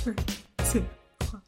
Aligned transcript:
Three, 0.00 0.14
two, 0.70 0.86
one. 1.30 1.42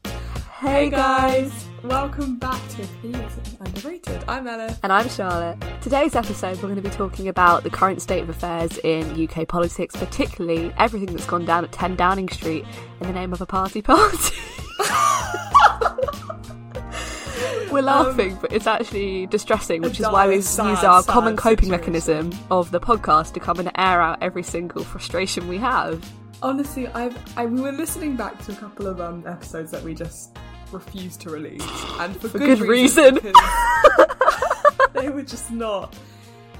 Hey 0.59 0.91
guys, 0.91 1.65
welcome 1.81 2.37
back 2.37 2.61
to 2.69 2.83
Opinions 2.83 3.33
Underrated. 3.59 4.23
I'm 4.27 4.47
Ella. 4.47 4.77
And 4.83 4.93
I'm 4.93 5.09
Charlotte. 5.09 5.57
Today's 5.81 6.13
episode, 6.13 6.57
we're 6.57 6.69
going 6.69 6.75
to 6.75 6.83
be 6.83 6.91
talking 6.91 7.29
about 7.29 7.63
the 7.63 7.71
current 7.71 7.99
state 7.99 8.21
of 8.21 8.29
affairs 8.29 8.77
in 8.83 9.27
UK 9.27 9.47
politics, 9.47 9.95
particularly 9.95 10.71
everything 10.77 11.15
that's 11.15 11.25
gone 11.25 11.45
down 11.45 11.63
at 11.63 11.71
10 11.71 11.95
Downing 11.95 12.29
Street 12.29 12.63
in 13.01 13.07
the 13.07 13.13
name 13.13 13.33
of 13.33 13.41
a 13.41 13.47
party 13.47 13.81
party. 13.81 14.35
We're 17.71 17.81
laughing, 17.81 18.33
um, 18.33 18.39
but 18.39 18.53
it's 18.53 18.67
actually 18.67 19.25
distressing, 19.25 19.81
which 19.81 19.99
is 19.99 20.05
why 20.05 20.27
we 20.27 20.35
use 20.35 20.59
our 20.59 21.01
common 21.01 21.35
coping 21.35 21.69
situation. 21.69 21.71
mechanism 21.71 22.31
of 22.51 22.69
the 22.69 22.79
podcast 22.79 23.33
to 23.33 23.39
come 23.39 23.57
and 23.57 23.71
air 23.79 23.99
out 23.99 24.21
every 24.21 24.43
single 24.43 24.83
frustration 24.83 25.47
we 25.47 25.57
have. 25.57 26.07
Honestly, 26.41 26.87
I've 26.87 27.17
I, 27.37 27.45
we 27.45 27.61
were 27.61 27.71
listening 27.71 28.15
back 28.15 28.43
to 28.45 28.51
a 28.51 28.55
couple 28.55 28.87
of 28.87 28.99
um, 28.99 29.25
episodes 29.27 29.71
that 29.71 29.83
we 29.83 29.93
just 29.93 30.37
refused 30.71 31.21
to 31.21 31.29
release, 31.29 31.65
and 31.99 32.15
for, 32.19 32.29
for 32.29 32.39
good, 32.39 32.59
good, 32.59 32.67
reason. 32.67 33.15
reason 33.15 33.33
they 34.93 35.09
were 35.09 35.21
just 35.21 35.51
not. 35.51 35.95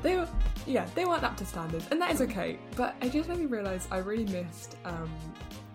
They 0.01 0.15
were 0.15 0.27
yeah, 0.65 0.85
they 0.95 1.05
weren't 1.05 1.23
up 1.23 1.35
to 1.37 1.45
standard, 1.45 1.83
and 1.91 2.01
that 2.01 2.11
is 2.11 2.21
okay. 2.21 2.57
But 2.75 2.95
it 3.01 3.11
just 3.11 3.27
made 3.27 3.39
me 3.39 3.45
realise 3.45 3.87
I 3.91 3.97
really 3.97 4.25
missed 4.25 4.77
um, 4.85 5.09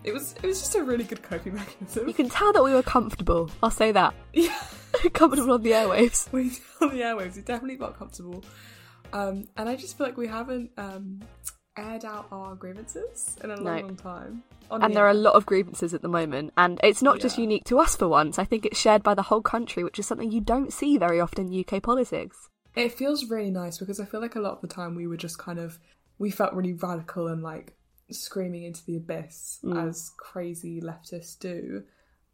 it 0.03 0.13
was 0.13 0.33
it 0.41 0.45
was 0.45 0.59
just 0.59 0.75
a 0.75 0.83
really 0.83 1.03
good 1.03 1.21
coping 1.21 1.55
mechanism. 1.55 2.07
You 2.07 2.13
can 2.13 2.29
tell 2.29 2.53
that 2.53 2.63
we 2.63 2.73
were 2.73 2.83
comfortable. 2.83 3.49
I'll 3.61 3.71
say 3.71 3.91
that. 3.91 4.13
Yeah, 5.03 5.11
comfortable 5.13 5.53
on 5.53 5.61
the 5.61 5.71
airwaves. 5.71 6.31
We 6.31 6.51
on 6.81 6.89
the 6.89 7.03
airwaves. 7.03 7.35
We 7.35 7.43
definitely 7.43 7.75
got 7.75 7.97
comfortable. 7.97 8.43
Um, 9.13 9.47
and 9.55 9.69
I 9.69 9.75
just 9.75 9.97
feel 9.97 10.07
like 10.07 10.17
we 10.17 10.27
haven't 10.27 10.71
um, 10.77 11.21
aired 11.79 12.05
out 12.05 12.27
our 12.31 12.55
grievances 12.55 13.37
in 13.43 13.51
a 13.51 13.55
long, 13.55 13.63
no. 13.63 13.81
long 13.81 13.95
time. 13.95 14.43
and 14.71 14.83
the 14.83 14.87
there 14.89 15.03
air. 15.03 15.07
are 15.07 15.11
a 15.11 15.15
lot 15.15 15.35
of 15.35 15.45
grievances 15.45 15.93
at 15.93 16.01
the 16.01 16.07
moment, 16.07 16.53
and 16.57 16.79
it's 16.83 17.01
not 17.01 17.17
yeah. 17.17 17.23
just 17.23 17.37
unique 17.37 17.63
to 17.65 17.79
us 17.79 17.95
for 17.95 18.07
once. 18.07 18.37
I 18.37 18.45
think 18.45 18.65
it's 18.65 18.79
shared 18.79 19.03
by 19.03 19.13
the 19.13 19.23
whole 19.23 19.41
country, 19.41 19.83
which 19.83 19.99
is 19.99 20.05
something 20.05 20.31
you 20.31 20.41
don't 20.41 20.73
see 20.73 20.97
very 20.97 21.19
often 21.19 21.51
in 21.51 21.65
UK 21.65 21.81
politics. 21.81 22.49
It 22.75 22.93
feels 22.93 23.29
really 23.29 23.51
nice 23.51 23.77
because 23.77 23.99
I 23.99 24.05
feel 24.05 24.21
like 24.21 24.35
a 24.35 24.39
lot 24.39 24.53
of 24.53 24.61
the 24.61 24.67
time 24.67 24.95
we 24.95 25.07
were 25.07 25.17
just 25.17 25.37
kind 25.37 25.59
of 25.59 25.79
we 26.17 26.29
felt 26.29 26.53
really 26.53 26.73
radical 26.73 27.27
and 27.27 27.41
like 27.41 27.75
screaming 28.11 28.63
into 28.63 28.85
the 28.85 28.97
abyss 28.97 29.59
mm. 29.63 29.87
as 29.87 30.11
crazy 30.17 30.81
leftists 30.81 31.39
do. 31.39 31.83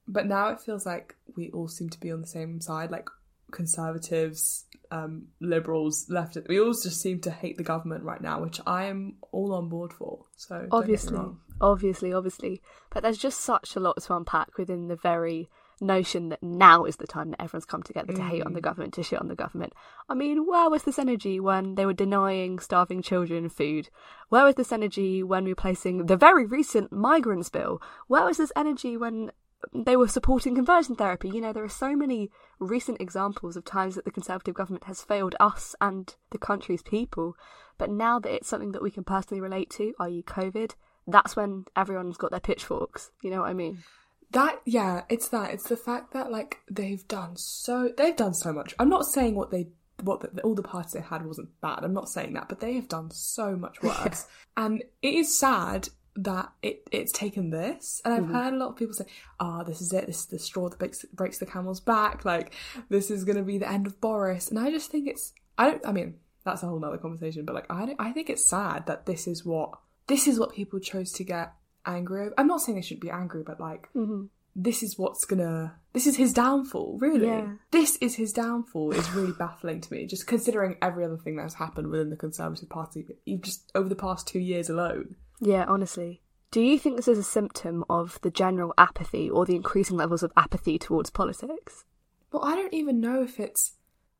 But 0.08 0.28
now 0.28 0.50
it 0.50 0.60
feels 0.60 0.86
like 0.86 1.16
we 1.36 1.50
all 1.52 1.68
seem 1.68 1.90
to 1.90 2.00
be 2.00 2.12
on 2.12 2.22
the 2.22 2.28
same 2.28 2.62
side, 2.62 2.92
like 2.92 3.10
conservatives, 3.56 4.66
um, 4.92 5.28
liberals, 5.40 6.06
left. 6.10 6.38
We 6.48 6.60
all 6.60 6.74
just 6.74 7.02
seem 7.02 7.22
to 7.22 7.32
hate 7.32 7.58
the 7.58 7.64
government 7.64 8.04
right 8.04 8.22
now, 8.22 8.42
which 8.42 8.62
I 8.68 8.86
am 8.86 9.16
all 9.32 9.54
on 9.54 9.70
board 9.70 9.94
for. 9.94 10.26
So 10.36 10.68
obviously, 10.72 11.18
obviously, 11.60 12.14
obviously, 12.14 12.62
but 12.92 13.02
there's 13.02 13.18
just 13.18 13.42
such 13.42 13.76
a 13.76 13.80
lot 13.80 14.02
to 14.04 14.16
unpack 14.16 14.58
within 14.58 14.88
the 14.88 14.96
very 14.96 15.50
notion 15.82 16.30
that 16.30 16.42
now 16.42 16.86
is 16.86 16.98
the 16.98 17.08
time 17.08 17.32
that 17.32 17.42
everyone's 17.42 17.66
come 17.66 17.84
together 17.84 18.14
to 18.14 18.22
mm. 18.22 18.30
hate 18.30 18.44
on 18.44 18.54
the 18.54 18.60
mm. 18.60 18.64
government, 18.64 18.94
to 18.94 19.04
shit 19.04 19.20
on 19.20 19.28
the 19.28 19.36
government. 19.36 19.74
I 20.08 20.14
mean, 20.14 20.48
where 20.48 20.70
was 20.70 20.84
this 20.84 21.00
energy 21.00 21.40
when 21.40 21.76
they 21.76 21.86
were 21.86 21.94
denying 21.94 22.60
starving 22.60 23.02
children 23.02 23.50
food? 23.50 23.90
Where 24.30 24.46
was 24.46 24.56
this 24.56 24.72
energy 24.72 25.24
when 25.24 25.46
replacing 25.46 26.06
the 26.06 26.18
very 26.18 26.46
recent 26.46 26.92
migrants 26.92 27.50
bill? 27.50 27.82
Where 28.08 28.26
was 28.26 28.38
this 28.38 28.52
energy 28.56 28.96
when 28.98 29.32
they 29.74 29.96
were 29.96 30.08
supporting 30.08 30.56
conversion 30.56 30.96
therapy? 30.96 31.30
You 31.30 31.42
know, 31.42 31.54
there 31.54 31.64
are 31.64 31.70
so 31.70 31.96
many 31.96 32.30
recent 32.60 33.02
examples 33.02 33.56
of 33.56 33.66
times 33.66 33.96
that 33.96 34.06
the 34.06 34.12
Conservative 34.12 34.56
government 34.56 34.86
has 34.86 35.02
failed 35.02 35.36
us 35.40 35.76
and 35.82 36.14
the 36.32 36.38
country's 36.38 36.82
people. 36.82 37.36
But 37.78 37.90
now 37.90 38.20
that 38.20 38.34
it's 38.34 38.48
something 38.48 38.72
that 38.72 38.84
we 38.84 38.92
can 38.92 39.04
personally 39.04 39.42
relate 39.42 39.70
to, 39.72 39.94
i.e., 40.00 40.24
COVID, 40.26 40.76
that's 41.08 41.36
when 41.36 41.66
everyone's 41.76 42.18
got 42.18 42.32
their 42.32 42.40
pitchforks. 42.40 43.12
You 43.22 43.30
know 43.30 43.42
what 43.42 43.50
I 43.50 43.54
mean? 43.54 43.84
That 44.32 44.62
yeah, 44.66 45.04
it's 45.10 45.30
that. 45.30 45.54
It's 45.54 45.70
the 45.70 45.78
fact 45.78 46.14
that 46.14 46.32
like 46.32 46.60
they've 46.70 47.08
done 47.08 47.38
so 47.38 47.92
they've 47.96 48.16
done 48.16 48.34
so 48.34 48.52
much. 48.52 48.74
I'm 48.80 48.90
not 48.90 49.06
saying 49.06 49.36
what 49.36 49.52
they 49.52 49.68
what 50.02 50.36
the, 50.36 50.42
all 50.42 50.56
the 50.56 50.64
parties 50.64 50.94
they 50.94 51.02
had 51.02 51.26
wasn't 51.26 51.50
bad. 51.62 51.84
I'm 51.84 51.94
not 51.94 52.10
saying 52.10 52.34
that, 52.34 52.50
but 52.50 52.60
they 52.60 52.74
have 52.74 52.88
done 52.88 53.12
so 53.12 53.56
much 53.56 53.82
worse. 53.82 54.28
and 54.58 54.84
it 55.02 55.14
is 55.14 55.38
sad 55.38 55.90
that 56.16 56.50
it 56.62 56.88
it's 56.92 57.12
taken 57.12 57.50
this. 57.50 58.02
And 58.06 58.14
I've 58.14 58.24
mm-hmm. 58.24 58.34
heard 58.34 58.54
a 58.54 58.58
lot 58.58 58.70
of 58.70 58.76
people 58.78 58.94
say, 58.94 59.06
"Ah, 59.40 59.60
oh, 59.62 59.64
this 59.64 59.82
is 59.82 59.94
it. 59.94 60.08
This 60.08 60.20
is 60.22 60.26
the 60.28 60.40
straw 60.40 60.70
that 60.70 60.80
breaks 60.80 61.06
breaks 61.14 61.38
the 61.38 61.46
camel's 61.46 61.82
back. 61.82 62.26
Like 62.26 62.54
this 62.90 63.12
is 63.12 63.24
going 63.24 63.38
to 63.38 63.44
be 63.44 63.58
the 63.58 63.70
end 63.70 63.88
of 63.88 64.00
Boris." 64.00 64.50
And 64.50 64.60
I 64.60 64.72
just 64.72 64.92
think 64.92 65.08
it's 65.08 65.34
I 65.58 65.72
don't 65.72 65.88
I 65.88 65.92
mean, 65.92 66.16
that's 66.44 66.64
a 66.64 66.68
whole 66.68 66.80
nother 66.80 66.98
conversation, 66.98 67.46
but 67.46 67.56
like 67.56 67.70
I 67.70 67.86
don't, 67.86 68.00
I 68.00 68.12
think 68.12 68.30
it's 68.30 68.50
sad 68.50 68.86
that 68.88 69.06
this 69.06 69.28
is 69.28 69.46
what 69.46 69.72
this 70.08 70.28
is 70.28 70.40
what 70.40 70.54
people 70.54 70.80
chose 70.80 71.12
to 71.14 71.24
get 71.24 71.54
angry 71.86 72.22
over. 72.22 72.34
I'm 72.38 72.48
not 72.48 72.62
saying 72.62 72.78
they 72.78 72.82
shouldn't 72.82 73.02
be 73.02 73.10
angry, 73.10 73.44
but 73.46 73.60
like 73.60 73.90
mm-hmm. 73.96 74.26
this 74.56 74.84
is 74.84 74.98
what's 74.98 75.26
gonna 75.26 75.76
this 75.94 76.08
is 76.08 76.18
his 76.18 76.34
downfall, 76.34 76.98
really. 77.00 77.28
Yeah. 77.28 77.54
This 77.72 77.98
is 77.98 78.16
his 78.16 78.32
downfall 78.32 78.92
is 78.92 79.10
really 79.12 79.34
baffling 79.40 79.82
to 79.82 79.94
me, 79.94 80.06
just 80.06 80.28
considering 80.28 80.78
every 80.82 81.04
other 81.04 81.18
thing 81.18 81.36
that's 81.36 81.56
happened 81.56 81.90
within 81.90 82.10
the 82.10 82.16
Conservative 82.16 82.70
Party, 82.70 83.06
just 83.42 83.72
over 83.76 83.90
the 83.90 83.96
past 83.96 84.28
two 84.28 84.40
years 84.40 84.70
alone. 84.70 85.16
Yeah, 85.40 85.66
honestly. 85.68 86.22
Do 86.52 86.62
you 86.62 86.80
think 86.80 86.96
this 86.96 87.08
is 87.08 87.18
a 87.18 87.24
symptom 87.24 87.84
of 87.90 88.20
the 88.22 88.32
general 88.32 88.74
apathy 88.78 89.30
or 89.30 89.46
the 89.46 89.56
increasing 89.56 89.98
levels 89.98 90.24
of 90.24 90.32
apathy 90.38 90.80
towards 90.80 91.10
politics? 91.10 91.84
Well, 92.32 92.46
I 92.46 92.56
don't 92.56 92.74
even 92.74 93.02
know 93.02 93.22
if 93.22 93.40
it's 93.40 93.74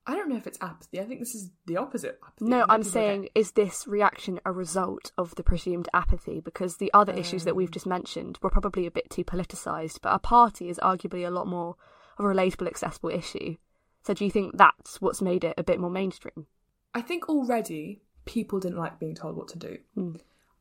I 0.08 0.16
don't 0.16 0.30
know 0.30 0.38
if 0.38 0.46
it's 0.46 0.60
apathy. 0.62 1.00
I 1.00 1.06
think 1.06 1.20
this 1.20 1.34
is 1.34 1.50
the 1.66 1.78
opposite. 1.78 2.20
Apathy. 2.24 2.46
No, 2.46 2.66
I'm 2.70 2.84
saying, 2.84 3.24
get... 3.24 3.32
is 3.34 3.54
this 3.54 3.88
reaction 3.88 4.40
a 4.46 4.52
result 4.52 5.12
of 5.18 5.34
the 5.34 5.44
presumed 5.44 5.90
apathy? 5.94 6.40
Because 6.42 6.78
the 6.78 6.92
other 6.94 7.14
um... 7.14 7.18
issues 7.18 7.44
that 7.46 7.56
we've 7.56 7.70
um. 7.70 7.74
just 7.74 7.88
mentioned 7.88 8.38
were 8.42 8.52
probably 8.52 8.86
a 8.86 8.92
bit 8.92 9.10
too 9.10 9.24
politicised, 9.24 10.00
but 10.02 10.14
a 10.14 10.20
party 10.20 10.70
is 10.70 10.78
arguably 10.80 11.26
a 11.26 11.32
lot 11.32 11.48
more 11.48 11.76
of 12.18 12.26
a 12.26 12.28
relatable, 12.28 12.68
accessible 12.68 13.10
issue. 13.10 13.56
So 14.04 14.14
do 14.14 14.26
you 14.26 14.32
think 14.32 14.58
that's 14.58 15.02
what's 15.02 15.22
made 15.22 15.44
it 15.44 15.56
a 15.58 15.64
bit 15.64 15.80
more 15.80 15.90
mainstream? 15.90 16.46
I 16.94 17.02
think 17.02 17.28
already 17.28 18.04
people 18.26 18.60
didn't 18.60 18.78
like 18.78 19.00
being 19.00 19.16
told 19.16 19.36
what 19.36 19.48
to 19.50 19.58
do. 19.58 19.78
Mm. 19.98 20.20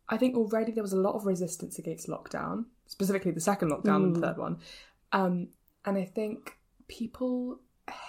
I 0.09 0.17
think 0.17 0.37
already 0.37 0.73
there 0.73 0.83
was 0.83 0.93
a 0.93 0.99
lot 0.99 1.15
of 1.15 1.27
resistance 1.27 1.79
against 1.79 2.09
lockdown, 2.09 2.67
specifically 2.87 3.31
the 3.31 3.41
second 3.41 3.71
lockdown 3.71 4.01
mm. 4.01 4.05
and 4.05 4.17
the 4.17 4.21
hmm. 4.21 4.25
third 4.27 4.39
one. 4.39 4.59
Um, 5.13 5.49
and 5.85 5.97
I 5.97 6.05
think 6.05 6.59
people 6.89 7.61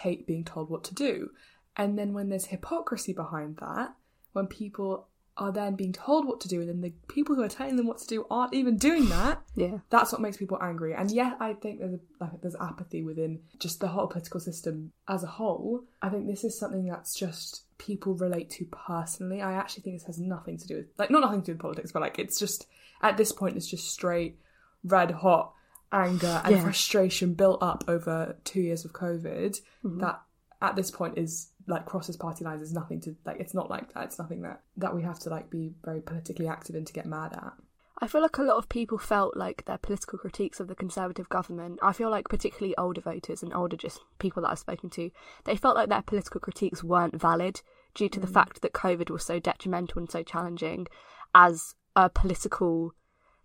hate 0.02 0.28
being 0.28 0.44
told 0.44 0.70
what 0.70 0.84
to 0.86 0.94
do. 0.94 1.32
And 1.78 1.98
then 1.98 2.14
when 2.14 2.30
there's 2.30 2.46
hypocrisy 2.46 3.14
behind 3.14 3.58
that, 3.58 3.94
when 4.34 4.48
people 4.48 5.08
are 5.38 5.52
then 5.52 5.76
being 5.76 5.92
told 5.92 6.26
what 6.26 6.40
to 6.40 6.48
do 6.48 6.62
and 6.62 6.70
then 6.70 6.82
the 6.82 6.94
people 7.08 7.36
who 7.36 7.44
are 7.44 7.50
telling 7.50 7.76
them 7.76 7.88
what 7.88 7.98
to 7.98 8.08
do 8.08 8.26
aren't 8.32 8.54
even 8.54 8.78
doing 8.78 9.10
that 9.10 9.42
yeah 9.56 9.78
that's 9.90 10.12
what 10.12 10.22
makes 10.22 10.38
people 10.38 10.58
angry 10.62 10.94
and 10.94 11.12
yet 11.12 11.36
i 11.40 11.54
think 11.54 11.80
there's 11.80 11.94
a, 11.94 12.00
like, 12.22 12.42
there's 12.42 12.56
apathy 12.62 13.04
within 13.04 13.40
just 13.60 13.80
the 13.82 13.88
whole 13.88 14.08
political 14.08 14.40
system 14.40 14.92
as 15.10 15.24
a 15.24 15.28
whole 15.28 15.84
i 16.02 16.10
think 16.10 16.28
this 16.28 16.44
is 16.44 16.58
something 16.58 16.86
that's 16.86 17.14
just 17.14 17.65
people 17.78 18.14
relate 18.16 18.50
to 18.50 18.66
personally 18.66 19.42
i 19.42 19.54
actually 19.54 19.84
think 19.84 19.98
this 19.98 20.08
has 20.08 20.20
nothing 20.20 20.58
to 20.58 20.68
do 20.68 20.76
with 20.78 20.86
like 20.98 21.12
not 21.12 21.22
nothing 21.22 21.42
to 21.42 21.48
do 21.48 21.52
with 21.54 21.62
politics 21.62 21.92
but 21.92 22.02
like 22.02 22.18
it's 22.18 22.40
just 22.40 22.68
at 23.02 23.18
this 23.18 23.32
point 23.32 23.58
it's 23.58 23.68
just 23.68 23.92
straight 23.92 24.40
red 24.84 25.12
hot 25.12 25.54
anger 25.92 26.42
and 26.44 26.56
yeah. 26.56 26.62
frustration 26.62 27.34
built 27.34 27.62
up 27.62 27.84
over 27.88 28.36
two 28.44 28.62
years 28.62 28.86
of 28.86 28.94
COVID 28.94 29.60
mm-hmm. 29.84 30.00
that 30.00 30.22
at 30.62 30.76
this 30.76 30.92
point 30.92 31.18
is 31.18 31.50
like 31.68 31.86
crosses 31.86 32.18
party 32.18 32.44
lines 32.44 32.62
is 32.62 32.74
nothing 32.74 33.00
to 33.02 33.16
like 33.26 33.40
it's 33.40 33.54
not 33.54 33.70
like 33.70 33.94
that 33.94 34.04
it's 34.04 34.20
nothing 34.20 34.42
that 34.42 34.62
that 34.78 34.94
we 34.96 35.02
have 35.02 35.20
to 35.20 35.30
like 35.30 35.50
be 35.50 35.74
very 35.84 36.02
politically 36.02 36.48
active 36.48 36.76
in 36.76 36.86
to 36.86 36.94
get 36.94 37.06
mad 37.06 37.34
at 37.34 37.54
I 38.00 38.08
feel 38.08 38.22
like 38.22 38.38
a 38.38 38.44
lot 38.44 38.58
of 38.58 38.68
people 38.68 38.98
felt 38.98 39.38
like 39.38 39.64
their 39.66 39.78
political 39.78 40.20
critiques 40.20 40.60
of 40.60 40.68
the 40.68 40.76
Conservative 40.76 41.30
government, 41.30 41.80
I 41.82 41.94
feel 41.94 42.10
like 42.10 42.28
particularly 42.28 42.76
older 42.78 43.00
voters 43.00 43.42
and 43.42 43.54
older 43.54 43.78
just 43.78 44.02
people 44.20 44.42
that 44.42 44.50
I've 44.50 44.60
spoken 44.60 44.90
to, 44.92 45.12
they 45.46 45.56
felt 45.56 45.76
like 45.76 45.88
their 45.88 46.02
political 46.02 46.42
critiques 46.42 46.84
weren't 46.84 47.20
valid 47.20 47.62
due 47.94 48.10
to 48.10 48.20
mm. 48.20 48.22
the 48.22 48.28
fact 48.28 48.62
that 48.62 48.74
COVID 48.74 49.10
was 49.10 49.24
so 49.24 49.40
detrimental 49.40 50.00
and 50.00 50.12
so 50.12 50.24
challenging 50.24 50.88
as 51.34 51.76
a 51.96 52.10
political 52.10 52.94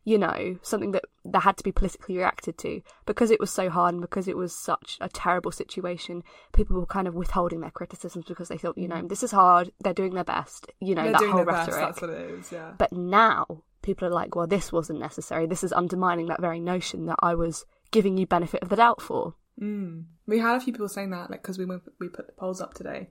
you 0.03 0.17
know, 0.17 0.59
something 0.63 0.93
that, 0.93 1.05
that 1.27 1.41
had 1.41 1.57
to 1.59 1.63
be 1.63 1.73
politically 1.73 2.17
reacted 2.17 2.57
to. 2.59 2.81
Because 3.05 3.31
it 3.31 3.39
was 3.39 3.51
so 3.51 3.69
hard 3.69 3.95
and 3.95 4.01
because 4.01 4.29
it 4.29 4.37
was 4.37 4.57
such 4.57 4.97
a 5.01 5.09
terrible 5.09 5.53
situation, 5.53 6.23
people 6.53 6.77
were 6.81 6.87
kind 6.87 7.07
of 7.07 7.15
withholding 7.15 7.61
their 7.61 7.71
criticisms 7.71 8.25
because 8.27 8.49
they 8.49 8.57
thought, 8.57 8.79
you 8.79 8.89
know, 8.89 9.03
mm. 9.03 9.09
this 9.09 9.23
is 9.23 9.31
hard, 9.31 9.71
they're 9.81 9.93
doing 9.93 10.15
their 10.15 10.25
best, 10.25 10.73
you 10.81 10.95
know, 10.95 11.03
they're 11.05 11.13
that 11.13 11.31
whole 11.31 11.45
rhetoric. 11.45 11.67
Best, 11.67 11.79
that's 11.79 12.01
what 12.01 12.11
it 12.11 12.31
is, 12.31 12.51
yeah. 12.51 12.73
But 12.79 12.93
now 12.93 13.63
people 13.83 14.07
are 14.07 14.13
like, 14.13 14.35
well, 14.35 14.47
this 14.47 14.73
wasn't 14.73 15.01
necessary. 15.01 15.47
This 15.47 15.65
is 15.65 15.73
undermining 15.73 16.27
that 16.27 16.41
very 16.41 16.61
notion 16.61 17.07
that 17.07 17.19
I 17.21 17.35
was 17.35 17.65
giving 17.91 18.17
you 18.17 18.27
benefit 18.27 18.63
of 18.63 18.69
the 18.69 18.77
doubt 18.77 19.01
for. 19.01 19.35
Mm. 19.61 20.05
We 20.27 20.39
had 20.39 20.57
a 20.57 20.61
few 20.61 20.73
people 20.73 20.89
saying 20.89 21.11
that, 21.11 21.31
like, 21.31 21.43
because 21.43 21.59
we 21.59 21.67
we 21.67 22.09
put 22.09 22.27
the 22.27 22.33
polls 22.33 22.61
up 22.61 22.75
today. 22.75 23.11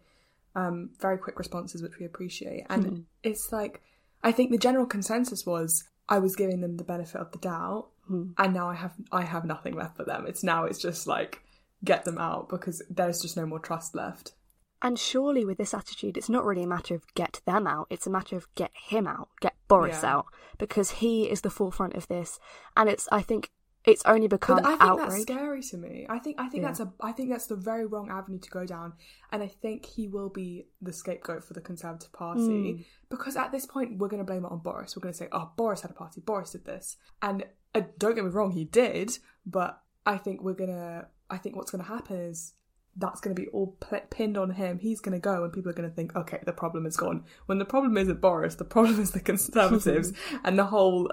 Um, 0.55 0.89
very 0.99 1.17
quick 1.17 1.37
responses, 1.37 1.83
which 1.83 1.99
we 1.99 2.05
appreciate, 2.05 2.65
and 2.69 2.85
mm. 2.85 3.03
it's 3.21 3.49
like 3.51 3.81
I 4.23 4.31
think 4.31 4.51
the 4.51 4.57
general 4.57 4.87
consensus 4.87 5.45
was 5.45 5.83
I 6.07 6.19
was 6.19 6.35
giving 6.35 6.61
them 6.61 6.77
the 6.77 6.83
benefit 6.83 7.21
of 7.21 7.31
the 7.31 7.37
doubt, 7.37 7.89
mm. 8.09 8.33
and 8.37 8.53
now 8.53 8.67
I 8.67 8.75
have 8.75 8.93
I 9.11 9.23
have 9.23 9.45
nothing 9.45 9.75
left 9.75 9.97
for 9.97 10.05
them. 10.05 10.25
It's 10.27 10.43
now 10.43 10.65
it's 10.65 10.81
just 10.81 11.07
like 11.07 11.41
get 11.83 12.03
them 12.03 12.17
out 12.17 12.49
because 12.49 12.81
there's 12.89 13.21
just 13.21 13.37
no 13.37 13.45
more 13.45 13.59
trust 13.59 13.95
left. 13.95 14.33
And 14.81 14.97
surely 14.97 15.43
with 15.45 15.57
this 15.57 15.73
attitude, 15.73 16.15
it's 16.17 16.29
not 16.29 16.45
really 16.45 16.63
a 16.63 16.67
matter 16.67 16.95
of 16.95 17.03
get 17.13 17.41
them 17.45 17.67
out, 17.67 17.87
it's 17.89 18.07
a 18.07 18.09
matter 18.09 18.37
of 18.37 18.47
get 18.55 18.71
him 18.73 19.07
out, 19.07 19.27
get 19.41 19.55
Boris 19.67 19.99
yeah. 20.03 20.15
out, 20.15 20.25
because 20.57 20.91
he 20.91 21.29
is 21.29 21.41
the 21.41 21.49
forefront 21.49 21.95
of 21.95 22.07
this. 22.07 22.39
And 22.77 22.87
it's, 22.89 23.07
I 23.11 23.21
think, 23.21 23.51
it's 23.85 24.03
only 24.05 24.27
become 24.27 24.57
But 24.57 24.65
I 24.65 24.69
think 24.71 24.81
outrage. 24.81 25.09
that's 25.09 25.21
scary 25.23 25.61
to 25.63 25.77
me. 25.77 26.05
I 26.09 26.19
think 26.19 26.35
I 26.39 26.49
think 26.49 26.61
Yeah. 26.63 26.67
that's 26.67 26.79
a 26.81 26.93
I 26.99 27.13
think 27.13 27.29
that's 27.29 27.47
the 27.47 27.55
very 27.55 27.85
wrong 27.85 28.09
avenue 28.09 28.37
to 28.39 28.49
go 28.49 28.65
down, 28.65 28.93
and 29.31 29.41
I 29.41 29.47
think 29.47 29.85
he 29.85 30.07
will 30.09 30.27
be 30.29 30.67
the 30.81 30.91
scapegoat 30.91 31.45
for 31.45 31.53
the 31.53 31.61
Conservative 31.61 32.11
Party 32.11 32.73
Hmm. 32.73 32.81
because 33.09 33.37
at 33.37 33.53
this 33.53 33.65
point 33.65 33.97
we're 33.97 34.09
going 34.09 34.19
to 34.19 34.25
blame 34.25 34.43
it 34.43 34.51
on 34.51 34.59
Boris. 34.59 34.95
We're 34.97 35.01
going 35.01 35.13
to 35.13 35.17
say, 35.17 35.29
"Oh, 35.31 35.51
Boris 35.55 35.81
had 35.81 35.91
a 35.91 35.93
party. 35.93 36.19
Boris 36.19 36.51
did 36.51 36.65
this," 36.65 36.97
and 37.21 37.45
uh, 37.73 37.81
don't 37.97 38.15
get 38.15 38.25
me 38.25 38.29
wrong, 38.31 38.51
he 38.51 38.65
did. 38.65 39.17
But 39.45 39.81
I 40.05 40.17
think 40.17 40.41
we're 40.43 40.53
gonna. 40.53 41.07
I 41.29 41.37
think 41.37 41.55
what's 41.55 41.71
going 41.71 41.83
to 41.83 41.89
happen 41.89 42.17
is 42.17 42.53
that's 42.99 43.21
going 43.21 43.35
to 43.35 43.41
be 43.41 43.47
all 43.49 43.75
p- 43.89 43.97
pinned 44.09 44.37
on 44.37 44.51
him. 44.51 44.79
He's 44.79 44.99
going 45.01 45.13
to 45.13 45.19
go, 45.19 45.43
and 45.43 45.51
people 45.53 45.69
are 45.71 45.73
going 45.73 45.89
to 45.89 45.95
think, 45.95 46.15
"Okay, 46.15 46.39
the 46.45 46.51
problem 46.53 46.85
is 46.85 46.97
gone." 46.97 47.23
When 47.47 47.57
the 47.57 47.65
problem 47.65 47.97
isn't 47.97 48.21
Boris, 48.21 48.55
the 48.55 48.65
problem 48.65 48.99
is 48.99 49.11
the 49.11 49.19
Conservatives 49.19 50.13
and 50.43 50.57
the 50.59 50.65
whole 50.65 51.11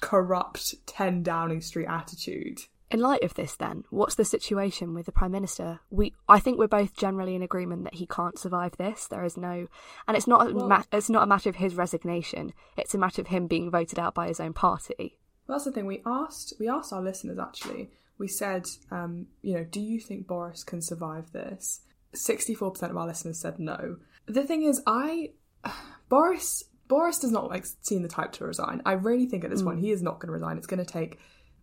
corrupt 0.00 0.74
10 0.86 1.22
Downing 1.22 1.60
Street 1.60 1.86
attitude. 1.88 2.60
In 2.88 3.00
light 3.00 3.24
of 3.24 3.34
this, 3.34 3.56
then, 3.56 3.82
what's 3.90 4.14
the 4.14 4.24
situation 4.24 4.94
with 4.94 5.06
the 5.06 5.12
Prime 5.12 5.32
Minister? 5.32 5.80
We, 5.90 6.14
I 6.28 6.38
think 6.38 6.56
we're 6.56 6.68
both 6.68 6.96
generally 6.96 7.34
in 7.34 7.42
agreement 7.42 7.82
that 7.82 7.94
he 7.94 8.06
can't 8.06 8.38
survive 8.38 8.76
this. 8.76 9.08
There 9.08 9.24
is 9.24 9.36
no, 9.36 9.66
and 10.06 10.16
it's 10.16 10.28
not, 10.28 10.48
a 10.50 10.54
Well- 10.54 10.68
ma- 10.68 10.82
it's 10.92 11.10
not 11.10 11.24
a 11.24 11.26
matter 11.26 11.48
of 11.48 11.56
his 11.56 11.74
resignation. 11.74 12.52
It's 12.76 12.94
a 12.94 12.98
matter 12.98 13.20
of 13.20 13.26
him 13.28 13.48
being 13.48 13.72
voted 13.72 13.98
out 13.98 14.14
by 14.14 14.28
his 14.28 14.38
own 14.38 14.52
party. 14.52 15.18
Well, 15.48 15.58
that's 15.58 15.64
the 15.64 15.72
thing. 15.72 15.86
We 15.86 16.02
asked 16.06 16.54
we 16.60 16.68
asked 16.68 16.92
our 16.92 17.02
listeners 17.02 17.38
actually. 17.38 17.90
We 18.18 18.28
said, 18.28 18.66
um, 18.90 19.26
you 19.42 19.54
know, 19.54 19.64
do 19.64 19.80
you 19.80 20.00
think 20.00 20.26
Boris 20.26 20.64
can 20.64 20.80
survive 20.80 21.32
this? 21.32 21.82
Sixty 22.14 22.54
four 22.54 22.70
percent 22.70 22.92
of 22.92 22.96
our 22.96 23.06
listeners 23.06 23.38
said 23.38 23.58
no. 23.58 23.96
The 24.26 24.44
thing 24.44 24.62
is, 24.62 24.82
I 24.86 25.32
Boris 26.08 26.64
Boris 26.88 27.18
does 27.18 27.32
not 27.32 27.48
like 27.50 27.66
seem 27.82 28.02
the 28.02 28.08
type 28.08 28.32
to 28.32 28.44
resign. 28.44 28.80
I 28.86 28.92
really 28.92 29.26
think 29.26 29.44
at 29.44 29.50
this 29.50 29.62
point 29.62 29.80
he 29.80 29.90
is 29.90 30.02
not 30.02 30.20
going 30.20 30.28
to 30.28 30.32
resign. 30.32 30.56
It's 30.56 30.66
going 30.66 30.84
to 30.84 30.90
take 30.90 31.18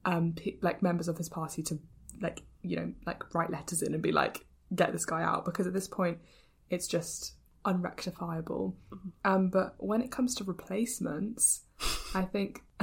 um 0.05 0.33
pe- 0.33 0.57
like 0.61 0.83
members 0.83 1.07
of 1.07 1.17
his 1.17 1.29
party 1.29 1.63
to 1.63 1.79
like 2.21 2.43
you 2.61 2.75
know 2.75 2.93
like 3.05 3.33
write 3.33 3.49
letters 3.49 3.81
in 3.81 3.93
and 3.93 4.03
be 4.03 4.11
like 4.11 4.45
get 4.75 4.91
this 4.91 5.05
guy 5.05 5.23
out 5.23 5.45
because 5.45 5.67
at 5.67 5.73
this 5.73 5.87
point 5.87 6.19
it's 6.69 6.87
just 6.87 7.35
unrectifiable. 7.65 8.73
Um, 9.23 9.49
but 9.49 9.75
when 9.77 10.01
it 10.01 10.11
comes 10.11 10.35
to 10.35 10.43
replacements, 10.43 11.61
I 12.15 12.23
think 12.23 12.61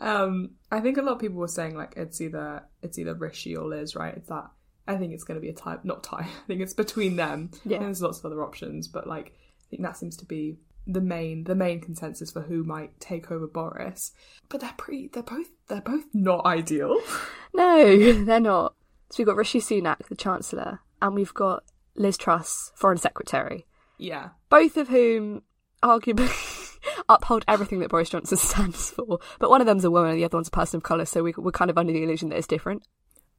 um, 0.00 0.50
I 0.70 0.80
think 0.80 0.96
a 0.98 1.02
lot 1.02 1.12
of 1.12 1.18
people 1.18 1.38
were 1.38 1.48
saying 1.48 1.74
like 1.76 1.94
it's 1.96 2.20
either 2.20 2.62
it's 2.82 2.98
either 2.98 3.14
Rishi 3.14 3.56
or 3.56 3.66
Liz, 3.66 3.94
right? 3.96 4.14
It's 4.16 4.28
that 4.28 4.50
I 4.86 4.96
think 4.96 5.12
it's 5.12 5.24
going 5.24 5.36
to 5.36 5.40
be 5.40 5.48
a 5.50 5.54
tie, 5.54 5.78
not 5.84 6.02
tie. 6.02 6.26
I 6.44 6.46
think 6.46 6.60
it's 6.60 6.74
between 6.74 7.16
them. 7.16 7.50
Yeah. 7.64 7.78
And 7.78 7.86
there's 7.86 8.02
lots 8.02 8.18
of 8.18 8.26
other 8.26 8.42
options, 8.44 8.88
but 8.88 9.06
like 9.06 9.28
I 9.28 9.64
think 9.70 9.82
that 9.82 9.96
seems 9.96 10.16
to 10.18 10.24
be 10.24 10.58
the 10.86 11.00
main 11.00 11.44
the 11.44 11.54
main 11.54 11.80
consensus 11.80 12.30
for 12.30 12.40
who 12.42 12.64
might 12.64 12.98
take 13.00 13.30
over 13.30 13.46
Boris. 13.46 14.12
But 14.48 14.60
they're 14.60 14.74
pretty. 14.76 15.08
They're 15.12 15.22
both 15.22 15.48
they're 15.68 15.80
both 15.80 16.04
not 16.12 16.44
ideal. 16.46 16.96
No, 17.52 18.12
they're 18.24 18.38
not. 18.38 18.76
So 19.10 19.16
we've 19.18 19.26
got 19.26 19.34
Rishi 19.34 19.58
Sunak, 19.58 20.06
the 20.06 20.14
Chancellor, 20.14 20.78
and 21.02 21.16
we've 21.16 21.34
got 21.34 21.64
Liz 21.96 22.16
Truss, 22.16 22.70
Foreign 22.76 22.96
Secretary, 22.96 23.66
Yeah. 23.98 24.28
both 24.50 24.76
of 24.76 24.86
whom 24.86 25.42
arguably 25.82 26.28
uphold 27.10 27.44
everything 27.48 27.80
that 27.80 27.90
Boris 27.90 28.10
Johnson 28.10 28.36
stands 28.38 28.90
for. 28.90 29.18
But 29.38 29.50
one 29.50 29.60
of 29.60 29.66
them's 29.66 29.84
a 29.84 29.90
woman 29.90 30.10
and 30.10 30.18
the 30.18 30.24
other 30.24 30.36
one's 30.36 30.48
a 30.48 30.52
person 30.52 30.78
of 30.78 30.82
colour, 30.82 31.04
so 31.04 31.22
we, 31.22 31.34
we're 31.36 31.52
kind 31.52 31.70
of 31.70 31.78
under 31.78 31.92
the 31.92 32.02
illusion 32.02 32.30
that 32.30 32.36
it's 32.36 32.46
different. 32.46 32.86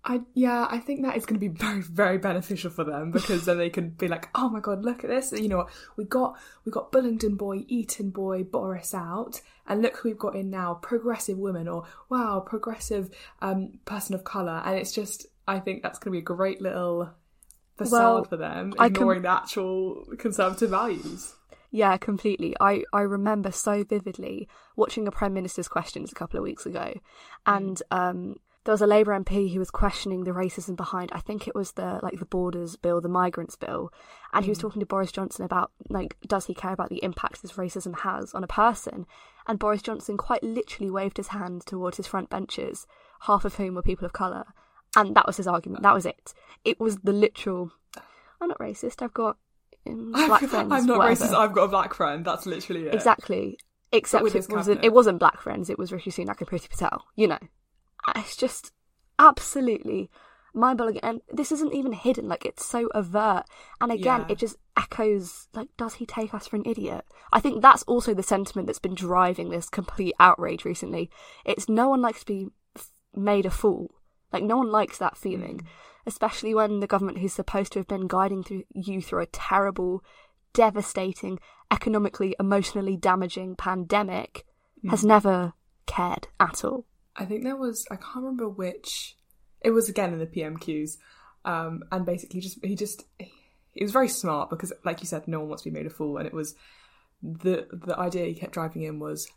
I 0.04 0.22
yeah, 0.34 0.66
I 0.70 0.80
think 0.80 1.04
that 1.04 1.16
is 1.16 1.26
going 1.26 1.40
to 1.40 1.48
be 1.48 1.54
very 1.60 1.82
very 1.82 2.18
beneficial 2.18 2.72
for 2.72 2.84
them 2.84 3.12
because 3.12 3.46
then 3.46 3.58
they 3.58 3.70
can 3.70 3.90
be 3.90 4.08
like, 4.08 4.30
oh 4.34 4.50
my 4.50 4.60
god, 4.60 4.84
look 4.84 5.04
at 5.04 5.10
this! 5.10 5.32
You 5.32 5.48
know 5.48 5.58
what? 5.58 5.70
We 5.96 6.06
got 6.06 6.38
we 6.66 6.72
got 6.72 6.92
Bullingdon 6.92 7.38
boy, 7.38 7.66
Eton 7.68 8.10
boy, 8.10 8.44
Boris 8.44 8.94
out, 8.94 9.42
and 9.68 9.82
look 9.82 9.98
who 9.98 10.10
we've 10.10 10.18
got 10.18 10.36
in 10.36 10.50
now: 10.50 10.76
progressive 10.76 11.38
women, 11.38 11.68
or 11.68 11.86
wow, 12.10 12.40
progressive 12.40 13.10
um, 13.42 13.80
person 13.86 14.16
of 14.16 14.24
color. 14.24 14.62
And 14.66 14.78
it's 14.78 14.92
just, 14.92 15.28
I 15.48 15.60
think 15.60 15.84
that's 15.84 16.00
going 16.00 16.12
to 16.12 16.16
be 16.16 16.24
a 16.24 16.36
great 16.36 16.62
little 16.62 17.12
facade 17.78 17.92
Well, 17.92 18.24
for 18.24 18.38
them, 18.38 18.74
ignoring 18.80 19.22
the 19.22 19.30
actual 19.30 20.06
conservative 20.18 20.72
values. 20.72 21.36
Yeah, 21.72 21.96
completely. 21.96 22.54
I, 22.60 22.84
I 22.92 23.02
remember 23.02 23.52
so 23.52 23.86
vividly 23.86 24.48
watching 24.76 25.08
a 25.08 25.12
Prime 25.12 25.34
Minister's 25.34 25.70
questions 25.70 26.12
a 26.12 26.16
couple 26.16 26.38
of 26.38 26.44
weeks 26.44 26.66
ago, 26.66 26.94
and 27.46 27.82
um, 27.92 28.36
there 28.66 28.74
was 28.74 28.82
a 28.82 28.88
Labour 28.88 29.18
MP 29.18 29.52
who 29.52 29.60
was 29.60 29.72
questioning 29.72 30.26
the 30.26 30.32
racism 30.32 30.76
behind. 30.76 31.12
I 31.14 31.20
think 31.20 31.48
it 31.48 31.56
was 31.56 31.72
the 31.72 32.00
like 32.04 32.20
the 32.20 32.26
borders 32.26 32.76
bill, 32.76 33.00
the 33.00 33.08
migrants 33.08 33.56
bill, 33.56 33.92
and 34.34 34.44
he 34.44 34.52
was 34.52 34.60
talking 34.60 34.82
to 34.82 34.86
Boris 34.86 35.14
Johnson 35.14 35.46
about 35.46 35.72
like 35.90 36.18
does 36.28 36.46
he 36.46 36.54
care 36.54 36.74
about 36.74 36.90
the 36.90 37.04
impact 37.04 37.42
this 37.42 37.54
racism 37.54 38.00
has 38.00 38.34
on 38.34 38.44
a 38.44 38.48
person? 38.48 39.08
And 39.48 39.58
Boris 39.58 39.82
Johnson 39.82 40.18
quite 40.18 40.44
literally 40.44 40.92
waved 40.92 41.18
his 41.18 41.30
hand 41.30 41.66
towards 41.66 41.98
his 41.98 42.06
front 42.06 42.30
benches, 42.30 42.86
half 43.22 43.46
of 43.46 43.56
whom 43.56 43.76
were 43.76 43.82
people 43.82 44.06
of 44.06 44.14
colour, 44.14 44.46
and 44.96 45.16
that 45.16 45.26
was 45.26 45.38
his 45.38 45.48
argument. 45.48 45.84
That 45.84 45.96
was 45.96 46.06
it. 46.06 46.34
It 46.66 46.82
was 46.82 46.98
the 46.98 47.14
literal. 47.14 47.72
I'm 48.42 48.50
not 48.50 48.60
racist. 48.60 49.02
I've 49.02 49.14
got 49.14 49.38
black 49.86 50.42
friends. 50.44 50.72
I'm 50.72 50.86
not 50.86 50.98
whatever." 51.00 51.26
racist. 51.26 51.34
I've 51.34 51.54
got 51.54 51.64
a 51.64 51.68
black 51.68 51.94
friend. 51.94 52.24
That's 52.26 52.46
literally 52.46 52.88
it. 52.88 52.94
Exactly. 52.94 53.58
Except 53.92 54.24
it 54.26 54.34
wasn't. 54.34 54.50
cabinet. 54.50 54.86
It 54.86 54.94
wasn't 54.94 55.20
Black 55.20 55.42
Friends. 55.42 55.70
It 55.70 55.78
was 55.78 55.92
Rishi 55.92 56.12
Sunak 56.12 56.40
and 56.40 56.48
Priti 56.48 56.70
Patel. 56.70 57.04
You 57.18 57.28
know, 57.28 57.40
uh, 58.08 58.14
it's 58.16 58.38
just 58.38 58.72
absolutely 59.20 60.10
mind-blowing. 60.54 60.98
And 61.00 61.22
this 61.32 61.52
isn't 61.52 61.74
even 61.74 61.92
hidden. 61.92 62.30
Like 62.30 62.46
it's 62.46 62.66
so 62.66 62.88
overt. 62.96 63.44
And 63.82 63.92
again, 63.92 64.22
Yeah. 64.22 64.28
it 64.30 64.38
just 64.38 64.56
echoes. 64.78 65.50
Like, 65.54 65.68
does 65.78 65.96
he 65.96 66.06
take 66.06 66.34
us 66.34 66.48
for 66.48 66.56
an 66.56 66.64
idiot? 66.66 67.04
I 67.34 67.42
think 67.42 67.62
that's 67.62 67.84
also 67.84 68.14
the 68.14 68.24
sentiment 68.24 68.68
that's 68.68 68.80
been 68.80 68.96
driving 68.96 69.50
this 69.50 69.68
complete 69.70 70.16
outrage 70.22 70.64
recently. 70.64 71.10
It's 71.46 71.68
no 71.68 71.90
one 71.90 72.02
likes 72.02 72.22
to 72.22 72.26
be 72.26 72.48
made 73.14 73.46
a 73.46 73.52
fool. 73.52 73.94
Like 74.32 74.44
no 74.44 74.58
one 74.58 74.72
likes 74.72 74.98
that 74.98 75.18
feeling, 75.18 75.68
especially 76.06 76.54
when 76.54 76.80
the 76.80 76.88
government 76.88 77.20
who's 77.20 77.34
supposed 77.34 77.74
to 77.74 77.80
have 77.80 77.88
been 77.88 78.08
guiding 78.08 78.44
through 78.44 78.64
you 78.74 79.02
through 79.02 79.22
a 79.22 79.28
terrible, 79.28 80.04
devastating, 80.54 81.40
economically, 81.72 82.36
emotionally 82.40 82.98
damaging 82.98 83.56
pandemic 83.56 84.46
has 84.90 85.04
never 85.04 85.54
cared 85.86 86.28
at 86.40 86.64
all. 86.64 86.86
I 87.16 87.26
think 87.26 87.44
there 87.44 87.58
was 87.58 87.86
I 87.92 87.96
can't 87.96 88.18
remember 88.18 88.50
which 88.50 89.18
it 89.62 89.72
was 89.72 89.90
again 89.90 90.14
in 90.14 90.20
the 90.20 90.26
PMQs, 90.26 90.98
um, 91.46 91.84
and 91.92 92.06
basically 92.06 92.42
just 92.42 92.64
he 92.64 92.76
just 92.76 93.04
he 93.74 93.84
was 93.84 93.92
very 93.92 94.08
smart 94.08 94.50
because 94.50 94.74
like 94.84 95.02
you 95.02 95.08
said, 95.08 95.28
no 95.28 95.40
one 95.40 95.50
wants 95.50 95.64
to 95.64 95.70
be 95.70 95.78
made 95.78 95.86
a 95.86 95.90
fool, 95.90 96.18
and 96.18 96.28
it 96.28 96.34
was 96.34 96.56
the 97.22 97.68
the 97.72 97.98
idea 97.98 98.26
he 98.26 98.34
kept 98.34 98.54
driving 98.54 98.84
in 98.84 99.00
was 99.00 99.30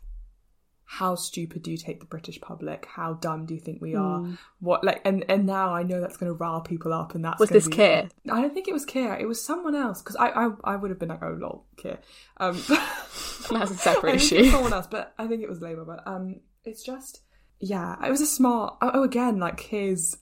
how 0.87 1.15
stupid 1.15 1.63
do 1.63 1.71
you 1.71 1.77
take 1.77 1.99
the 1.99 2.05
British 2.05 2.39
public? 2.39 2.85
How 2.85 3.13
dumb 3.13 3.45
do 3.45 3.55
you 3.55 3.59
think 3.59 3.81
we 3.81 3.95
are? 3.95 4.23
What 4.59 4.83
like 4.83 5.01
and 5.03 5.25
and 5.27 5.45
now 5.45 5.73
I 5.73 5.83
know 5.83 5.99
that's 5.99 6.17
going 6.17 6.31
to 6.31 6.37
rile 6.37 6.61
people 6.61 6.93
up, 6.93 7.15
and 7.15 7.25
that's 7.25 7.39
Was 7.39 7.49
this 7.49 7.67
be- 7.67 7.73
Keir? 7.75 8.09
I 8.31 8.41
don't 8.41 8.53
think 8.53 8.67
it 8.67 8.73
was 8.73 8.85
Keir. 8.85 9.15
It 9.15 9.27
was 9.27 9.43
someone 9.43 9.75
else 9.75 10.01
because 10.01 10.15
I, 10.15 10.29
I 10.29 10.49
I 10.63 10.75
would 10.75 10.91
have 10.91 10.99
been 10.99 11.09
like 11.09 11.23
oh 11.23 11.37
lol 11.39 11.65
Keir. 11.77 11.97
Um, 12.37 12.61
That's 13.49 13.71
a 13.71 13.77
separate 13.77 14.15
issue. 14.15 14.49
someone 14.51 14.73
else, 14.73 14.87
but 14.87 15.13
I 15.17 15.27
think 15.27 15.41
it 15.41 15.49
was 15.49 15.61
Labour. 15.61 15.85
But 15.85 16.07
um, 16.07 16.41
it's 16.63 16.83
just 16.83 17.21
yeah, 17.59 17.95
it 18.05 18.11
was 18.11 18.21
a 18.21 18.27
smart. 18.27 18.77
Oh, 18.81 18.91
oh, 18.93 19.03
again, 19.03 19.39
like 19.39 19.59
his 19.61 20.17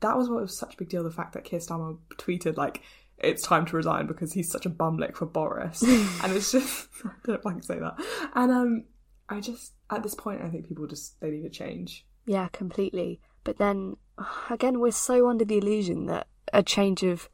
that 0.00 0.16
was 0.16 0.28
what 0.28 0.40
was 0.40 0.56
such 0.56 0.74
a 0.74 0.76
big 0.78 0.88
deal. 0.88 1.04
The 1.04 1.10
fact 1.10 1.34
that 1.34 1.44
Keir 1.44 1.60
Starmer 1.60 1.98
tweeted 2.16 2.56
like 2.56 2.82
it's 3.18 3.42
time 3.42 3.66
to 3.66 3.76
resign 3.76 4.06
because 4.06 4.32
he's 4.32 4.50
such 4.50 4.66
a 4.66 4.70
bumlick 4.70 5.16
for 5.16 5.26
Boris, 5.26 5.82
and 5.82 6.32
it's 6.32 6.52
just 6.52 6.88
I 7.04 7.10
don't 7.24 7.28
know 7.28 7.34
if 7.34 7.46
I 7.46 7.52
can 7.52 7.62
say 7.62 7.78
that. 7.78 7.94
And 8.34 8.52
um, 8.52 8.84
I 9.28 9.40
just 9.40 9.72
at 9.90 10.02
this 10.02 10.14
point 10.14 10.42
I 10.42 10.48
think 10.48 10.68
people 10.68 10.86
just 10.86 11.20
they 11.20 11.30
need 11.30 11.44
a 11.44 11.50
change. 11.50 12.06
Yeah, 12.26 12.48
completely. 12.48 13.20
But 13.44 13.58
then 13.58 13.96
again, 14.50 14.80
we're 14.80 14.92
so 14.92 15.28
under 15.28 15.44
the 15.44 15.58
illusion 15.58 16.06
that 16.06 16.26
a 16.52 16.62
change 16.62 17.02
of 17.02 17.28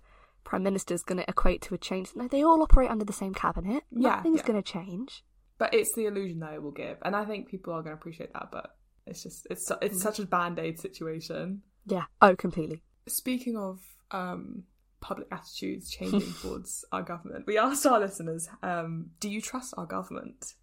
prime 0.44 0.62
minister 0.62 0.94
is 0.94 1.02
going 1.02 1.18
to 1.18 1.28
equate 1.28 1.62
to 1.62 1.75
a 1.75 1.78
change. 1.78 2.11
No, 2.14 2.28
they 2.28 2.42
all 2.42 2.62
operate 2.62 2.90
under 2.90 3.04
the 3.04 3.12
same 3.12 3.34
cabinet. 3.34 3.84
Yeah, 3.90 4.16
Nothing's 4.16 4.40
yeah. 4.40 4.46
going 4.46 4.62
to 4.62 4.73
change. 4.73 5.25
But 5.58 5.75
it's 5.75 5.94
the 5.94 6.06
illusion 6.06 6.40
that 6.40 6.54
it 6.54 6.62
will 6.62 6.73
give, 6.73 6.99
and 7.02 7.14
I 7.14 7.25
think 7.25 7.49
people 7.49 7.73
are 7.73 7.82
going 7.82 7.94
to 7.94 8.00
appreciate 8.00 8.32
that. 8.32 8.49
But 8.50 8.76
it's 9.06 9.23
just 9.23 9.46
it's 9.50 9.70
it's 9.82 10.02
such 10.02 10.18
a 10.18 10.26
band 10.26 10.58
aid 10.58 10.80
situation. 10.80 11.62
Yeah. 11.87 12.04
Oh, 12.20 12.34
completely. 12.34 12.82
Speaking 13.06 13.56
of 13.56 13.80
um, 14.11 14.64
public 15.00 15.28
attitudes 15.30 15.90
changing 15.99 16.32
towards 16.40 16.84
our 16.90 17.02
government, 17.02 17.46
we 17.46 17.56
asked 17.58 17.87
our 17.87 18.00
listeners, 18.00 18.49
um, 18.62 19.11
"Do 19.20 19.30
you 19.30 19.40
trust 19.40 19.75
our 19.76 19.87
government?" 19.87 20.54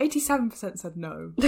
Eighty-seven 0.00 0.50
percent 0.50 0.80
said 0.80 0.96
no. 0.96 1.32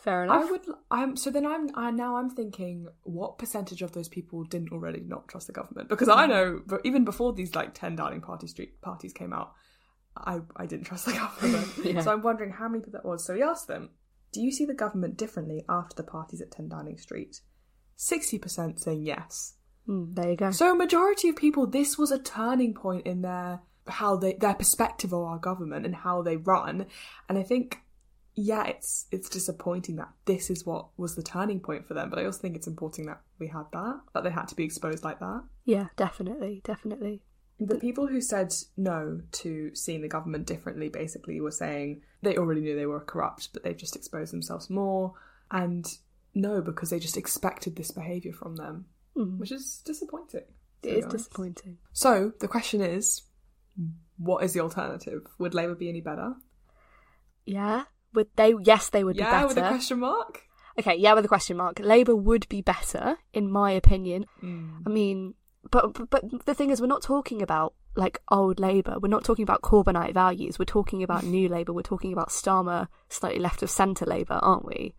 Fair 0.00 0.24
enough. 0.24 0.44
I 0.44 0.50
would. 0.50 0.60
I'm 0.90 1.16
so 1.16 1.30
then 1.30 1.44
I'm. 1.44 1.70
I 1.74 1.90
now 1.90 2.16
I'm 2.16 2.30
thinking, 2.30 2.86
what 3.02 3.38
percentage 3.38 3.82
of 3.82 3.92
those 3.92 4.08
people 4.08 4.44
didn't 4.44 4.72
already 4.72 5.00
not 5.00 5.26
trust 5.28 5.48
the 5.48 5.52
government? 5.52 5.88
Because 5.88 6.08
I 6.08 6.26
know, 6.26 6.60
but 6.66 6.80
even 6.84 7.04
before 7.04 7.32
these 7.32 7.54
like 7.54 7.74
ten 7.74 7.96
Downing 7.96 8.20
Party 8.20 8.46
Street 8.46 8.80
parties 8.80 9.12
came 9.12 9.32
out, 9.32 9.52
I 10.16 10.40
I 10.56 10.66
didn't 10.66 10.86
trust 10.86 11.06
the 11.06 11.12
government. 11.40 11.68
Yeah. 11.84 12.00
So 12.00 12.12
I'm 12.12 12.22
wondering 12.22 12.52
how 12.52 12.68
many 12.68 12.80
people 12.80 12.92
that 12.92 13.04
was. 13.04 13.24
So 13.24 13.34
we 13.34 13.42
asked 13.42 13.66
them, 13.66 13.90
"Do 14.32 14.40
you 14.40 14.52
see 14.52 14.64
the 14.64 14.74
government 14.74 15.16
differently 15.16 15.64
after 15.68 15.96
the 15.96 16.04
parties 16.04 16.40
at 16.40 16.52
ten 16.52 16.68
Downing 16.68 16.98
Street?" 16.98 17.40
Sixty 17.96 18.38
percent 18.38 18.80
saying 18.80 19.04
yes. 19.04 19.54
Mm, 19.88 20.14
there 20.14 20.30
you 20.30 20.36
go. 20.36 20.50
So 20.52 20.70
a 20.70 20.76
majority 20.76 21.28
of 21.28 21.36
people, 21.36 21.66
this 21.66 21.98
was 21.98 22.12
a 22.12 22.18
turning 22.18 22.74
point 22.74 23.06
in 23.06 23.22
their 23.22 23.60
how 23.88 24.16
they 24.16 24.34
their 24.34 24.54
perspective 24.54 25.12
of 25.12 25.22
our 25.22 25.38
government 25.38 25.86
and 25.86 25.94
how 25.94 26.22
they 26.22 26.36
run. 26.36 26.86
And 27.28 27.38
I 27.38 27.42
think, 27.42 27.80
yeah, 28.40 28.64
it's 28.66 29.06
it's 29.10 29.28
disappointing 29.28 29.96
that 29.96 30.10
this 30.24 30.48
is 30.48 30.64
what 30.64 30.86
was 30.96 31.16
the 31.16 31.22
turning 31.24 31.58
point 31.58 31.88
for 31.88 31.94
them. 31.94 32.08
But 32.08 32.20
I 32.20 32.24
also 32.24 32.38
think 32.38 32.54
it's 32.54 32.68
important 32.68 33.08
that 33.08 33.20
we 33.40 33.48
had 33.48 33.64
that, 33.72 34.00
that 34.14 34.22
they 34.22 34.30
had 34.30 34.46
to 34.48 34.54
be 34.54 34.62
exposed 34.64 35.02
like 35.02 35.18
that. 35.18 35.42
Yeah, 35.64 35.86
definitely, 35.96 36.60
definitely. 36.64 37.22
The 37.58 37.80
people 37.80 38.06
who 38.06 38.20
said 38.20 38.54
no 38.76 39.20
to 39.32 39.74
seeing 39.74 40.02
the 40.02 40.08
government 40.08 40.46
differently 40.46 40.88
basically 40.88 41.40
were 41.40 41.50
saying 41.50 42.02
they 42.22 42.36
already 42.36 42.60
knew 42.60 42.76
they 42.76 42.86
were 42.86 43.00
corrupt, 43.00 43.48
but 43.52 43.64
they've 43.64 43.76
just 43.76 43.96
exposed 43.96 44.32
themselves 44.32 44.70
more. 44.70 45.14
And 45.50 45.84
no, 46.32 46.62
because 46.62 46.90
they 46.90 47.00
just 47.00 47.16
expected 47.16 47.74
this 47.74 47.90
behaviour 47.90 48.32
from 48.32 48.54
them, 48.54 48.86
Mm. 49.16 49.38
which 49.38 49.50
is 49.50 49.82
disappointing. 49.84 50.44
It 50.84 50.98
is 50.98 51.04
honest. 51.06 51.16
disappointing. 51.16 51.78
So 51.92 52.32
the 52.38 52.46
question 52.46 52.80
is, 52.80 53.22
what 54.16 54.44
is 54.44 54.52
the 54.52 54.60
alternative? 54.60 55.26
Would 55.40 55.54
Labour 55.54 55.74
be 55.74 55.88
any 55.88 56.00
better? 56.00 56.34
Yeah, 57.44 57.84
would 58.14 58.28
they? 58.36 58.54
Yes, 58.62 58.90
they 58.90 59.04
would 59.04 59.16
yeah, 59.16 59.24
be 59.24 59.30
better. 59.30 59.40
Yeah, 59.40 59.46
with 59.46 59.58
a 59.58 59.68
question 59.68 59.98
mark. 60.00 60.42
Okay, 60.78 60.96
yeah, 60.96 61.14
with 61.14 61.24
a 61.24 61.28
question 61.28 61.56
mark. 61.56 61.80
Labour 61.80 62.14
would 62.14 62.48
be 62.48 62.62
better, 62.62 63.18
in 63.32 63.50
my 63.50 63.72
opinion. 63.72 64.26
Hmm. 64.40 64.78
I 64.86 64.90
mean, 64.90 65.34
but, 65.70 65.92
but 65.94 66.10
but 66.10 66.46
the 66.46 66.54
thing 66.54 66.70
is, 66.70 66.80
we're 66.80 66.86
not 66.86 67.02
talking 67.02 67.42
about 67.42 67.74
like 67.96 68.20
old 68.30 68.60
Labour. 68.60 68.96
We're 69.00 69.08
not 69.08 69.24
talking 69.24 69.42
about 69.42 69.62
Corbynite 69.62 70.14
values. 70.14 70.58
We're 70.58 70.64
talking 70.64 71.02
about 71.02 71.24
new 71.24 71.48
Labour. 71.48 71.72
We're 71.72 71.82
talking 71.82 72.12
about 72.12 72.28
Starmer, 72.28 72.88
slightly 73.08 73.40
left 73.40 73.62
of 73.62 73.70
centre 73.70 74.06
Labour, 74.06 74.38
aren't 74.40 74.64
we? 74.64 74.94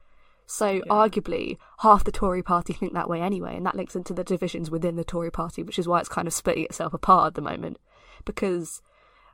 So 0.46 0.80
arguably, 0.90 1.58
half 1.80 2.04
the 2.04 2.12
Tory 2.12 2.42
party 2.42 2.74
think 2.80 2.94
that 2.94 3.10
way 3.10 3.22
anyway, 3.22 3.56
and 3.56 3.66
that 3.66 3.76
links 3.76 3.96
into 3.96 4.14
the 4.14 4.24
divisions 4.24 4.70
within 4.70 4.96
the 4.96 5.04
Tory 5.04 5.32
party, 5.32 5.64
which 5.64 5.80
is 5.80 5.88
why 5.88 6.00
it's 6.00 6.10
kind 6.10 6.28
of 6.28 6.34
splitting 6.34 6.66
itself 6.66 6.94
apart 6.94 7.28
at 7.28 7.34
the 7.36 7.42
moment, 7.42 7.78
because 8.26 8.82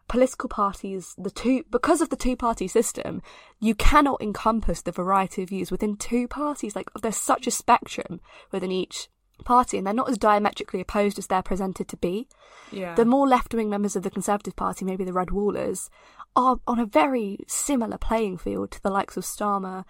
political 0.08 0.50
parties, 0.50 1.16
the 1.18 1.32
two, 1.32 1.64
because 1.72 2.02
of 2.02 2.10
the 2.10 2.16
two 2.16 2.36
party 2.36 2.68
system, 2.68 3.22
you 3.60 3.76
cannot 3.76 4.22
encompass 4.22 4.82
the 4.82 4.92
variety 4.92 5.44
of 5.44 5.50
views 5.50 5.72
within 5.72 5.98
two 5.98 6.28
parties. 6.28 6.76
Like, 6.76 6.90
there's 7.02 7.18
such 7.18 7.48
a 7.48 7.52
spectrum 7.52 8.20
within 8.52 8.72
each 8.72 9.10
party, 9.44 9.78
and 9.78 9.86
they're 9.86 9.94
not 9.94 10.10
as 10.10 10.18
diametrically 10.18 10.80
opposed 10.80 11.18
as 11.18 11.28
they're 11.28 11.42
presented 11.42 11.88
to 11.90 11.98
be. 11.98 12.28
Yeah. 12.72 12.96
The 12.96 13.06
more 13.06 13.28
left 13.28 13.54
wing 13.54 13.70
members 13.70 13.96
of 13.96 14.04
the 14.04 14.10
Conservative 14.10 14.56
Party, 14.56 14.86
maybe 14.86 15.04
the 15.04 15.14
Red 15.14 15.30
Wallers, 15.30 15.90
are 16.36 16.60
on 16.68 16.80
a 16.80 16.86
very 16.86 17.40
similar 17.48 17.98
playing 17.98 18.38
field 18.38 18.72
to 18.72 18.84
the 18.84 18.90
likes 18.90 19.18
of 19.18 19.24
Starmer 19.24 19.86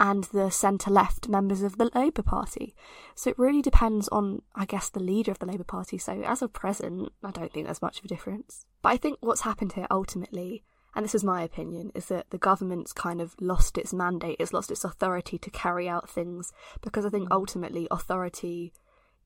and 0.00 0.24
the 0.32 0.50
centre 0.50 0.90
left 0.90 1.28
members 1.28 1.62
of 1.62 1.76
the 1.76 1.90
Labour 1.94 2.22
Party. 2.22 2.74
So 3.14 3.28
it 3.28 3.38
really 3.38 3.60
depends 3.60 4.08
on, 4.08 4.40
I 4.54 4.64
guess, 4.64 4.88
the 4.88 4.98
leader 4.98 5.30
of 5.30 5.38
the 5.38 5.46
Labour 5.46 5.62
Party. 5.62 5.98
So 5.98 6.22
as 6.22 6.40
of 6.40 6.54
present, 6.54 7.12
I 7.22 7.30
don't 7.30 7.52
think 7.52 7.66
there's 7.66 7.82
much 7.82 7.98
of 7.98 8.06
a 8.06 8.08
difference. 8.08 8.64
But 8.80 8.88
I 8.88 8.96
think 8.96 9.18
what's 9.20 9.42
happened 9.42 9.74
here 9.74 9.86
ultimately, 9.90 10.64
and 10.94 11.04
this 11.04 11.14
is 11.14 11.22
my 11.22 11.42
opinion, 11.42 11.92
is 11.94 12.06
that 12.06 12.30
the 12.30 12.38
government's 12.38 12.94
kind 12.94 13.20
of 13.20 13.36
lost 13.40 13.76
its 13.76 13.92
mandate, 13.92 14.36
it's 14.40 14.54
lost 14.54 14.70
its 14.70 14.84
authority 14.84 15.36
to 15.36 15.50
carry 15.50 15.86
out 15.86 16.08
things, 16.08 16.50
because 16.80 17.04
I 17.04 17.10
think 17.10 17.28
mm. 17.28 17.32
ultimately 17.32 17.86
authority 17.90 18.72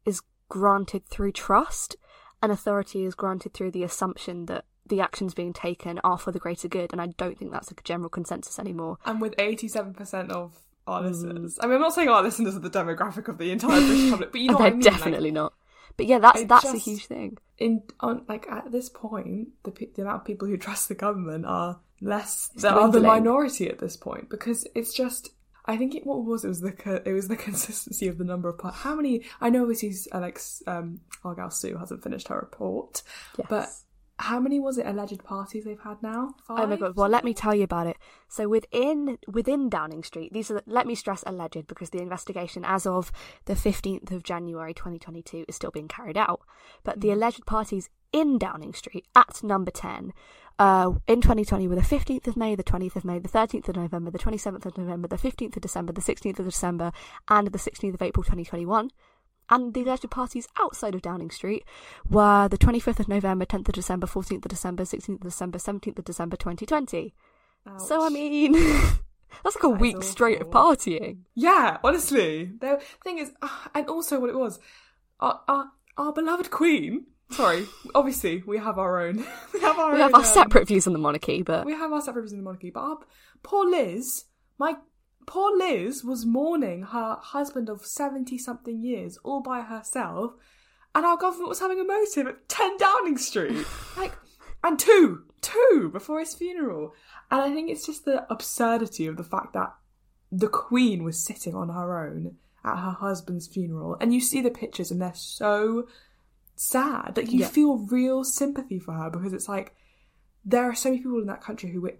is 0.04 0.22
granted 0.48 1.06
through 1.06 1.32
trust, 1.32 1.96
and 2.42 2.50
authority 2.50 3.04
is 3.04 3.14
granted 3.14 3.54
through 3.54 3.70
the 3.70 3.84
assumption 3.84 4.46
that 4.46 4.64
the 4.86 5.00
actions 5.00 5.34
being 5.34 5.52
taken 5.52 5.98
are 6.04 6.18
for 6.18 6.30
the 6.32 6.38
greater 6.38 6.68
good, 6.68 6.92
and 6.92 7.00
I 7.00 7.06
don't 7.06 7.38
think 7.38 7.52
that's 7.52 7.70
a 7.70 7.74
general 7.84 8.08
consensus 8.10 8.58
anymore. 8.58 8.98
and 9.06 9.20
with 9.20 9.34
87% 9.38 10.30
of 10.30 10.58
our 10.86 11.00
Mm. 11.02 11.06
listeners. 11.06 11.58
I 11.62 11.66
mean, 11.66 11.76
I'm 11.76 11.80
not 11.80 11.94
saying 11.94 12.08
our 12.08 12.22
listeners 12.22 12.54
are 12.56 12.60
the 12.60 12.70
demographic 12.70 13.28
of 13.28 13.38
the 13.38 13.50
entire 13.50 13.80
British 13.80 14.10
public, 14.10 14.32
but 14.32 14.40
you 14.40 14.48
know 14.48 14.54
what 14.54 14.58
they're 14.58 14.66
I 14.68 14.74
mean. 14.74 14.80
definitely 14.80 15.30
not. 15.30 15.54
But 15.96 16.06
yeah, 16.06 16.18
that's 16.18 16.40
it 16.40 16.48
that's 16.48 16.74
a 16.74 16.76
huge 16.76 17.06
thing. 17.06 17.30
Like, 17.30 17.38
in 17.58 17.82
on 18.00 18.24
like 18.28 18.46
at 18.50 18.72
this 18.72 18.88
point, 18.88 19.48
the 19.62 19.70
the 19.94 20.02
amount 20.02 20.22
of 20.22 20.24
people 20.26 20.48
who 20.48 20.56
trust 20.56 20.88
the 20.88 20.94
government 20.96 21.46
are 21.46 21.78
less. 22.00 22.50
It's 22.54 22.62
They 22.64 22.68
are 22.68 22.90
the 22.90 23.00
minority 23.00 23.68
at 23.70 23.78
this 23.78 23.96
point 23.96 24.28
because 24.28 24.66
it's 24.74 24.92
just. 24.92 25.30
I 25.66 25.78
think 25.78 25.94
it 25.94 26.04
what 26.04 26.24
was 26.24 26.44
it 26.44 26.48
was 26.48 26.60
the 26.60 27.02
it 27.08 27.12
was 27.12 27.28
the 27.28 27.36
consistency 27.48 28.06
of 28.08 28.18
the 28.18 28.24
number 28.24 28.48
of. 28.50 28.74
How 28.74 28.96
many? 28.96 29.22
I 29.40 29.48
know 29.50 29.62
obviously 29.62 29.94
Alex 30.12 30.62
um, 30.66 31.00
Argyle 31.24 31.50
Sue 31.50 31.78
hasn't 31.78 32.02
finished 32.02 32.28
her 32.28 32.36
report, 32.40 33.02
Yes. 33.38 33.46
but 33.48 33.68
how 34.18 34.38
many 34.38 34.60
was 34.60 34.78
it 34.78 34.86
alleged 34.86 35.24
parties 35.24 35.64
they've 35.64 35.80
had 35.80 36.02
now? 36.02 36.34
Five. 36.46 36.60
Oh 36.60 36.66
my 36.66 36.76
god! 36.76 36.96
Well, 36.96 37.08
let 37.08 37.24
me 37.24 37.34
tell 37.34 37.54
you 37.54 37.64
about 37.64 37.86
it. 37.86 37.96
So 38.28 38.48
within 38.48 39.18
within 39.26 39.68
Downing 39.68 40.04
Street, 40.04 40.32
these 40.32 40.50
are 40.50 40.62
let 40.66 40.86
me 40.86 40.94
stress 40.94 41.24
alleged 41.26 41.66
because 41.66 41.90
the 41.90 42.00
investigation, 42.00 42.64
as 42.64 42.86
of 42.86 43.10
the 43.46 43.56
fifteenth 43.56 44.10
of 44.12 44.22
January, 44.22 44.72
twenty 44.72 44.98
twenty 44.98 45.22
two, 45.22 45.44
is 45.48 45.56
still 45.56 45.72
being 45.72 45.88
carried 45.88 46.16
out. 46.16 46.42
But 46.84 47.00
the 47.00 47.10
alleged 47.10 47.44
parties 47.44 47.90
in 48.12 48.38
Downing 48.38 48.74
Street 48.74 49.06
at 49.16 49.42
number 49.42 49.72
ten, 49.72 50.12
uh, 50.60 50.92
in 51.08 51.20
twenty 51.20 51.44
twenty 51.44 51.66
were 51.66 51.74
the 51.74 51.82
fifteenth 51.82 52.28
of 52.28 52.36
May, 52.36 52.54
the 52.54 52.62
twentieth 52.62 52.94
of 52.94 53.04
May, 53.04 53.18
the 53.18 53.28
thirteenth 53.28 53.68
of 53.68 53.74
November, 53.74 54.12
the 54.12 54.18
twenty 54.18 54.38
seventh 54.38 54.64
of 54.64 54.78
November, 54.78 55.08
the 55.08 55.18
fifteenth 55.18 55.56
of 55.56 55.62
December, 55.62 55.92
the 55.92 56.00
sixteenth 56.00 56.38
of 56.38 56.46
December, 56.46 56.92
and 57.28 57.48
the 57.48 57.58
sixteenth 57.58 57.94
of 57.94 58.02
April, 58.02 58.22
twenty 58.22 58.44
twenty 58.44 58.64
one. 58.64 58.90
And 59.50 59.74
the 59.74 59.82
alleged 59.82 60.10
parties 60.10 60.48
outside 60.58 60.94
of 60.94 61.02
Downing 61.02 61.30
Street 61.30 61.64
were 62.08 62.48
the 62.48 62.58
25th 62.58 63.00
of 63.00 63.08
November, 63.08 63.44
10th 63.44 63.68
of 63.68 63.74
December, 63.74 64.06
14th 64.06 64.44
of 64.44 64.48
December, 64.48 64.84
16th 64.84 65.16
of 65.16 65.20
December, 65.20 65.58
17th 65.58 65.98
of 65.98 66.04
December 66.04 66.36
2020. 66.36 67.14
So, 67.78 68.04
I 68.04 68.08
mean, 68.08 68.52
that's 69.44 69.56
like 69.56 69.64
a 69.64 69.68
That 69.68 69.80
week 69.80 70.02
straight 70.02 70.40
of 70.40 70.48
partying. 70.48 71.18
Yeah, 71.34 71.78
honestly. 71.82 72.50
The 72.58 72.82
thing 73.02 73.18
is, 73.18 73.32
ah, 73.42 73.70
and 73.74 73.88
also 73.88 74.20
what 74.20 74.30
it 74.30 74.36
was, 74.36 74.58
our, 75.20 75.40
our, 75.48 75.66
our 75.96 76.12
beloved 76.12 76.50
Queen. 76.50 77.06
Sorry, 77.30 77.66
obviously 77.94 78.42
we 78.46 78.58
have 78.58 78.78
our 78.78 79.00
own. 79.06 79.24
We 79.54 79.60
have 79.60 79.78
our 79.78 79.92
We 79.92 79.94
own, 79.94 80.00
have 80.00 80.14
our 80.14 80.20
um, 80.20 80.26
separate 80.26 80.68
views 80.68 80.86
on 80.86 80.92
the 80.92 80.98
monarchy, 80.98 81.42
but 81.42 81.64
We 81.64 81.72
have 81.72 81.92
our 81.92 82.00
separate 82.02 82.22
views 82.22 82.32
on 82.32 82.38
the 82.38 82.44
monarchy, 82.44 82.70
but 82.70 82.80
our 82.80 82.98
poor 83.42 83.68
Liz, 83.68 84.24
my 84.58 84.76
poor 85.26 85.56
Liz 85.56 86.04
was 86.04 86.24
mourning 86.26 86.82
her 86.82 87.16
husband 87.20 87.68
of 87.68 87.84
seventy 87.86 88.38
something 88.38 88.82
years 88.82 89.18
all 89.24 89.40
by 89.40 89.62
herself, 89.62 90.32
and 90.94 91.04
our 91.04 91.16
government 91.16 91.48
was 91.48 91.60
having 91.60 91.80
a 91.80 91.84
motive 91.84 92.26
at 92.26 92.48
ten 92.48 92.76
Downing 92.76 93.18
Street, 93.18 93.64
like, 93.96 94.12
and 94.62 94.78
two, 94.78 95.24
two 95.40 95.90
before 95.92 96.20
his 96.20 96.34
funeral, 96.34 96.94
and 97.30 97.40
I 97.40 97.52
think 97.52 97.70
it's 97.70 97.86
just 97.86 98.04
the 98.04 98.26
absurdity 98.32 99.06
of 99.06 99.16
the 99.16 99.24
fact 99.24 99.52
that 99.54 99.74
the 100.32 100.48
Queen 100.48 101.04
was 101.04 101.22
sitting 101.24 101.54
on 101.54 101.68
her 101.68 102.06
own 102.06 102.36
at 102.64 102.76
her 102.76 102.92
husband's 102.92 103.46
funeral, 103.46 103.96
and 104.00 104.12
you 104.14 104.20
see 104.20 104.40
the 104.40 104.50
pictures, 104.50 104.90
and 104.90 105.00
they're 105.02 105.12
so 105.14 105.86
sad. 106.56 107.14
Like 107.16 107.32
you 107.32 107.40
Yeah. 107.40 107.48
feel 107.48 107.78
real 107.78 108.24
sympathy 108.24 108.78
for 108.78 108.92
her 108.94 109.10
because 109.10 109.32
it's 109.32 109.48
like 109.48 109.74
there 110.44 110.64
are 110.64 110.74
so 110.74 110.90
many 110.90 111.02
people 111.02 111.20
in 111.20 111.26
that 111.26 111.40
country 111.42 111.70
who 111.70 111.80
were 111.80 111.94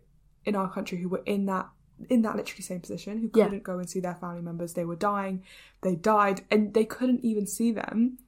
in 0.44 0.54
our 0.54 0.70
country 0.72 0.98
who 0.98 1.08
were 1.08 1.22
in 1.26 1.46
that 1.46 1.68
in 2.10 2.22
that 2.22 2.36
literally 2.36 2.62
same 2.62 2.80
position 2.80 3.18
who 3.20 3.28
couldn't 3.28 3.62
go 3.62 3.78
and 3.78 3.88
see 3.88 4.00
their 4.00 4.14
family 4.14 4.42
members. 4.42 4.74
They 4.74 4.84
were 4.84 4.96
dying, 4.96 5.42
they 5.82 5.94
died, 5.94 6.42
and 6.50 6.74
they 6.74 6.84
couldn't 6.84 7.24
even 7.24 7.46
see 7.46 7.72
them. 7.72 8.18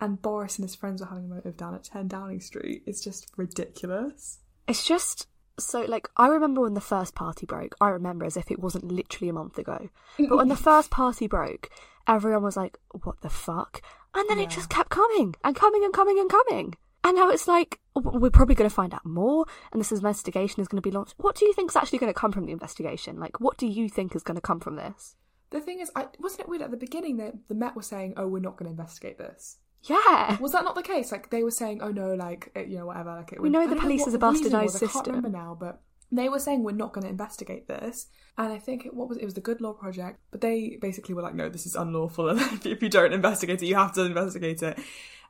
And 0.00 0.20
Boris 0.20 0.58
and 0.58 0.64
his 0.68 0.74
friends 0.74 1.00
were 1.00 1.06
having 1.08 1.24
a 1.24 1.28
motive 1.28 1.56
down 1.56 1.74
at 1.74 1.84
10 1.84 2.08
Downing 2.08 2.40
Street. 2.40 2.82
It's 2.86 3.02
just 3.02 3.28
ridiculous. 3.36 4.38
it's 4.68 4.84
just 4.86 5.26
so 5.58 5.80
like 5.82 6.06
I 6.18 6.26
remember 6.28 6.60
when 6.60 6.74
the 6.74 6.82
first 6.82 7.14
party 7.14 7.46
broke. 7.46 7.74
I 7.80 7.88
remember 7.88 8.26
as 8.26 8.36
if 8.36 8.50
it 8.50 8.58
wasn't 8.58 8.84
literally 8.92 9.30
a 9.30 9.32
month 9.32 9.56
ago. 9.56 9.88
But 10.18 10.36
when 10.36 10.48
the 10.48 10.56
first 10.70 10.90
party 10.90 11.26
broke, 11.26 11.70
everyone 12.06 12.42
was 12.42 12.58
like, 12.58 12.78
"What 13.04 13.22
the 13.22 13.30
fuck?" 13.30 13.80
And 14.14 14.28
then 14.28 14.36
Yeah. 14.38 14.44
it 14.44 14.50
just 14.50 14.68
kept 14.68 14.90
coming 14.90 15.34
and 15.42 15.56
coming 15.56 15.82
and 15.82 15.94
coming 15.94 16.18
and 16.18 16.28
coming. 16.30 16.74
And 17.06 17.16
now 17.16 17.28
it's 17.28 17.46
like 17.46 17.78
we're 17.94 18.30
probably 18.30 18.56
going 18.56 18.68
to 18.68 18.74
find 18.74 18.92
out 18.92 19.06
more, 19.06 19.46
and 19.70 19.80
this 19.80 19.92
investigation 19.92 20.60
is 20.60 20.66
going 20.66 20.82
to 20.82 20.86
be 20.86 20.90
launched. 20.90 21.14
What 21.18 21.36
do 21.36 21.46
you 21.46 21.52
think 21.52 21.70
is 21.70 21.76
actually 21.76 22.00
going 22.00 22.12
to 22.12 22.18
come 22.18 22.32
from 22.32 22.46
the 22.46 22.52
investigation? 22.52 23.20
Like, 23.20 23.38
what 23.38 23.56
do 23.56 23.68
you 23.68 23.88
think 23.88 24.16
is 24.16 24.24
going 24.24 24.34
to 24.34 24.40
come 24.40 24.58
from 24.58 24.74
this? 24.74 25.14
The 25.50 25.60
thing 25.60 25.78
is, 25.78 25.88
I, 25.94 26.06
wasn't 26.18 26.40
it 26.40 26.48
weird 26.48 26.62
at 26.62 26.72
the 26.72 26.76
beginning 26.76 27.18
that 27.18 27.34
the 27.46 27.54
Met 27.54 27.76
were 27.76 27.82
saying, 27.82 28.14
"Oh, 28.16 28.26
we're 28.26 28.40
not 28.40 28.56
going 28.56 28.66
to 28.66 28.72
investigate 28.72 29.18
this." 29.18 29.58
Yeah, 29.84 30.36
Was 30.40 30.50
that 30.50 30.64
not 30.64 30.74
the 30.74 30.82
case? 30.82 31.12
Like 31.12 31.30
they 31.30 31.44
were 31.44 31.52
saying, 31.52 31.80
"Oh 31.80 31.92
no, 31.92 32.14
like 32.14 32.50
it, 32.56 32.66
you 32.66 32.78
know, 32.78 32.86
whatever." 32.86 33.14
Like 33.14 33.32
it 33.32 33.40
We 33.40 33.50
know 33.50 33.60
I 33.60 33.66
the 33.68 33.76
police 33.76 34.00
what 34.00 34.08
is 34.08 34.14
a 34.14 34.18
bastardised 34.18 34.62
was, 34.64 34.76
I 34.76 34.78
can't 34.80 34.92
system. 34.92 35.14
remember 35.14 35.38
now, 35.38 35.56
but 35.58 35.80
they 36.10 36.28
were 36.28 36.40
saying 36.40 36.64
we're 36.64 36.72
not 36.72 36.92
going 36.92 37.04
to 37.04 37.10
investigate 37.10 37.68
this. 37.68 38.08
And 38.36 38.52
I 38.52 38.58
think 38.58 38.84
it, 38.84 38.94
what 38.94 39.08
was 39.08 39.18
it? 39.18 39.22
it 39.22 39.26
was 39.26 39.34
the 39.34 39.40
Good 39.40 39.60
Law 39.60 39.74
Project, 39.74 40.18
but 40.32 40.40
they 40.40 40.76
basically 40.80 41.14
were 41.14 41.22
like, 41.22 41.36
"No, 41.36 41.48
this 41.48 41.66
is 41.66 41.76
unlawful, 41.76 42.28
and 42.30 42.66
if 42.66 42.82
you 42.82 42.88
don't 42.88 43.12
investigate 43.12 43.62
it, 43.62 43.66
you 43.66 43.76
have 43.76 43.92
to 43.94 44.02
investigate 44.02 44.60
it." 44.62 44.76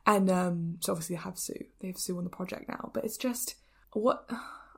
And 0.07 0.31
um, 0.31 0.77
so 0.79 0.93
obviously 0.93 1.15
they 1.17 1.21
have 1.21 1.37
Sue. 1.37 1.65
They 1.81 1.87
have 1.89 1.97
Sue 1.99 2.17
on 2.17 2.23
the 2.23 2.29
project 2.31 2.67
now, 2.69 2.89
but 2.93 3.03
it's 3.05 3.17
just 3.17 3.55
what. 3.93 4.27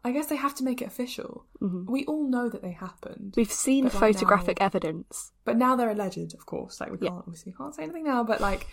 I 0.03 0.13
guess 0.13 0.27
they 0.27 0.37
have 0.37 0.55
to 0.55 0.63
make 0.63 0.81
it 0.81 0.87
official. 0.87 1.45
We 1.59 2.05
all 2.05 2.29
know 2.29 2.47
that 2.49 2.61
they 2.61 2.71
happened. 2.71 3.33
we've 3.35 3.51
seen 3.51 3.83
But, 3.83 3.95
like, 3.95 4.13
photographic 4.13 4.59
now- 4.61 4.65
evidence. 4.67 5.33
But 5.43 5.57
now 5.57 5.75
they're 5.75 5.89
alleged, 5.91 6.33
of 6.33 6.45
course. 6.45 6.79
Like 6.79 6.89
we 6.91 6.97
Yeah. 7.01 7.09
can't 7.09 7.23
obviously 7.27 7.51
can't 7.51 7.75
say 7.75 7.83
anything 7.83 8.05
now, 8.05 8.23
but 8.23 8.39
like 8.39 8.65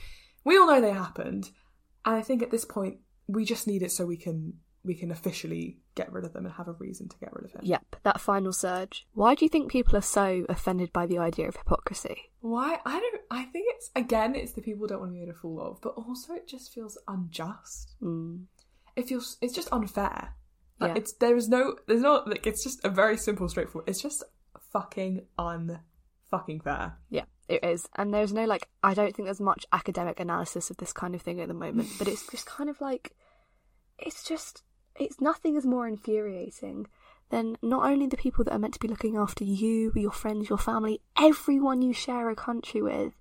we 0.44 0.56
all 0.56 0.68
know 0.68 0.80
they 0.80 0.92
happened. 0.92 1.50
And 2.04 2.14
I 2.14 2.22
think 2.22 2.42
at 2.42 2.52
this 2.52 2.64
point 2.64 2.98
we 3.26 3.44
just 3.44 3.66
need 3.66 3.82
it 3.82 3.90
so 3.90 4.06
we 4.06 4.16
can 4.16 4.60
we 4.87 4.95
can 4.95 5.11
officially 5.11 5.78
get 5.95 6.12
rid 6.12 6.25
of 6.25 6.33
them 6.33 6.47
and 6.47 6.55
have 6.55 6.69
a 6.69 6.73
reason 6.73 7.09
to 7.09 7.19
get 7.19 7.33
rid 7.33 7.45
of 7.45 7.52
him. 7.52 7.62
Yep, 7.64 7.97
that 8.05 8.21
final 8.21 8.52
surge. 8.52 9.07
Why 9.12 9.35
do 9.35 9.45
you 9.45 9.49
think 9.49 9.71
people 9.71 9.97
are 9.97 10.02
so 10.02 10.47
offended 10.49 10.93
by 10.93 11.07
the 11.07 11.19
idea 11.19 11.49
of 11.49 11.57
hypocrisy? 11.57 12.31
Why? 12.40 12.78
I 12.87 13.00
don't 13.00 13.21
I 13.31 13.45
think 13.45 13.66
it's 13.71 13.90
again 13.97 14.35
it's 14.35 14.52
the 14.52 14.62
people 14.62 14.87
don't 14.87 15.00
want 15.00 15.11
to 15.11 15.14
be 15.14 15.21
made 15.21 15.28
a 15.28 15.35
fool 15.35 15.61
of, 15.61 15.81
but 15.83 15.95
also 15.97 16.35
it 16.35 16.47
just 16.47 16.73
feels 16.73 16.97
unjust. 17.09 17.97
Mm. 18.00 18.45
It 18.95 19.09
feels 19.09 19.37
it's 19.40 19.55
just 19.55 19.69
unfair. 19.73 20.35
Like, 20.78 20.90
Yeah. 20.90 20.97
It's 20.97 21.12
there 21.14 21.37
is 21.37 21.49
no 21.49 21.76
there's 21.87 22.02
not 22.02 22.28
like 22.28 22.47
it's 22.47 22.62
just 22.62 22.85
a 22.85 22.88
very 22.88 23.16
simple 23.16 23.49
straightforward. 23.49 23.88
It's 23.88 24.00
just 24.00 24.23
fucking 24.73 25.23
unfucking 25.38 26.62
fair. 26.62 26.99
Yeah, 27.11 27.25
it 27.49 27.64
is. 27.64 27.88
And 27.97 28.14
there's 28.14 28.33
no 28.33 28.45
like 28.45 28.69
I 28.83 28.95
don't 28.95 29.14
think 29.14 29.26
there's 29.26 29.40
much 29.40 29.66
academic 29.73 30.21
analysis 30.21 30.71
of 30.71 30.76
this 30.76 30.93
kind 30.93 31.14
of 31.14 31.23
thing 31.23 31.40
at 31.40 31.49
the 31.49 31.55
moment, 31.55 31.88
but 31.99 32.09
it's 32.09 32.26
just 32.31 32.47
kind 32.47 32.71
of 32.71 32.81
like 32.81 33.16
it's 33.99 34.23
just 34.23 34.62
it's 34.98 35.20
nothing 35.20 35.56
is 35.56 35.66
more 35.66 35.86
infuriating 35.86 36.86
than 37.30 37.56
not 37.62 37.90
only 37.90 38.06
the 38.06 38.16
people 38.16 38.44
that 38.44 38.52
are 38.52 38.58
meant 38.58 38.74
to 38.74 38.80
be 38.80 38.88
looking 38.88 39.16
after 39.16 39.44
you, 39.44 39.92
your 39.94 40.12
friends, 40.12 40.48
your 40.48 40.58
family, 40.58 41.00
everyone 41.18 41.82
you 41.82 41.92
share 41.92 42.30
a 42.30 42.36
country 42.36 42.80
with, 42.80 43.14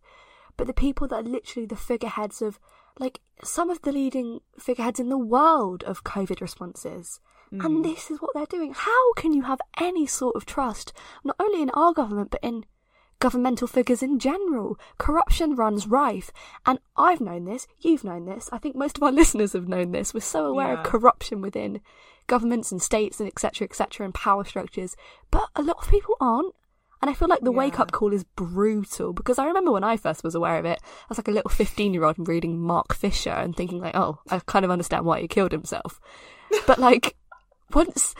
but 0.58 0.68
the 0.68 0.74
people 0.74 1.08
that 1.08 1.16
are 1.16 1.24
literally 1.30 1.66
the 1.66 1.76
figureheads 1.76 2.42
of 2.42 2.60
like 3.00 3.20
some 3.44 3.70
of 3.70 3.82
the 3.82 3.92
leading 3.92 4.40
figureheads 4.58 5.00
in 5.00 5.10
the 5.10 5.18
world 5.18 5.84
of 5.84 6.04
COVID 6.04 6.40
responses. 6.40 7.20
And 7.52 7.62
mm. 7.62 7.84
this 7.84 8.10
is 8.10 8.20
what 8.20 8.32
they're 8.34 8.46
doing. 8.46 8.74
How 8.76 9.14
can 9.14 9.32
you 9.32 9.44
have 9.44 9.62
any 9.80 10.06
sort 10.06 10.36
of 10.36 10.46
trust, 10.46 10.94
not 11.24 11.36
only 11.40 11.62
in 11.62 11.70
our 11.72 11.94
government, 11.94 12.32
but 12.32 12.44
in 12.44 12.66
governmental 13.20 13.68
figures 13.68 14.04
in 14.04 14.20
general? 14.20 14.78
Corruption 14.98 15.56
runs 15.56 15.88
rife. 15.88 16.32
And 16.66 16.80
I've 16.98 17.22
known 17.22 17.46
this, 17.46 17.68
you've 17.80 18.04
known 18.04 18.26
this, 18.26 18.50
I 18.52 18.58
think 18.58 18.76
most 18.76 18.98
of 18.98 19.04
our 19.04 19.12
listeners 19.22 19.54
have 19.54 19.68
known 19.68 19.92
this. 19.92 20.14
We're 20.14 20.20
so 20.22 20.46
aware 20.46 20.74
Yeah. 20.74 20.80
of 20.80 20.86
corruption 20.86 21.42
within 21.42 21.82
governments 22.28 22.72
and 22.72 22.82
states 22.82 23.20
and 23.20 23.28
etc. 23.28 23.66
etc. 23.66 24.04
and 24.06 24.14
power 24.14 24.44
structures. 24.44 24.96
But 25.32 25.50
a 25.56 25.62
lot 25.62 25.78
of 25.84 25.90
people 25.90 26.16
aren't. 26.20 26.54
And 27.02 27.12
I 27.12 27.14
feel 27.14 27.28
like 27.28 27.42
the 27.42 27.52
wake 27.52 27.80
up 27.80 27.92
call 27.92 28.14
is 28.14 28.24
brutal 28.24 29.14
because 29.14 29.38
I 29.38 29.46
remember 29.46 29.72
when 29.72 29.84
I 29.84 29.96
first 29.96 30.24
was 30.24 30.34
aware 30.34 30.58
of 30.58 30.66
it, 30.66 30.80
I 30.82 31.06
was 31.10 31.20
like 31.20 31.28
a 31.28 31.32
little 31.32 31.52
15 31.52 31.94
year 31.94 32.04
old 32.04 32.28
reading 32.28 32.60
Mark 32.60 32.96
Fisher 32.96 33.30
and 33.30 33.56
thinking, 33.56 33.80
like, 33.80 33.96
oh, 33.96 34.20
I 34.32 34.40
kind 34.40 34.66
of 34.66 34.72
understand 34.72 35.06
why 35.06 35.22
he 35.22 35.28
killed 35.28 35.52
himself. 35.52 36.00
But 36.66 36.80
like, 36.80 37.16
once. 37.74 38.16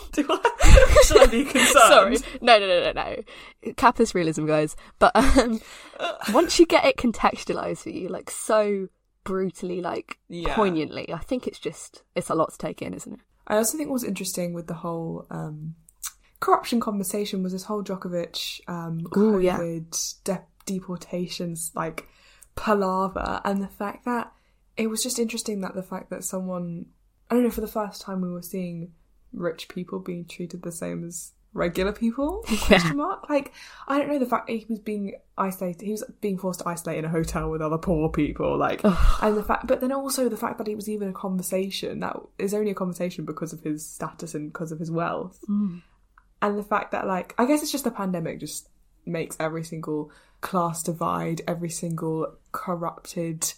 Do 0.12 0.26
I? 0.28 1.00
Should 1.04 1.22
I 1.22 1.26
be 1.26 1.44
concerned? 1.44 1.66
Sorry. 1.88 2.16
No, 2.40 2.58
no, 2.58 2.66
no, 2.66 2.92
no, 2.92 2.92
no. 2.92 3.72
Capitalist 3.76 4.14
realism, 4.14 4.46
guys. 4.46 4.76
But 4.98 5.12
um, 5.14 5.60
once 6.32 6.58
you 6.58 6.66
get 6.66 6.84
it 6.84 6.96
contextualized 6.96 7.78
for 7.82 7.90
you, 7.90 8.08
like, 8.08 8.30
so 8.30 8.88
brutally, 9.24 9.80
like, 9.80 10.18
Yeah. 10.28 10.54
poignantly, 10.54 11.12
I 11.12 11.18
think 11.18 11.46
it's 11.46 11.58
just, 11.58 12.02
it's 12.14 12.30
a 12.30 12.34
lot 12.34 12.52
to 12.52 12.58
take 12.58 12.82
in, 12.82 12.94
isn't 12.94 13.12
it? 13.12 13.20
I 13.46 13.56
also 13.56 13.78
think 13.78 13.90
what's 13.90 14.04
interesting 14.04 14.52
with 14.52 14.66
the 14.66 14.74
whole 14.74 15.26
um, 15.30 15.74
corruption 16.40 16.80
conversation 16.80 17.42
was 17.42 17.52
this 17.52 17.64
whole 17.64 17.82
Djokovic 17.82 18.60
um, 18.68 19.06
Ooh, 19.16 19.38
yeah. 19.40 19.58
COVID 19.58 20.24
de- 20.24 20.44
deportations 20.66 21.72
like 21.74 22.06
palaver, 22.56 23.40
and 23.44 23.62
the 23.62 23.68
fact 23.68 24.04
that 24.04 24.32
it 24.76 24.88
was 24.88 25.02
just 25.02 25.18
interesting 25.18 25.60
that 25.62 25.74
the 25.74 25.82
fact 25.82 26.10
that 26.10 26.24
someone 26.24 26.86
I 27.30 27.34
don't 27.34 27.44
know 27.44 27.50
for 27.50 27.60
the 27.60 27.66
first 27.66 28.00
time 28.02 28.20
we 28.20 28.30
were 28.30 28.42
seeing 28.42 28.92
rich 29.32 29.68
people 29.68 29.98
being 29.98 30.24
treated 30.24 30.62
the 30.62 30.72
same 30.72 31.04
as 31.04 31.32
regular 31.52 31.92
people? 31.92 32.44
Question 32.62 32.96
mark? 32.96 33.28
Like 33.28 33.52
i 33.86 33.98
don't 33.98 34.08
know 34.08 34.18
the 34.18 34.26
fact 34.26 34.46
that 34.46 34.54
he 34.54 34.66
was 34.68 34.78
being 34.78 35.14
isolated 35.36 35.84
he 35.84 35.92
was 35.92 36.04
being 36.20 36.38
forced 36.38 36.60
to 36.60 36.68
isolate 36.68 36.98
in 36.98 37.04
a 37.04 37.08
hotel 37.08 37.50
with 37.50 37.62
other 37.62 37.78
poor 37.78 38.08
people 38.08 38.56
like 38.58 38.82
and 38.84 39.36
the 39.36 39.42
fact 39.42 39.66
but 39.66 39.80
then 39.80 39.92
also 39.92 40.28
the 40.28 40.36
fact 40.36 40.58
that 40.58 40.68
it 40.68 40.74
was 40.74 40.88
even 40.88 41.08
a 41.08 41.12
conversation 41.12 42.00
that 42.00 42.16
is 42.38 42.54
only 42.54 42.70
a 42.70 42.74
conversation 42.74 43.24
because 43.24 43.52
of 43.52 43.60
his 43.62 43.86
status 43.86 44.34
and 44.34 44.52
because 44.52 44.72
of 44.72 44.78
his 44.78 44.90
wealth. 44.90 45.38
Mm. 45.48 45.82
And 46.40 46.58
the 46.58 46.62
fact 46.62 46.92
that 46.92 47.06
like 47.06 47.34
i 47.38 47.46
guess 47.46 47.62
it's 47.62 47.72
just 47.72 47.84
the 47.84 47.90
pandemic 47.90 48.40
just 48.40 48.68
makes 49.06 49.36
every 49.40 49.64
single 49.64 50.10
class 50.40 50.82
divide 50.82 51.40
every 51.48 51.70
single 51.70 52.36
corrupted 52.52 53.52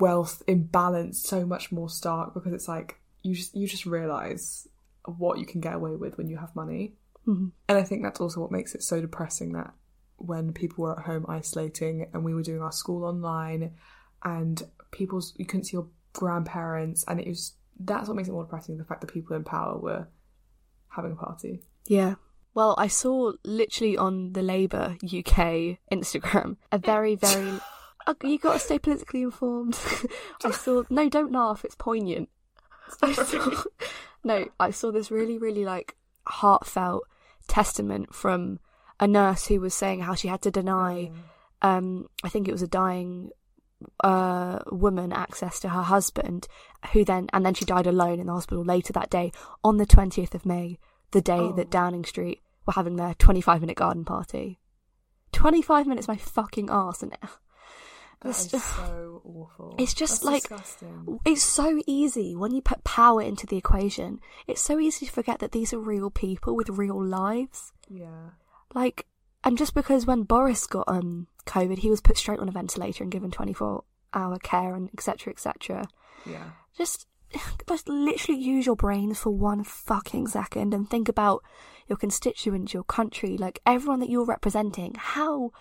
wealth 0.00 0.42
imbalance 0.46 1.22
so 1.22 1.44
much 1.44 1.70
more 1.70 1.88
stark 1.88 2.34
because 2.34 2.52
it's 2.52 2.68
like 2.68 2.98
you 3.22 3.34
just 3.34 3.54
you 3.54 3.66
just 3.66 3.86
realize 3.86 4.68
what 5.06 5.38
you 5.38 5.46
can 5.46 5.60
get 5.60 5.74
away 5.74 5.94
with 5.96 6.16
when 6.18 6.28
you 6.28 6.36
have 6.36 6.54
money 6.56 6.94
Mhm. 7.26 7.50
and 7.68 7.78
i 7.78 7.82
think 7.82 8.02
that's 8.02 8.20
also 8.20 8.40
what 8.40 8.50
makes 8.52 8.74
it 8.74 8.82
so 8.82 9.00
depressing 9.00 9.52
that 9.52 9.72
when 10.16 10.52
people 10.52 10.84
were 10.84 10.98
at 10.98 11.06
home 11.06 11.26
isolating 11.28 12.08
and 12.12 12.24
we 12.24 12.34
were 12.34 12.42
doing 12.42 12.62
our 12.62 12.72
school 12.72 13.04
online 13.04 13.72
and 14.24 14.62
people's 14.92 15.34
you 15.36 15.44
couldn't 15.46 15.64
see 15.64 15.72
your 15.76 15.88
grandparents 16.12 17.04
and 17.08 17.20
it 17.20 17.28
was 17.28 17.54
that's 17.80 18.08
what 18.08 18.16
makes 18.16 18.28
it 18.28 18.32
more 18.32 18.44
depressing 18.44 18.78
the 18.78 18.84
fact 18.84 19.00
that 19.02 19.12
people 19.12 19.36
in 19.36 19.44
power 19.44 19.78
were 19.78 20.08
having 20.88 21.12
a 21.12 21.16
party 21.16 21.62
Yeah. 21.86 22.14
Well, 22.54 22.74
I 22.78 22.86
saw 22.88 23.32
literally 23.44 23.98
on 23.98 24.32
the 24.32 24.40
Labour 24.40 24.96
UK 25.04 25.78
Instagram 25.92 26.56
a 26.72 26.78
very, 26.78 27.14
very. 27.14 27.60
You 28.22 28.38
got 28.38 28.54
to 28.54 28.58
stay 28.60 28.78
politically 28.78 29.20
informed. 29.22 29.78
I 30.44 30.52
saw. 30.52 30.84
No, 30.88 31.08
don't 31.10 31.32
laugh. 31.32 31.64
It's 31.66 31.74
poignant. 31.74 32.30
I 33.02 33.12
saw, 33.12 33.62
no, 34.26 34.46
I 34.60 34.70
saw 34.72 34.90
this 34.90 35.10
really, 35.10 35.38
really 35.38 35.64
like 35.64 35.96
heartfelt 36.26 37.04
testament 37.48 38.14
from 38.14 38.58
a 38.98 39.06
nurse 39.06 39.46
who 39.46 39.60
was 39.60 39.72
saying 39.72 40.00
how 40.00 40.14
she 40.14 40.28
had 40.28 40.42
to 40.42 40.50
deny. 40.50 41.10
Um, 41.62 42.08
I 42.24 42.28
think 42.28 42.48
it 42.48 42.52
was 42.52 42.62
a 42.62 42.66
dying 42.68 43.30
uh 44.02 44.58
woman 44.72 45.12
access 45.12 45.60
to 45.60 45.68
her 45.68 45.82
husband 45.82 46.48
who 46.92 47.04
then 47.04 47.28
and 47.34 47.44
then 47.44 47.52
she 47.52 47.66
died 47.66 47.86
alone 47.86 48.18
in 48.18 48.26
the 48.26 48.32
hospital 48.32 48.64
later 48.64 48.90
that 48.94 49.10
day 49.10 49.30
on 49.62 49.76
the 49.76 49.84
20th 49.84 50.34
of 50.34 50.46
May 50.46 50.78
the 51.10 51.20
day 51.20 51.38
Oh. 51.38 51.52
that 51.52 51.70
Downing 51.70 52.06
Street 52.06 52.40
were 52.66 52.72
having 52.72 52.96
their 52.96 53.12
25 53.14 53.60
minute 53.60 53.76
garden 53.76 54.04
party 54.06 54.58
25 55.32 55.86
minutes 55.86 56.08
my 56.08 56.16
fucking 56.16 56.70
arse 56.70 57.02
and 57.02 57.16
That 58.22 58.30
It's 58.30 58.46
is 58.46 58.50
just- 58.52 58.76
so 58.76 59.20
awful. 59.24 59.74
it's 59.78 59.92
just 59.94 60.22
That's 60.22 60.24
like 60.24 60.42
disgusting. 60.48 61.18
it's 61.24 61.42
so 61.42 61.80
easy 61.86 62.34
when 62.34 62.52
you 62.54 62.62
put 62.62 62.82
power 62.84 63.20
into 63.22 63.46
the 63.46 63.56
equation 63.58 64.20
it's 64.46 64.62
so 64.62 64.78
easy 64.78 65.04
to 65.06 65.12
forget 65.12 65.38
that 65.40 65.52
these 65.52 65.72
are 65.74 65.78
real 65.78 66.10
people 66.10 66.56
with 66.56 66.70
real 66.70 67.02
lives 67.04 67.72
yeah. 67.88 68.30
like 68.74 69.06
and 69.44 69.58
just 69.58 69.74
because 69.74 70.06
when 70.06 70.22
Boris 70.22 70.66
got 70.66 70.88
um 70.88 71.26
COVID 71.46 71.78
he 71.78 71.90
was 71.90 72.00
put 72.00 72.16
straight 72.16 72.40
on 72.40 72.48
a 72.48 72.52
ventilator 72.52 73.04
and 73.04 73.12
given 73.12 73.30
24 73.30 73.84
hour 74.14 74.38
care 74.38 74.74
and 74.74 74.88
etc 74.94 75.30
etc 75.32 75.84
Yeah. 76.24 76.50
just 76.76 77.06
just 77.68 77.88
literally 77.88 78.40
use 78.40 78.64
your 78.66 78.76
brains 78.76 79.18
for 79.18 79.30
one 79.30 79.62
fucking 79.62 80.28
second 80.28 80.72
and 80.72 80.88
think 80.88 81.08
about 81.08 81.42
your 81.88 81.96
constituents, 81.98 82.74
your 82.74 82.82
country, 82.82 83.36
like 83.36 83.60
everyone 83.64 84.00
that 84.00 84.08
you're 84.10 84.24
representing, 84.24 84.94
how 84.98 85.52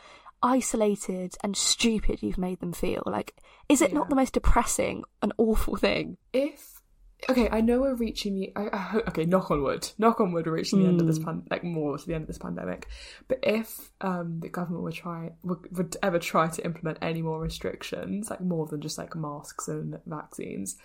isolated 0.45 1.35
and 1.43 1.57
stupid 1.57 2.21
you've 2.21 2.37
made 2.37 2.59
them 2.61 2.71
feel. 2.71 3.03
Like, 3.05 3.35
is 3.67 3.81
it 3.81 3.93
not 3.93 4.09
the 4.09 4.15
most 4.15 4.33
depressing 4.33 5.03
and 5.21 5.33
awful 5.37 5.75
thing? 5.75 6.17
If 6.31 6.81
okay, 7.27 7.49
I 7.51 7.61
know 7.61 7.81
we're 7.81 7.95
reaching 7.95 8.35
the. 8.35 8.53
I, 8.55 8.69
I 8.71 8.77
hope, 8.77 9.07
okay, 9.07 9.25
knock 9.25 9.49
on 9.49 9.63
wood. 9.63 9.89
Knock 9.97 10.21
on 10.21 10.31
wood. 10.31 10.45
We're 10.45 10.53
reaching 10.53 10.79
the 10.79 10.85
end 10.85 11.01
of 11.01 11.07
this 11.07 11.17
Hmm. 11.17 11.23
pan, 11.23 11.43
like 11.49 11.63
more 11.63 11.97
to 11.97 12.05
the 12.05 12.13
end 12.13 12.23
of 12.23 12.27
this 12.27 12.37
pandemic. 12.37 12.87
But 13.27 13.39
if 13.41 13.91
um 14.01 14.39
the 14.39 14.49
government 14.49 14.83
would 14.83 14.93
try 14.93 15.31
would, 15.43 15.75
would 15.75 15.97
ever 16.03 16.19
try 16.19 16.47
to 16.47 16.63
implement 16.63 16.99
any 17.01 17.23
more 17.23 17.39
restrictions, 17.41 18.29
like 18.29 18.41
more 18.41 18.67
than 18.67 18.81
just 18.81 18.97
like 18.99 19.15
masks 19.15 19.67
and 19.67 19.99
vaccines, 20.05 20.77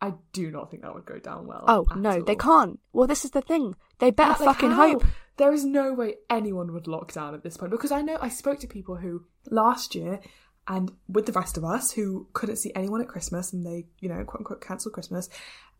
I 0.00 0.14
do 0.32 0.50
not 0.50 0.70
think 0.70 0.82
that 0.82 0.94
would 0.94 1.06
go 1.06 1.18
down 1.18 1.46
well. 1.46 1.64
Oh, 1.66 1.86
no, 1.96 2.22
they 2.22 2.36
can't. 2.36 2.78
Well, 2.92 3.06
this 3.08 3.24
is 3.24 3.32
the 3.32 3.40
thing. 3.42 3.74
They 3.98 4.10
better 4.10 4.44
Like, 4.44 4.54
fucking 4.54 4.70
how? 4.70 4.88
hope. 4.92 5.04
There 5.38 5.52
is 5.52 5.64
no 5.64 5.92
way 5.92 6.16
anyone 6.30 6.72
would 6.72 6.86
lock 6.86 7.12
down 7.12 7.34
at 7.34 7.42
this 7.42 7.56
point 7.56 7.70
because 7.72 7.92
I 7.92 8.02
know 8.02 8.16
I 8.20 8.28
spoke 8.28 8.58
to 8.60 8.66
people 8.66 8.96
who 8.96 9.24
last 9.50 9.94
year 9.94 10.20
and 10.66 10.90
with 11.08 11.26
the 11.26 11.32
rest 11.32 11.56
of 11.56 11.64
us 11.64 11.92
who 11.92 12.28
couldn't 12.32 12.56
see 12.56 12.72
anyone 12.74 13.00
at 13.00 13.08
Christmas 13.08 13.52
and 13.52 13.64
they, 13.64 13.86
you 14.00 14.08
know, 14.08 14.22
quote 14.24 14.40
unquote 14.40 14.60
cancelled 14.60 14.94
Christmas. 14.94 15.28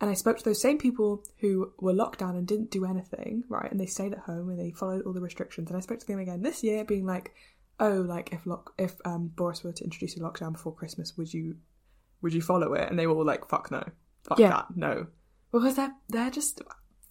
And 0.00 0.09
I 0.09 0.14
spoke 0.14 0.38
to 0.38 0.44
those 0.44 0.61
same 0.62 0.78
people 0.78 1.24
who 1.38 1.72
were 1.81 1.92
locked 1.92 2.20
down 2.20 2.37
and 2.37 2.46
didn't 2.46 2.70
do 2.70 2.85
anything, 2.85 3.42
right? 3.48 3.70
And 3.70 3.81
they 3.81 3.87
stayed 3.87 4.12
at 4.12 4.20
home 4.20 4.48
and 4.48 4.59
they 4.59 4.70
followed 4.70 5.02
all 5.02 5.12
the 5.12 5.20
restrictions. 5.20 5.68
And 5.70 5.76
I 5.76 5.81
spoke 5.81 5.98
to 6.00 6.07
them 6.07 6.20
again 6.20 6.42
this 6.42 6.62
year 6.62 6.85
being 6.85 7.04
like, 7.04 7.35
oh, 7.81 8.00
like 8.00 8.33
if 8.33 8.46
lock 8.46 8.74
if 8.78 8.94
um 9.04 9.26
Boris 9.35 9.62
were 9.64 9.72
to 9.72 9.85
introduce 9.85 10.16
a 10.16 10.20
lockdown 10.20 10.52
before 10.52 10.74
Christmas, 10.74 11.16
would 11.16 11.33
you 11.35 11.57
would 12.22 12.33
you 12.33 12.42
follow 12.42 12.74
it? 12.74 12.88
And 12.88 12.98
they 12.98 13.07
were 13.09 13.14
all 13.14 13.26
like, 13.26 13.48
fuck 13.48 13.70
no. 13.72 13.83
Fuck 14.29 14.38
Yeah. 14.38 14.51
that, 14.51 14.67
no. 14.77 15.07
Because 15.53 15.77
they're 15.77 15.93
they're 16.09 16.31
just 16.31 16.61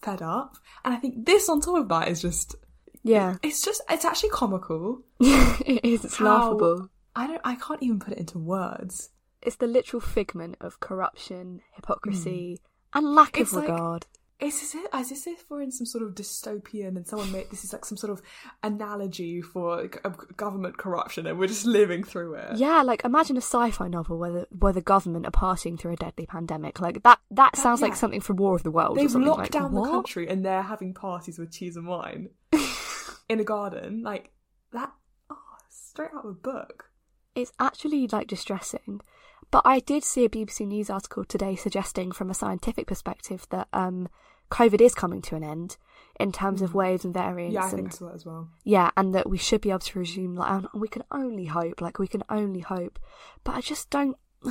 fed 0.02 0.22
up. 0.22 0.58
And 0.86 0.94
I 0.94 0.98
think 0.98 1.26
this 1.26 1.50
on 1.50 1.62
top 1.62 1.78
of 1.78 1.90
that 1.90 2.08
is 2.10 2.22
just 2.22 2.56
Yeah. 3.04 3.38
it's 3.42 3.62
just 3.64 3.82
it's 3.90 4.06
actually 4.06 4.30
comical. 4.30 5.02
it 5.20 5.84
is. 5.84 6.06
It's 6.06 6.18
How- 6.18 6.26
laughable. 6.26 6.90
I 7.16 7.26
don't 7.28 7.42
I 7.44 7.56
can't 7.56 7.82
even 7.82 8.00
put 8.00 8.14
it 8.14 8.20
into 8.20 8.38
words. 8.38 9.10
It's 9.42 9.56
the 9.56 9.68
literal 9.68 10.02
figment 10.02 10.58
of 10.62 10.80
corruption, 10.80 11.62
hypocrisy, 11.74 12.60
hmm. 12.94 12.98
and 13.00 13.16
lack. 13.16 13.40
It's 13.40 13.52
of 13.52 13.58
like- 13.58 13.70
regard. 13.70 14.06
It's 14.40 14.62
as 14.62 14.76
if, 14.76 14.86
as 14.94 15.28
if 15.28 15.46
we're 15.50 15.64
in 15.64 15.72
some 15.72 15.88
sort 15.88 16.04
of 16.04 16.14
dystopian 16.14 16.96
and 16.96 17.08
someone 17.08 17.32
made 17.32 17.50
this 17.50 17.64
is 17.64 17.74
like 17.74 17.86
some 17.86 17.98
sort 17.98 18.14
of 18.14 18.22
analogy 18.62 19.42
for 19.42 19.88
government 20.36 20.78
corruption 20.78 21.26
and 21.26 21.40
we're 21.40 21.48
just 21.48 21.66
living 21.66 22.04
through 22.04 22.36
it. 22.36 22.58
Yeah, 22.58 22.84
like 22.84 23.04
imagine 23.04 23.36
a 23.36 23.42
sci-fi 23.42 23.88
novel 23.88 24.20
where 24.20 24.32
the, 24.32 24.48
where 24.52 24.74
the 24.74 24.82
government 24.82 25.26
are 25.26 25.32
passing 25.32 25.76
through 25.76 25.94
a 25.94 25.96
deadly 25.96 26.28
pandemic. 26.28 26.80
Like 26.80 27.02
that 27.02 27.20
that 27.32 27.56
sounds 27.56 27.82
like 27.82 27.94
yeah. 27.94 27.98
something 27.98 28.22
from 28.22 28.36
War 28.36 28.56
of 28.56 28.62
the 28.62 28.70
Worlds. 28.70 29.00
or 29.00 29.08
They've 29.08 29.16
locked 29.16 29.40
like, 29.40 29.52
down 29.52 29.72
what? 29.72 29.86
the 29.86 29.92
country 29.92 30.28
and 30.28 30.46
they're 30.46 30.62
having 30.62 30.94
parties 30.94 31.40
with 31.40 31.52
cheese 31.52 31.76
and 31.76 31.88
wine 31.88 32.30
in 33.30 33.40
a 33.40 33.44
garden. 33.44 34.04
Like 34.04 34.30
that 34.72 34.92
oh, 35.32 35.38
straight 35.70 36.12
out 36.16 36.26
of 36.26 36.32
a 36.32 36.34
book. 36.34 36.92
It's 37.34 37.54
actually 37.60 38.08
like 38.08 38.28
distressing. 38.28 39.02
But 39.50 39.62
I 39.66 39.80
did 39.80 40.04
see 40.04 40.26
a 40.26 40.30
BBC 40.30 40.68
News 40.68 40.90
article 40.90 41.24
today 41.24 41.56
suggesting, 41.56 42.12
from 42.12 42.30
a 42.30 42.34
scientific 42.34 42.86
perspective, 42.86 43.48
that 43.50 43.68
um, 43.72 44.10
COVID 44.52 44.82
is 44.82 44.96
coming 44.96 45.22
to 45.24 45.36
an 45.36 45.44
end 45.44 45.78
in 46.20 46.32
terms 46.32 46.62
of 46.62 46.74
waves 46.74 47.06
and 47.06 47.14
variants. 47.14 47.52
Mm. 47.52 47.56
Yeah, 47.56 47.66
I 47.66 47.70
and, 47.70 47.76
think 47.76 47.94
so 47.94 48.12
as 48.14 48.26
well. 48.26 48.50
yeah, 48.64 48.92
and 48.98 49.14
that 49.16 49.30
we 49.30 49.38
should 49.38 49.62
be 49.62 49.70
able 49.70 49.80
to 49.80 50.00
resume. 50.00 50.36
Like, 50.36 50.52
and 50.52 50.68
we 50.74 50.88
can 50.88 51.04
only 51.12 51.46
hope. 51.46 51.82
Like, 51.82 52.00
we 52.00 52.08
can 52.08 52.24
only 52.30 52.62
hope. 52.62 53.00
But 53.44 53.56
I 53.56 53.62
just 53.62 53.90
don't. 53.90 54.18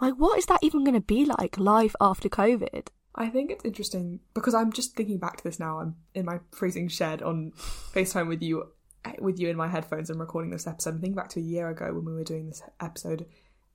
like, 0.00 0.14
what 0.14 0.38
is 0.38 0.46
that 0.46 0.60
even 0.62 0.84
going 0.84 0.94
to 0.94 1.00
be 1.00 1.24
like? 1.24 1.58
Life 1.58 1.94
after 2.00 2.28
COVID? 2.28 2.88
I 3.14 3.28
think 3.28 3.50
it's 3.50 3.64
interesting 3.64 4.20
because 4.34 4.54
I'm 4.54 4.72
just 4.72 4.94
thinking 4.94 5.18
back 5.18 5.36
to 5.38 5.44
this 5.44 5.58
now. 5.58 5.80
I'm 5.80 5.96
in 6.14 6.24
my 6.24 6.40
freezing 6.52 6.88
shed 6.88 7.22
on 7.22 7.52
FaceTime 7.92 8.28
with 8.28 8.40
you, 8.40 8.68
with 9.18 9.40
you 9.40 9.48
in 9.48 9.56
my 9.56 9.68
headphones 9.68 10.10
and 10.10 10.20
recording 10.20 10.50
this 10.50 10.66
episode. 10.66 10.94
I'm 10.94 11.00
thinking 11.00 11.16
back 11.16 11.28
to 11.30 11.40
a 11.40 11.42
year 11.42 11.68
ago 11.68 11.92
when 11.92 12.04
we 12.04 12.12
were 12.12 12.24
doing 12.24 12.46
this 12.46 12.62
episode. 12.80 13.26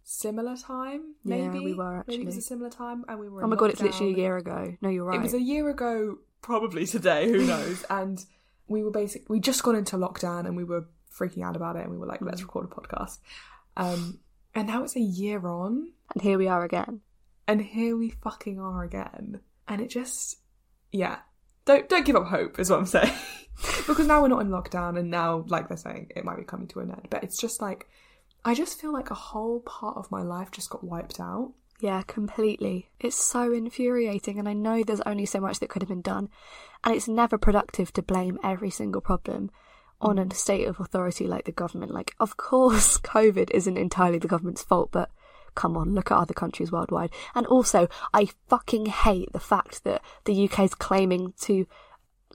Similar 0.08 0.56
time, 0.56 1.15
Yeah, 1.24 1.48
maybe 1.50 1.65
we 1.65 1.74
were, 1.74 2.04
Maybe 2.08 2.22
it 2.22 2.26
was 2.28 2.36
a 2.36 2.38
actually. 2.38 2.41
similar 2.41 2.70
time, 2.70 3.06
and 3.08 3.20
we 3.20 3.28
were. 3.28 3.44
Oh 3.44 3.48
my 3.48 3.56
god, 3.56 3.72
it's 3.72 3.82
literally 3.82 4.13
a 4.13 4.18
year 4.18 4.38
ago. 4.38 4.76
No, 4.80 4.88
you're 4.89 5.04
right. 5.04 5.20
It 5.20 5.24
was 5.24 5.34
a 5.34 5.41
year 5.41 5.68
ago, 5.68 6.20
probably 6.44 6.86
today. 6.86 7.28
Who 7.32 7.44
knows? 7.48 7.84
and 7.89 8.24
we 8.68 8.84
were 8.84 8.91
basic. 8.91 9.28
We 9.30 9.39
just 9.39 9.63
gone 9.63 9.76
into 9.76 9.98
lockdown, 9.98 10.46
and 10.46 10.56
we 10.56 10.63
were 10.63 10.86
freaking 11.12 11.44
out 11.44 11.56
about 11.56 11.76
it, 11.76 11.82
and 11.84 11.91
we 11.91 11.98
were 11.98 12.06
like, 12.06 12.22
"Let's 12.22 12.41
Mm. 12.41 12.46
record 12.46 12.65
a 12.65 12.76
podcast." 12.76 13.18
Um, 13.78 14.20
and 14.54 14.68
now 14.68 14.84
it's 14.84 14.96
a 14.96 15.00
year 15.02 15.46
on, 15.48 15.91
and 16.13 16.22
here 16.22 16.38
we 16.38 16.48
are 16.48 16.63
again. 16.63 17.02
and 17.48 17.62
here 17.62 17.98
we 17.98 18.12
fucking 18.12 18.60
are 18.60 18.84
again. 18.84 19.39
And 19.68 19.82
it 19.82 19.89
just, 19.89 20.38
yeah, 20.91 21.18
don't 21.65 21.89
don't 21.89 22.06
give 22.06 22.15
up 22.15 22.28
hope 22.28 22.60
is 22.60 22.70
what 22.70 22.78
I'm 22.78 22.86
saying. 22.86 23.12
because 23.88 24.06
now 24.06 24.22
we're 24.22 24.28
not 24.28 24.41
in 24.41 24.50
lockdown, 24.50 25.00
and 25.00 25.10
now, 25.10 25.46
like 25.48 25.68
they're 25.68 25.78
saying, 25.78 26.12
it 26.15 26.24
might 26.26 26.38
be 26.38 26.44
coming 26.44 26.68
to 26.68 26.80
an 26.82 26.91
end. 26.91 27.08
But 27.10 27.24
it's 27.24 27.39
just 27.39 27.60
like, 27.60 27.88
I 28.45 28.53
just 28.53 28.79
feel 28.79 28.93
like 28.93 29.10
a 29.10 29.15
whole 29.15 29.60
part 29.62 29.97
of 29.97 30.12
my 30.12 30.21
life 30.21 30.51
just 30.51 30.69
got 30.69 30.84
wiped 30.84 31.19
out. 31.19 31.53
Yeah, 31.79 32.03
completely. 32.03 32.91
It's 32.99 33.17
so 33.17 33.51
infuriating, 33.51 34.38
and 34.38 34.47
I 34.47 34.53
know 34.53 34.84
there's 34.84 35.01
only 35.01 35.25
so 35.25 35.41
much 35.41 35.60
that 35.60 35.69
could 35.69 35.81
have 35.81 35.89
been 35.89 36.01
done, 36.01 36.29
and 36.84 36.95
it's 36.95 37.08
never 37.08 37.39
productive 37.39 37.91
to 37.93 38.03
blame 38.03 38.39
every 38.43 38.69
single 38.69 39.01
problem 39.01 39.49
on 39.99 40.19
a 40.19 40.25
mm. 40.25 40.34
state 40.34 40.67
of 40.67 40.79
authority 40.79 41.25
like 41.25 41.45
the 41.45 41.51
government. 41.51 41.91
Like, 41.91 42.13
of 42.19 42.38
course, 42.38 42.97
COVID 42.99 43.49
isn't 43.49 43.77
entirely 43.77 44.19
the 44.19 44.27
government's 44.27 44.63
fault, 44.63 44.89
but 44.91 45.10
come 45.55 45.75
on, 45.75 45.95
look 45.95 46.12
at 46.12 46.17
other 46.17 46.34
countries 46.34 46.71
worldwide. 46.71 47.12
And 47.34 47.47
also, 47.47 47.88
I 48.13 48.29
fucking 48.47 48.86
hate 48.86 49.34
the 49.34 49.39
fact 49.39 49.84
that 49.86 50.03
the 50.25 50.47
UK 50.47 50.60
is 50.60 50.75
claiming 50.75 51.34
to. 51.41 51.65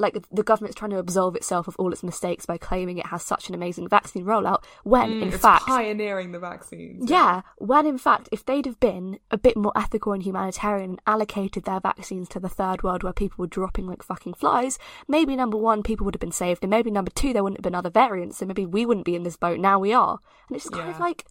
Like 0.00 0.18
the 0.32 0.42
government's 0.42 0.76
trying 0.76 0.90
to 0.92 0.98
absolve 0.98 1.36
itself 1.36 1.68
of 1.68 1.76
all 1.76 1.92
its 1.92 2.02
mistakes 2.02 2.46
by 2.46 2.58
claiming 2.58 2.98
it 2.98 3.06
has 3.06 3.22
such 3.22 3.48
an 3.48 3.54
amazing 3.54 3.86
vaccine 3.88 4.24
rollout, 4.24 4.64
when 4.82 5.10
in 5.12 5.20
Mm, 5.28 5.32
it's 5.34 5.42
fact 5.42 5.66
pioneering 5.66 6.32
the 6.32 6.38
vaccines. 6.40 7.08
yeah, 7.10 7.42
when 7.58 7.86
in 7.86 7.98
fact, 7.98 8.28
if 8.32 8.44
they'd 8.44 8.66
have 8.66 8.80
been 8.80 9.18
a 9.30 9.36
bit 9.38 9.56
more 9.56 9.72
ethical 9.76 10.12
and 10.12 10.22
humanitarian 10.22 10.90
and 10.90 11.00
allocated 11.06 11.64
their 11.64 11.80
vaccines 11.80 12.28
to 12.30 12.40
the 12.40 12.48
third 12.48 12.82
world 12.82 13.02
where 13.02 13.12
people 13.12 13.36
were 13.42 13.46
dropping 13.46 13.86
like 13.86 14.02
fucking 14.02 14.34
flies, 14.34 14.78
maybe 15.06 15.36
number 15.36 15.56
one, 15.58 15.82
people 15.82 16.04
would 16.06 16.14
have 16.14 16.20
been 16.20 16.32
saved, 16.32 16.64
and 16.64 16.70
maybe 16.70 16.90
number 16.90 17.10
two, 17.10 17.32
there 17.32 17.42
wouldn't 17.44 17.58
have 17.58 17.64
been 17.70 17.74
other 17.74 17.90
variants, 17.90 18.38
so 18.38 18.46
maybe 18.46 18.64
we 18.66 18.86
wouldn't 18.86 19.04
be 19.06 19.14
in 19.14 19.22
this 19.22 19.36
boat. 19.36 19.60
Now 19.60 19.78
we 19.78 19.92
are. 19.92 20.18
And 20.48 20.56
it's 20.56 20.68
kind 20.70 20.88
of 20.88 20.98
like, 20.98 21.26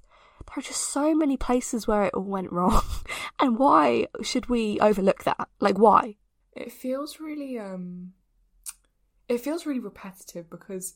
there 0.46 0.58
are 0.58 0.62
just 0.62 0.90
so 0.90 1.14
many 1.16 1.38
places 1.38 1.88
where 1.88 2.04
it 2.04 2.14
all 2.14 2.24
went 2.24 2.52
wrong. 2.52 2.82
and 3.40 3.58
why 3.58 4.06
should 4.22 4.48
we 4.48 4.80
overlook 4.80 5.24
that? 5.26 5.48
Like, 5.60 5.78
why? 5.78 6.16
It 6.56 6.72
feels 6.72 7.20
really 7.20 7.58
um 7.60 8.14
it 9.30 9.40
feels 9.40 9.66
really 9.66 9.80
repetitive 9.80 10.50
because 10.50 10.96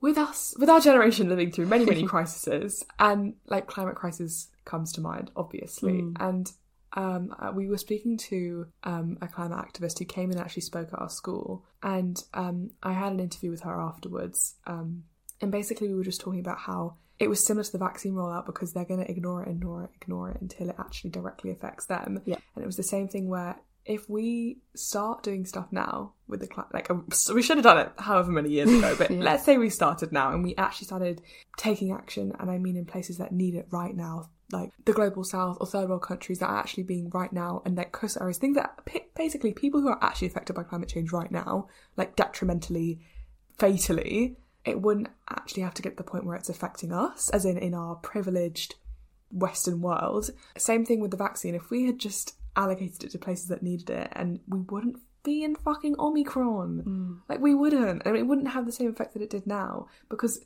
with 0.00 0.18
us 0.18 0.54
with 0.58 0.68
our 0.68 0.80
generation 0.80 1.28
living 1.30 1.50
through 1.50 1.66
many, 1.66 1.86
many 1.86 2.02
crises 2.06 2.84
and 2.98 3.34
like 3.46 3.66
climate 3.66 3.96
crisis 3.96 4.48
comes 4.64 4.92
to 4.92 5.00
mind, 5.00 5.30
obviously. 5.34 6.02
Mm. 6.02 6.16
And 6.20 6.52
um 6.96 7.34
uh, 7.40 7.50
we 7.52 7.68
were 7.68 7.78
speaking 7.78 8.18
to 8.18 8.66
um 8.84 9.18
a 9.20 9.26
climate 9.26 9.58
activist 9.58 9.98
who 9.98 10.04
came 10.04 10.30
and 10.30 10.38
actually 10.38 10.62
spoke 10.62 10.90
at 10.92 11.00
our 11.00 11.08
school 11.08 11.64
and 11.82 12.22
um 12.34 12.70
I 12.82 12.92
had 12.92 13.12
an 13.12 13.20
interview 13.20 13.50
with 13.50 13.62
her 13.62 13.80
afterwards. 13.80 14.56
Um 14.66 15.04
and 15.40 15.50
basically 15.50 15.88
we 15.88 15.94
were 15.94 16.04
just 16.04 16.20
talking 16.20 16.40
about 16.40 16.58
how 16.58 16.96
it 17.18 17.28
was 17.28 17.44
similar 17.44 17.64
to 17.64 17.72
the 17.72 17.78
vaccine 17.78 18.12
rollout 18.12 18.44
because 18.44 18.72
they're 18.72 18.84
going 18.84 18.98
to 18.98 19.08
ignore 19.08 19.44
it, 19.44 19.48
ignore 19.48 19.84
it, 19.84 19.90
ignore 20.02 20.30
it 20.30 20.40
until 20.40 20.68
it 20.68 20.74
actually 20.80 21.10
directly 21.10 21.52
affects 21.52 21.86
them. 21.86 22.20
Yeah. 22.24 22.38
And 22.54 22.64
it 22.64 22.66
was 22.66 22.76
the 22.76 22.82
same 22.82 23.06
thing 23.06 23.28
where 23.28 23.56
if 23.86 24.08
we 24.08 24.58
start 24.74 25.22
doing 25.22 25.44
stuff 25.44 25.66
now 25.70 26.12
with 26.26 26.40
the 26.40 26.46
cli 26.46 26.64
like 26.72 26.90
um, 26.90 27.06
we 27.34 27.42
should 27.42 27.58
have 27.58 27.64
done 27.64 27.78
it 27.78 27.92
however 27.98 28.30
many 28.30 28.48
years 28.50 28.72
ago, 28.72 28.94
but 28.96 29.10
Yeah. 29.10 29.20
let's 29.22 29.44
say 29.44 29.58
we 29.58 29.68
started 29.70 30.10
now 30.12 30.32
and 30.32 30.42
we 30.42 30.54
actually 30.56 30.86
started 30.86 31.20
taking 31.58 31.92
action, 31.92 32.32
and 32.40 32.50
I 32.50 32.58
mean 32.58 32.76
in 32.76 32.86
places 32.86 33.18
that 33.18 33.32
need 33.32 33.54
it 33.54 33.66
right 33.70 33.94
now, 33.94 34.30
like 34.52 34.70
the 34.84 34.92
global 34.92 35.22
south 35.24 35.58
or 35.60 35.66
third 35.66 35.88
world 35.88 36.02
countries 36.02 36.38
that 36.38 36.48
are 36.48 36.58
actually 36.58 36.84
being 36.84 37.10
right 37.10 37.32
now, 37.32 37.62
and 37.64 37.76
like 37.76 37.92
coastal 37.92 38.22
areas, 38.22 38.38
things 38.38 38.56
that 38.56 38.80
basically 39.14 39.52
people 39.52 39.80
who 39.80 39.88
are 39.88 40.02
actually 40.02 40.28
affected 40.28 40.54
by 40.54 40.62
climate 40.62 40.88
change 40.88 41.12
right 41.12 41.30
now, 41.30 41.68
like 41.96 42.16
detrimentally, 42.16 43.00
fatally, 43.58 44.36
it 44.64 44.80
wouldn't 44.80 45.08
actually 45.28 45.62
have 45.62 45.74
to 45.74 45.82
get 45.82 45.90
to 45.90 45.96
the 46.02 46.10
point 46.10 46.24
where 46.24 46.36
it's 46.36 46.48
affecting 46.48 46.92
us, 46.92 47.28
as 47.30 47.44
in 47.44 47.58
in 47.58 47.74
our 47.74 47.96
privileged 47.96 48.76
Western 49.30 49.80
world. 49.82 50.30
Same 50.56 50.84
thing 50.86 51.00
with 51.00 51.10
the 51.10 51.16
vaccine. 51.16 51.54
If 51.54 51.70
we 51.70 51.84
had 51.86 51.98
just 51.98 52.36
allocated 52.56 53.04
it 53.04 53.10
to 53.10 53.18
places 53.18 53.48
that 53.48 53.62
needed 53.62 53.90
it, 53.90 54.08
and 54.12 54.40
we 54.48 54.60
wouldn't 54.60 54.98
be 55.24 55.42
in 55.42 55.56
fucking 55.56 55.96
Omicron, 55.98 56.82
mm. 56.86 57.28
like 57.28 57.40
we 57.40 57.54
wouldn't, 57.54 58.02
I 58.06 58.10
and 58.10 58.18
it 58.18 58.26
wouldn't 58.26 58.48
have 58.48 58.66
the 58.66 58.72
same 58.72 58.90
effect 58.90 59.14
that 59.14 59.22
it 59.22 59.30
did 59.30 59.46
now 59.46 59.86
because 60.08 60.44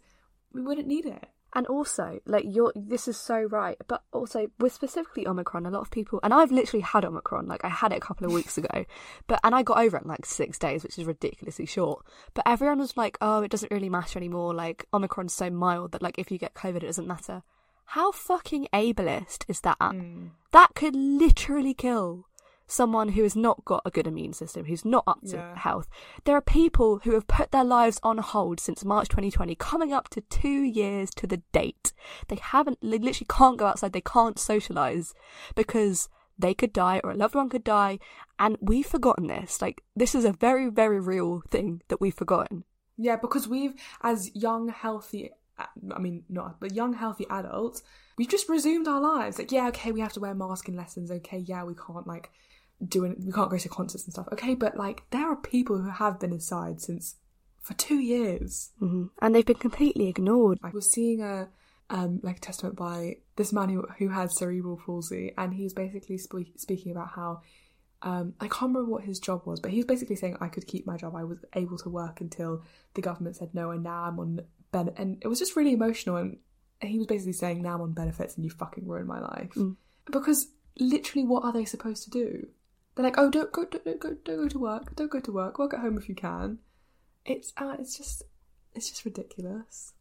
we 0.52 0.62
wouldn't 0.62 0.86
need 0.86 1.04
it. 1.04 1.26
And 1.54 1.66
also, 1.66 2.20
like 2.26 2.44
you're, 2.46 2.72
this 2.76 3.08
is 3.08 3.16
so 3.16 3.40
right. 3.40 3.78
But 3.86 4.02
also, 4.12 4.48
with 4.58 4.72
specifically 4.72 5.26
Omicron, 5.26 5.64
a 5.64 5.70
lot 5.70 5.80
of 5.80 5.90
people, 5.90 6.20
and 6.22 6.34
I've 6.34 6.52
literally 6.52 6.82
had 6.82 7.06
Omicron. 7.06 7.46
Like 7.46 7.64
I 7.64 7.68
had 7.68 7.90
it 7.90 7.96
a 7.96 8.00
couple 8.00 8.26
of 8.26 8.34
weeks 8.34 8.58
ago, 8.58 8.84
but 9.26 9.40
and 9.42 9.54
I 9.54 9.62
got 9.62 9.78
over 9.78 9.96
it 9.96 10.02
in 10.02 10.08
like 10.08 10.26
six 10.26 10.58
days, 10.58 10.82
which 10.82 10.98
is 10.98 11.06
ridiculously 11.06 11.64
short. 11.64 12.04
But 12.34 12.46
everyone 12.46 12.78
was 12.78 12.98
like, 12.98 13.16
"Oh, 13.22 13.42
it 13.42 13.50
doesn't 13.50 13.72
really 13.72 13.88
matter 13.88 14.18
anymore. 14.18 14.52
Like 14.54 14.84
Omicron's 14.92 15.32
so 15.32 15.48
mild 15.48 15.92
that 15.92 16.02
like 16.02 16.18
if 16.18 16.30
you 16.30 16.36
get 16.36 16.52
COVID, 16.52 16.76
it 16.76 16.86
doesn't 16.86 17.08
matter." 17.08 17.42
How 17.92 18.12
fucking 18.12 18.68
ableist 18.74 19.44
is 19.48 19.62
that? 19.62 19.78
Mm. 19.80 20.32
That 20.52 20.74
could 20.74 20.94
literally 20.96 21.74
kill 21.74 22.26
someone 22.70 23.10
who 23.10 23.22
has 23.22 23.34
not 23.34 23.64
got 23.64 23.80
a 23.86 23.90
good 23.90 24.06
immune 24.06 24.34
system, 24.34 24.66
who's 24.66 24.84
not 24.84 25.02
up 25.06 25.20
to 25.22 25.36
Yeah. 25.36 25.56
health. 25.56 25.88
There 26.24 26.36
are 26.36 26.42
people 26.42 26.98
who 26.98 27.12
have 27.12 27.26
put 27.26 27.50
their 27.50 27.64
lives 27.64 27.98
on 28.02 28.18
hold 28.18 28.60
since 28.60 28.84
March 28.84 29.08
2020, 29.08 29.54
coming 29.54 29.92
up 29.92 30.08
to 30.10 30.20
two 30.20 30.62
years 30.62 31.08
to 31.12 31.26
the 31.26 31.38
date. 31.52 31.92
They 32.28 32.36
haven't, 32.36 32.78
they 32.82 32.98
literally 32.98 33.26
can't 33.28 33.56
go 33.56 33.66
outside, 33.66 33.92
they 33.94 34.02
can't 34.02 34.36
socialise 34.36 35.14
because 35.54 36.10
they 36.38 36.52
could 36.52 36.72
die 36.74 37.00
or 37.02 37.10
a 37.12 37.16
loved 37.16 37.34
one 37.34 37.48
could 37.48 37.64
die. 37.64 37.98
And 38.38 38.58
we've 38.60 38.86
forgotten 38.86 39.28
this. 39.28 39.62
Like, 39.62 39.82
this 39.96 40.14
is 40.14 40.26
a 40.26 40.32
very, 40.32 40.68
very 40.68 41.00
real 41.00 41.42
thing 41.50 41.82
that 41.88 42.00
we've 42.02 42.14
forgotten. 42.14 42.64
Yeah, 42.98 43.16
because 43.16 43.48
we've, 43.48 43.74
as 44.02 44.34
young, 44.36 44.68
healthy, 44.68 45.30
I 45.58 45.98
mean, 45.98 46.24
not, 46.28 46.60
but 46.60 46.74
young, 46.74 46.92
healthy 46.94 47.26
adults, 47.28 47.82
we've 48.16 48.28
just 48.28 48.48
resumed 48.48 48.88
our 48.88 49.00
lives. 49.00 49.38
Like, 49.38 49.52
yeah, 49.52 49.68
okay, 49.68 49.92
we 49.92 50.00
have 50.00 50.12
to 50.14 50.20
wear 50.20 50.34
masks 50.34 50.68
in 50.68 50.76
lessons. 50.76 51.10
Okay, 51.10 51.38
yeah, 51.38 51.64
we 51.64 51.74
can't, 51.74 52.06
like, 52.06 52.30
do 52.86 53.04
it, 53.04 53.18
we 53.24 53.32
can't 53.32 53.50
go 53.50 53.58
to 53.58 53.68
concerts 53.68 54.04
and 54.04 54.12
stuff. 54.12 54.28
Okay, 54.32 54.54
but, 54.54 54.76
like, 54.76 55.02
there 55.10 55.30
are 55.30 55.36
people 55.36 55.78
who 55.78 55.90
have 55.90 56.20
been 56.20 56.32
inside 56.32 56.80
since, 56.80 57.16
for 57.60 57.74
two 57.74 57.98
years. 57.98 58.70
hmm 58.78 59.06
And 59.20 59.34
they've 59.34 59.44
been 59.44 59.56
completely 59.56 60.08
ignored. 60.08 60.58
I 60.62 60.70
was 60.70 60.90
seeing 60.90 61.22
a, 61.22 61.48
um, 61.90 62.20
like, 62.22 62.36
a 62.38 62.40
testament 62.40 62.76
by 62.76 63.16
this 63.36 63.52
man 63.52 63.68
who, 63.68 63.86
who 63.98 64.08
had 64.10 64.30
cerebral 64.30 64.80
palsy, 64.84 65.32
and 65.36 65.54
he 65.54 65.64
was 65.64 65.74
basically 65.74 66.18
spe- 66.18 66.56
speaking 66.56 66.92
about 66.92 67.08
how 67.08 67.40
um, 68.02 68.34
I 68.40 68.46
can't 68.46 68.74
remember 68.74 68.90
what 68.90 69.04
his 69.04 69.18
job 69.18 69.42
was, 69.44 69.60
but 69.60 69.72
he 69.72 69.78
was 69.78 69.86
basically 69.86 70.16
saying 70.16 70.36
I 70.40 70.48
could 70.48 70.66
keep 70.66 70.86
my 70.86 70.96
job. 70.96 71.16
I 71.16 71.24
was 71.24 71.38
able 71.54 71.78
to 71.78 71.88
work 71.88 72.20
until 72.20 72.62
the 72.94 73.02
government 73.02 73.36
said 73.36 73.54
no, 73.54 73.70
and 73.70 73.82
now 73.82 74.04
I'm 74.04 74.20
on 74.20 74.40
ben. 74.72 74.92
And 74.96 75.18
it 75.22 75.28
was 75.28 75.38
just 75.38 75.56
really 75.56 75.72
emotional. 75.72 76.16
And 76.16 76.38
he 76.80 76.98
was 76.98 77.06
basically 77.06 77.32
saying, 77.32 77.62
"Now 77.62 77.74
I'm 77.74 77.82
on 77.82 77.92
benefits, 77.92 78.36
and 78.36 78.44
you 78.44 78.50
fucking 78.50 78.86
ruined 78.86 79.08
my 79.08 79.20
life." 79.20 79.54
Mm. 79.54 79.76
Because 80.10 80.48
literally, 80.78 81.26
what 81.26 81.44
are 81.44 81.52
they 81.52 81.64
supposed 81.64 82.04
to 82.04 82.10
do? 82.10 82.48
They're 82.94 83.04
like, 83.04 83.18
"Oh, 83.18 83.30
don't 83.30 83.52
go, 83.52 83.64
don't, 83.64 83.84
don't 83.84 84.00
go, 84.00 84.16
don't 84.24 84.42
go 84.42 84.48
to 84.48 84.58
work. 84.58 84.96
Don't 84.96 85.10
go 85.10 85.20
to 85.20 85.32
work. 85.32 85.58
Work 85.58 85.74
at 85.74 85.80
home 85.80 85.98
if 85.98 86.08
you 86.08 86.14
can." 86.14 86.58
It's 87.24 87.52
uh, 87.56 87.76
it's 87.78 87.96
just, 87.96 88.22
it's 88.74 88.88
just 88.88 89.04
ridiculous. 89.04 89.92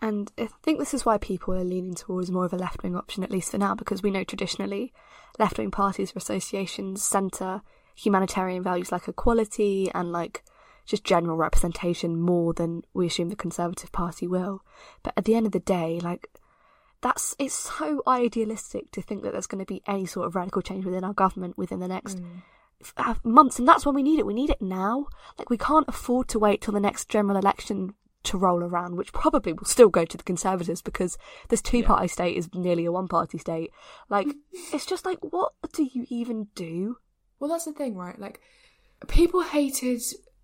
And 0.00 0.30
I 0.38 0.48
think 0.62 0.78
this 0.78 0.92
is 0.92 1.06
why 1.06 1.16
people 1.16 1.54
are 1.54 1.64
leaning 1.64 1.94
towards 1.94 2.30
more 2.30 2.44
of 2.44 2.52
a 2.52 2.56
left 2.58 2.82
wing 2.82 2.94
option, 2.94 3.22
at 3.22 3.30
least 3.30 3.50
for 3.50 3.58
now, 3.58 3.74
because 3.74 4.02
we 4.02 4.10
know 4.10 4.24
traditionally 4.24 4.92
left 5.38 5.58
wing 5.58 5.70
parties 5.70 6.14
or 6.14 6.18
associations 6.18 7.02
centre 7.02 7.62
humanitarian 7.94 8.62
values 8.62 8.92
like 8.92 9.08
equality 9.08 9.90
and 9.94 10.12
like 10.12 10.44
just 10.86 11.04
general 11.04 11.36
representation 11.36 12.20
more 12.20 12.52
than 12.52 12.82
we 12.94 13.06
assume 13.06 13.28
the 13.28 13.36
Conservative 13.36 13.92
Party 13.92 14.26
will. 14.26 14.62
But 15.02 15.14
at 15.16 15.24
the 15.24 15.34
end 15.34 15.46
of 15.46 15.52
the 15.52 15.60
day, 15.60 16.00
like, 16.02 16.28
that's 17.02 17.36
it's 17.38 17.54
so 17.54 18.02
idealistic 18.06 18.90
to 18.92 19.02
think 19.02 19.22
that 19.22 19.32
there's 19.32 19.46
going 19.46 19.64
to 19.64 19.72
be 19.72 19.82
any 19.86 20.06
sort 20.06 20.26
of 20.26 20.34
radical 20.34 20.62
change 20.62 20.84
within 20.84 21.04
our 21.04 21.12
government 21.12 21.58
within 21.58 21.80
the 21.80 21.88
next 21.88 22.20
uh, 22.96 23.14
months, 23.22 23.58
and 23.58 23.68
that's 23.68 23.84
when 23.84 23.94
we 23.94 24.02
need 24.02 24.18
it. 24.18 24.26
We 24.26 24.34
need 24.34 24.50
it 24.50 24.62
now. 24.62 25.06
Like 25.38 25.50
we 25.50 25.58
can't 25.58 25.88
afford 25.88 26.28
to 26.28 26.38
wait 26.38 26.62
till 26.62 26.74
the 26.74 26.80
next 26.80 27.08
general 27.08 27.36
election 27.36 27.94
to 28.24 28.38
roll 28.38 28.62
around, 28.62 28.96
which 28.96 29.12
probably 29.12 29.52
will 29.52 29.66
still 29.66 29.88
go 29.88 30.04
to 30.04 30.16
the 30.16 30.24
Conservatives 30.24 30.82
because 30.82 31.16
this 31.48 31.62
two 31.62 31.82
party 31.82 32.08
state 32.08 32.36
is 32.36 32.48
nearly 32.54 32.84
a 32.84 32.92
one 32.92 33.08
party 33.08 33.38
state. 33.38 33.70
Like 34.08 34.28
it's 34.72 34.86
just 34.86 35.04
like 35.04 35.18
what 35.20 35.52
do 35.72 35.88
you 35.92 36.06
even 36.08 36.48
do? 36.54 36.96
Well, 37.38 37.50
that's 37.50 37.64
the 37.64 37.72
thing, 37.72 37.96
right? 37.96 38.18
Like, 38.18 38.40
people 39.08 39.42
hated. 39.42 40.00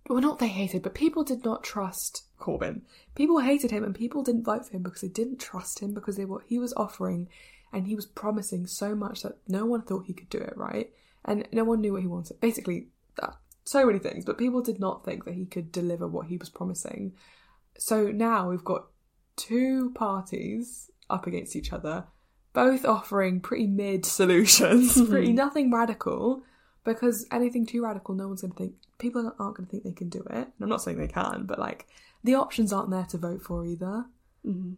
Well, 0.08 0.20
not 0.20 0.38
they 0.38 0.48
hated, 0.48 0.82
but 0.82 0.94
people 0.94 1.22
did 1.22 1.44
not 1.44 1.62
trust 1.62 2.24
Corbyn. 2.40 2.82
People 3.14 3.38
hated 3.38 3.70
him, 3.70 3.84
and 3.84 3.94
people 3.94 4.22
didn't 4.22 4.44
vote 4.44 4.66
for 4.66 4.76
him 4.76 4.82
because 4.82 5.00
they 5.00 5.08
didn't 5.08 5.38
trust 5.38 5.78
him 5.78 5.94
because 5.94 6.16
they 6.16 6.24
what 6.24 6.42
he 6.46 6.58
was 6.58 6.74
offering, 6.74 7.28
and 7.72 7.86
he 7.86 7.94
was 7.94 8.06
promising 8.06 8.66
so 8.66 8.94
much 8.94 9.22
that 9.22 9.38
no 9.46 9.64
one 9.64 9.82
thought 9.82 10.06
he 10.06 10.12
could 10.12 10.28
do 10.28 10.38
it, 10.38 10.56
right? 10.56 10.90
And 11.24 11.46
no 11.52 11.64
one 11.64 11.80
knew 11.80 11.92
what 11.92 12.02
he 12.02 12.08
wanted. 12.08 12.40
Basically, 12.40 12.88
that 13.20 13.36
so 13.64 13.86
many 13.86 13.98
things, 13.98 14.24
but 14.24 14.38
people 14.38 14.60
did 14.60 14.80
not 14.80 15.04
think 15.04 15.24
that 15.24 15.34
he 15.34 15.46
could 15.46 15.70
deliver 15.70 16.08
what 16.08 16.26
he 16.26 16.36
was 16.36 16.50
promising. 16.50 17.12
So 17.78 18.08
now 18.10 18.50
we've 18.50 18.64
got 18.64 18.86
two 19.36 19.92
parties 19.94 20.90
up 21.08 21.26
against 21.26 21.54
each 21.54 21.72
other, 21.72 22.06
both 22.52 22.84
offering 22.84 23.40
pretty 23.40 23.66
mid 23.66 24.04
solutions, 24.04 25.00
pretty 25.08 25.32
nothing 25.44 25.72
radical, 25.72 26.42
because 26.84 27.26
anything 27.30 27.66
too 27.66 27.82
radical, 27.82 28.14
no 28.14 28.28
one's 28.28 28.42
going 28.42 28.52
to 28.52 28.58
think, 28.58 28.74
people 28.98 29.32
aren't 29.38 29.56
going 29.56 29.66
to 29.66 29.70
think 29.70 29.84
they 29.84 29.92
can 29.92 30.08
do 30.08 30.20
it. 30.30 30.34
And 30.34 30.52
I'm 30.60 30.68
not 30.68 30.82
saying 30.82 30.98
they 30.98 31.08
can, 31.08 31.44
but 31.46 31.58
like, 31.58 31.86
the 32.24 32.34
options 32.34 32.72
aren't 32.72 32.90
there 32.90 33.06
to 33.10 33.18
vote 33.18 33.42
for 33.42 33.64
either. 33.64 34.06
Mm-hmm. 34.46 34.72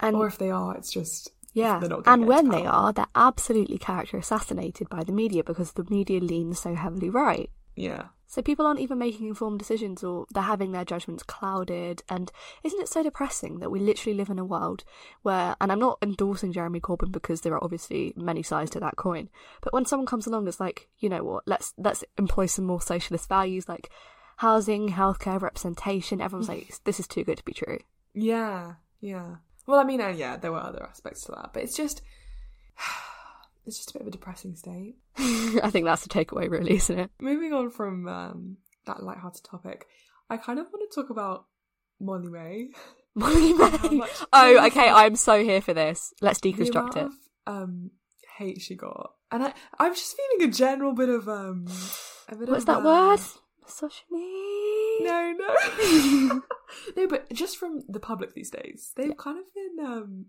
And 0.00 0.16
Or 0.16 0.26
if 0.26 0.38
they 0.38 0.50
are, 0.50 0.76
it's 0.76 0.92
just, 0.92 1.30
yeah, 1.52 1.78
they're 1.78 1.88
not 1.88 2.02
and 2.06 2.26
when 2.26 2.50
they 2.50 2.66
are, 2.66 2.92
they're 2.92 3.06
absolutely 3.14 3.78
character 3.78 4.18
assassinated 4.18 4.88
by 4.88 5.04
the 5.04 5.12
media 5.12 5.42
because 5.42 5.72
the 5.72 5.86
media 5.88 6.20
leans 6.20 6.58
so 6.60 6.74
heavily 6.74 7.08
right. 7.08 7.50
yeah. 7.74 8.08
So 8.26 8.42
people 8.42 8.66
aren't 8.66 8.80
even 8.80 8.98
making 8.98 9.28
informed 9.28 9.58
decisions 9.58 10.02
or 10.02 10.26
they're 10.30 10.42
having 10.42 10.72
their 10.72 10.84
judgments 10.84 11.22
clouded. 11.22 12.02
And 12.08 12.32
isn't 12.64 12.80
it 12.80 12.88
so 12.88 13.02
depressing 13.02 13.60
that 13.60 13.70
we 13.70 13.78
literally 13.78 14.16
live 14.16 14.28
in 14.30 14.38
a 14.38 14.44
world 14.44 14.84
where, 15.22 15.56
and 15.60 15.70
I'm 15.70 15.78
not 15.78 15.98
endorsing 16.02 16.52
Jeremy 16.52 16.80
Corbyn 16.80 17.12
because 17.12 17.42
there 17.42 17.54
are 17.54 17.62
obviously 17.62 18.12
many 18.16 18.42
sides 18.42 18.70
to 18.72 18.80
that 18.80 18.96
coin, 18.96 19.28
but 19.60 19.72
when 19.72 19.84
someone 19.84 20.06
comes 20.06 20.26
along 20.26 20.48
it's 20.48 20.60
like, 20.60 20.88
you 20.98 21.08
know 21.08 21.22
what, 21.22 21.44
let's, 21.46 21.72
let's 21.78 22.04
employ 22.18 22.46
some 22.46 22.64
more 22.64 22.80
socialist 22.80 23.28
values 23.28 23.68
like 23.68 23.90
housing, 24.38 24.90
healthcare, 24.90 25.40
representation, 25.40 26.20
everyone's 26.20 26.48
like, 26.48 26.72
this 26.84 27.00
is 27.00 27.06
too 27.06 27.24
good 27.24 27.38
to 27.38 27.44
be 27.44 27.52
true. 27.52 27.78
Yeah, 28.12 28.74
yeah. 29.00 29.36
Well, 29.66 29.80
I 29.80 29.84
mean, 29.84 30.00
uh, 30.00 30.08
yeah, 30.08 30.36
there 30.36 30.52
were 30.52 30.58
other 30.58 30.84
aspects 30.84 31.24
to 31.24 31.32
that, 31.32 31.50
but 31.52 31.62
it's 31.62 31.76
just, 31.76 32.02
it's 33.66 33.76
just 33.78 33.90
a 33.90 33.92
bit 33.94 34.02
of 34.02 34.08
a 34.08 34.10
depressing 34.10 34.54
state. 34.56 34.96
I 35.18 35.70
think 35.70 35.84
that's 35.84 36.02
the 36.02 36.08
takeaway 36.08 36.48
really, 36.50 36.76
isn't 36.76 36.98
it? 36.98 37.10
Moving 37.20 37.52
on 37.52 37.70
from 37.70 38.06
um, 38.08 38.56
that 38.86 39.02
light-hearted 39.02 39.44
topic, 39.44 39.86
I 40.30 40.36
kind 40.36 40.58
of 40.58 40.66
want 40.72 40.90
to 40.90 41.00
talk 41.00 41.10
about 41.10 41.46
Molly-Mae. 42.00 42.68
Molly-Mae. 43.14 43.96
much- 43.96 44.10
Oh, 44.32 44.66
okay, 44.66 44.88
I'm 44.88 45.16
so 45.16 45.42
here 45.42 45.60
for 45.60 45.74
this. 45.74 46.12
Let's 46.20 46.40
deconstruct 46.40 46.96
it. 46.96 47.04
of 47.06 47.12
um, 47.46 47.90
hate 48.38 48.60
she 48.60 48.74
got, 48.76 49.12
and 49.30 49.42
I, 49.42 49.54
I'm 49.78 49.94
just 49.94 50.16
feeling 50.16 50.48
a 50.48 50.52
general 50.52 50.92
bit 50.94 51.08
of 51.08 51.28
um, 51.28 51.66
a 52.28 52.36
bit 52.36 52.48
What's 52.48 52.62
of, 52.62 52.66
that 52.66 52.78
uh, 52.78 52.84
word? 52.84 53.20
Misogyny? 53.64 55.00
No, 55.00 55.34
no, 55.38 56.40
no. 56.96 57.06
But 57.08 57.32
just 57.32 57.56
from 57.56 57.80
the 57.88 58.00
public 58.00 58.34
these 58.34 58.50
days, 58.50 58.92
they've 58.96 59.16
kind 59.16 59.38
of 59.38 59.44
been 59.54 59.84
um, 59.84 60.26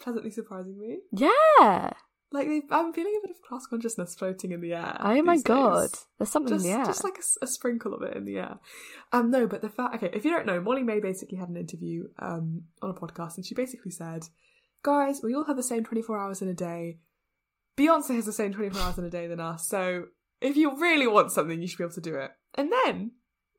pleasantly 0.00 0.30
surprising 0.30 0.78
me. 0.78 0.98
Yeah. 1.12 1.90
Like 2.32 2.48
I'm 2.70 2.92
feeling 2.92 3.18
a 3.18 3.26
bit 3.26 3.36
of 3.36 3.42
class 3.42 3.66
consciousness 3.66 4.14
floating 4.14 4.52
in 4.52 4.60
the 4.60 4.72
air. 4.74 4.96
Oh 5.00 5.20
my 5.22 5.36
god. 5.38 5.90
days. 5.90 6.06
There's 6.18 6.30
something 6.30 6.54
Just, 6.54 6.64
in 6.64 6.72
the 6.72 6.78
air. 6.78 6.84
just 6.86 7.04
like 7.04 7.18
a 7.42 7.46
sprinkle 7.46 7.92
of 7.94 8.02
it 8.02 8.16
in 8.16 8.24
the 8.24 8.38
air. 8.38 8.58
Um, 9.12 9.30
no, 9.30 9.46
but 9.46 9.60
the 9.60 9.68
fact, 9.68 9.96
okay, 9.96 10.10
if 10.16 10.24
you 10.24 10.30
don't 10.30 10.46
know, 10.46 10.60
Molly-Mae 10.60 11.00
basically 11.00 11.36
had 11.38 11.48
an 11.50 11.56
interview 11.56 12.04
um 12.18 12.62
on 12.80 12.90
a 12.90 12.94
podcast, 12.94 13.36
and 13.36 13.44
she 13.44 13.54
basically 13.54 13.90
said, 13.90 14.28
"Guys, 14.82 15.20
we 15.22 15.34
all 15.34 15.44
have 15.44 15.56
the 15.56 15.62
same 15.62 15.84
24 15.84 16.18
hours 16.18 16.40
in 16.42 16.48
a 16.48 16.54
day. 16.54 16.98
Beyonce 17.76 18.14
has 18.16 18.26
the 18.26 18.32
same 18.32 18.52
24 18.52 18.80
hours 18.80 18.98
in 18.98 19.04
a 19.04 19.10
day 19.10 19.26
than 19.26 19.40
us. 19.40 19.66
So 19.68 20.06
if 20.40 20.56
you 20.56 20.78
really 20.78 21.06
want 21.06 21.32
something, 21.32 21.60
you 21.60 21.68
should 21.68 21.78
be 21.78 21.84
able 21.84 21.94
to 21.94 22.00
do 22.00 22.14
it." 22.16 22.30
And 22.54 22.70
then, 22.72 23.12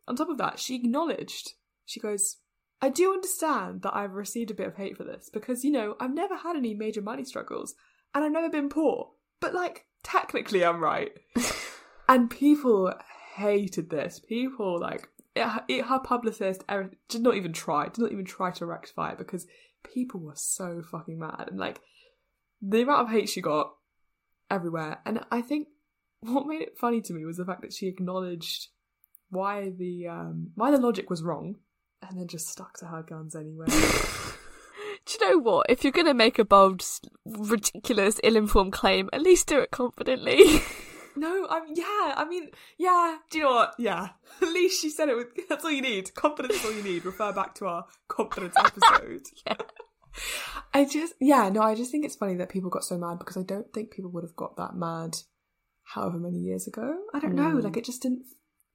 on 0.08 0.16
top 0.16 0.30
of 0.30 0.38
that, 0.38 0.60
she 0.60 0.76
acknowledged. 0.76 1.54
She 1.86 2.00
goes, 2.00 2.38
"I 2.82 2.90
do 2.90 3.14
understand 3.14 3.82
that 3.84 3.96
I've 3.96 4.14
received 4.14 4.52
a 4.52 4.56
bit 4.56 4.68
of 4.68 4.76
hate 4.78 4.98
for 4.98 5.04
this 5.04 5.30
because 5.32 5.64
you 5.64 5.72
know 5.72 5.96
I've 6.00 6.14
never 6.14 6.38
had 6.38 6.56
any 6.56 6.74
major 6.74 7.02
money 7.02 7.24
struggles." 7.24 7.76
And 8.14 8.24
I've 8.24 8.32
never 8.32 8.50
been 8.50 8.70
poor. 8.70 9.10
But 9.40 9.54
like, 9.54 9.86
technically, 10.04 10.64
I'm 10.64 10.80
right. 10.80 11.12
and 12.10 12.30
people 12.30 12.94
hated 13.36 13.90
this. 13.90 14.20
People 14.20 14.80
like 14.80 15.08
it, 15.36 15.64
it, 15.68 15.86
her 15.86 16.00
publicist 16.00 16.64
did 17.10 17.22
not 17.22 17.36
even 17.36 17.54
try. 17.54 17.86
Did 17.86 18.00
not 18.00 18.12
even 18.12 18.26
try 18.26 18.52
to 18.52 18.66
rectify 18.66 19.12
it 19.12 19.18
because 19.18 19.48
people 19.84 20.22
were 20.22 20.36
so 20.36 20.82
fucking 20.90 21.20
mad 21.20 21.48
and 21.50 21.60
like 21.60 21.82
the 22.62 22.82
amount 22.82 23.02
of 23.02 23.10
hate 23.10 23.30
she 23.30 23.42
got 23.42 23.74
everywhere. 24.50 25.00
And 25.06 25.22
I 25.32 25.42
think 25.42 25.68
what 26.22 26.48
made 26.48 26.62
it 26.62 26.78
funny 26.78 27.02
to 27.02 27.14
me 27.14 27.26
was 27.26 27.38
the 27.38 27.46
fact 27.46 27.62
that 27.62 27.74
she 27.74 27.88
acknowledged 27.88 28.70
why 29.30 29.72
the 29.78 30.08
um 30.08 30.52
why 30.56 30.72
the 30.72 30.78
logic 30.78 31.10
was 31.10 31.24
wrong 31.24 31.56
and 32.02 32.20
then 32.20 32.28
just 32.28 32.48
stuck 32.48 32.78
to 32.78 32.86
her 32.86 33.04
guns 33.04 33.36
anyway. 33.36 33.66
Know 35.30 35.38
what? 35.40 35.68
If 35.70 35.84
you're 35.84 35.92
going 35.94 36.08
to 36.08 36.14
make 36.14 36.38
a 36.40 36.46
bold, 36.46 36.84
ridiculous, 37.26 38.20
ill-informed 38.24 38.74
claim, 38.74 39.10
at 39.14 39.22
least 39.22 39.48
do 39.48 39.60
it 39.60 39.72
confidently. 39.72 40.44
No, 41.16 41.46
I'm 41.48 41.62
yeah. 41.76 42.16
I 42.18 42.26
mean, 42.28 42.50
yeah. 42.80 43.18
Do 43.30 43.38
you 43.38 43.44
know 43.44 43.52
what? 43.52 43.76
Yeah. 43.78 44.08
At 44.42 44.48
least 44.48 44.82
she 44.82 44.90
said 44.90 45.10
it 45.10 45.16
with. 45.16 45.28
That's 45.48 45.64
all 45.64 45.70
you 45.70 45.84
need. 45.84 46.12
Confidence 46.16 46.56
is 46.56 46.66
all 46.66 46.74
you 46.74 46.82
need. 46.82 47.06
Refer 47.06 47.32
back 47.34 47.54
to 47.56 47.68
our 47.68 47.86
confidence 48.08 48.56
episode. 48.58 49.22
Yeah. 49.46 49.54
I 50.74 50.86
just 50.86 51.14
yeah. 51.22 51.50
No, 51.50 51.62
I 51.62 51.76
just 51.76 51.92
think 51.92 52.04
it's 52.04 52.16
funny 52.16 52.34
that 52.38 52.50
people 52.50 52.72
got 52.72 52.84
so 52.84 52.98
mad 52.98 53.20
because 53.20 53.38
I 53.38 53.44
don't 53.44 53.72
think 53.72 53.92
people 53.92 54.10
would 54.10 54.24
have 54.24 54.36
got 54.36 54.58
that 54.58 54.76
mad, 54.76 55.18
however 55.84 56.18
many 56.18 56.40
years 56.40 56.66
ago. 56.66 56.96
I 57.14 57.20
don't 57.20 57.36
know. 57.36 57.44
Mm. 57.58 57.64
Like 57.64 57.78
it 57.78 57.86
just 57.86 58.02
didn't. 58.02 58.24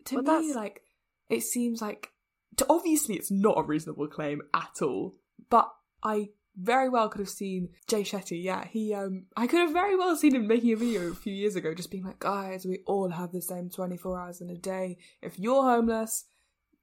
To 0.04 0.14
Well, 0.14 0.22
me, 0.22 0.26
that's- 0.46 0.54
like 0.54 0.82
it 1.28 1.42
seems 1.42 1.82
like. 1.82 2.10
To, 2.58 2.66
obviously, 2.70 3.16
it's 3.16 3.32
not 3.32 3.58
a 3.58 3.62
reasonable 3.64 4.06
claim 4.06 4.42
at 4.54 4.80
all. 4.80 5.16
But 5.50 5.68
I 6.04 6.28
very 6.58 6.88
well 6.88 7.08
could 7.08 7.20
have 7.20 7.28
seen 7.28 7.68
Jay 7.86 8.02
Shetty. 8.02 8.42
Yeah, 8.42 8.64
he. 8.66 8.92
Um, 8.94 9.26
I 9.36 9.46
could 9.46 9.60
have 9.60 9.72
very 9.72 9.96
well 9.96 10.16
seen 10.16 10.34
him 10.34 10.46
making 10.46 10.72
a 10.72 10.76
video 10.76 11.10
a 11.10 11.14
few 11.14 11.32
years 11.32 11.56
ago, 11.56 11.72
just 11.74 11.90
being 11.90 12.04
like, 12.04 12.18
"Guys, 12.18 12.66
we 12.66 12.80
all 12.86 13.10
have 13.10 13.32
the 13.32 13.40
same 13.40 13.70
twenty 13.70 13.96
four 13.96 14.18
hours 14.18 14.40
in 14.40 14.50
a 14.50 14.56
day. 14.56 14.98
If 15.22 15.38
you're 15.38 15.62
homeless, 15.62 16.24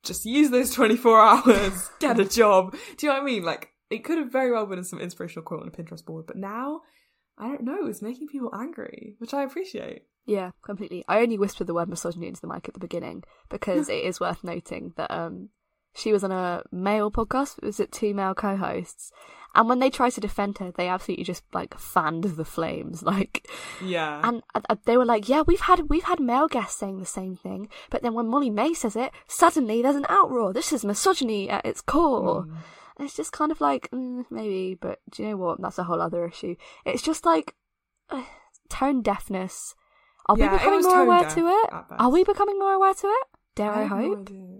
just 0.03 0.25
use 0.25 0.49
those 0.49 0.71
twenty 0.71 0.95
four 0.97 1.19
hours. 1.21 1.89
Get 1.99 2.19
a 2.19 2.25
job." 2.25 2.75
Do 2.97 3.05
you 3.05 3.09
know 3.11 3.19
what 3.19 3.23
I 3.23 3.25
mean? 3.25 3.43
Like, 3.43 3.69
it 3.89 4.03
could 4.03 4.17
have 4.17 4.31
very 4.31 4.51
well 4.51 4.65
been 4.65 4.83
some 4.83 4.99
inspirational 4.99 5.43
quote 5.43 5.61
on 5.61 5.67
a 5.67 5.71
Pinterest 5.71 6.05
board, 6.05 6.25
but 6.27 6.37
now. 6.37 6.81
I 7.37 7.49
don't 7.49 7.63
know, 7.65 7.85
it's 7.87 8.01
making 8.01 8.29
people 8.29 8.49
angry, 8.55 9.15
which 9.17 9.33
I 9.33 9.43
appreciate. 9.43 10.03
yeah, 10.25 10.51
completely. 10.61 11.03
I 11.09 11.19
only 11.19 11.37
whispered 11.37 11.67
the 11.67 11.73
word 11.73 11.89
misogyny 11.89 12.27
into 12.27 12.39
the 12.39 12.47
mic 12.47 12.65
at 12.69 12.73
the 12.75 12.79
beginning 12.79 13.25
because 13.49 13.89
it 13.97 14.05
is 14.05 14.21
worth 14.21 14.41
noting 14.41 14.93
that 14.95 15.11
um, 15.11 15.49
she 15.95 16.11
was 16.11 16.23
on 16.23 16.31
a 16.31 16.61
male 16.71 17.09
podcast. 17.11 17.61
Was 17.63 17.79
it 17.79 17.91
two 17.91 18.13
male 18.13 18.35
co-hosts? 18.35 19.11
And 19.57 19.69
when 19.69 19.79
they 19.79 19.89
tried 19.89 20.09
to 20.11 20.19
defend 20.21 20.57
her, 20.57 20.71
they 20.71 20.89
absolutely 20.89 21.23
just 21.23 21.43
like 21.53 21.79
fanned 21.79 22.25
the 22.25 22.43
flames. 22.43 23.01
Like, 23.13 23.47
Yeah. 23.81 24.19
and 24.27 24.43
uh, 24.53 24.59
uh, 24.69 24.75
they 24.83 24.97
were 24.97 25.05
like, 25.05 25.29
"Yeah, 25.29 25.43
we've 25.47 25.61
had 25.61 25.89
we've 25.89 26.03
had 26.03 26.19
male 26.19 26.49
guests 26.49 26.77
saying 26.77 26.99
the 26.99 27.05
same 27.05 27.37
thing, 27.37 27.69
but 27.89 28.01
then 28.01 28.13
when 28.13 28.27
Molly-Mae 28.27 28.73
says 28.73 28.97
it, 28.97 29.11
suddenly 29.27 29.81
there's 29.81 29.95
an 29.95 30.03
outroar. 30.09 30.53
This 30.53 30.73
is 30.73 30.83
misogyny 30.83 31.49
at 31.49 31.65
its 31.65 31.79
core." 31.81 32.43
Mm. 32.43 32.55
And 32.97 33.05
it's 33.07 33.15
just 33.15 33.31
kind 33.31 33.51
of 33.51 33.59
like 33.61 33.89
mm, 33.91 34.25
maybe, 34.29 34.75
but 34.79 34.99
do 35.09 35.23
you 35.23 35.29
know 35.29 35.37
what? 35.37 35.61
That's 35.61 35.77
a 35.79 35.83
whole 35.85 36.01
other 36.01 36.25
issue. 36.27 36.55
It's 36.85 37.01
just 37.01 37.25
like 37.25 37.55
uh, 38.09 38.23
tone 38.69 39.01
deafness. 39.01 39.73
Are 40.27 40.37
Yeah, 40.37 40.51
we 40.51 40.57
becoming 40.57 40.81
more 40.83 41.01
aware 41.01 41.29
to 41.29 41.47
it? 41.47 41.69
Are 41.91 42.09
we 42.09 42.23
becoming 42.25 42.57
more 42.59 42.73
aware 42.73 42.93
to 42.93 43.07
it? 43.07 43.27
Dare 43.55 43.71
I, 43.71 43.81
no 43.83 43.87
hope? 43.87 44.19
idea. 44.19 44.57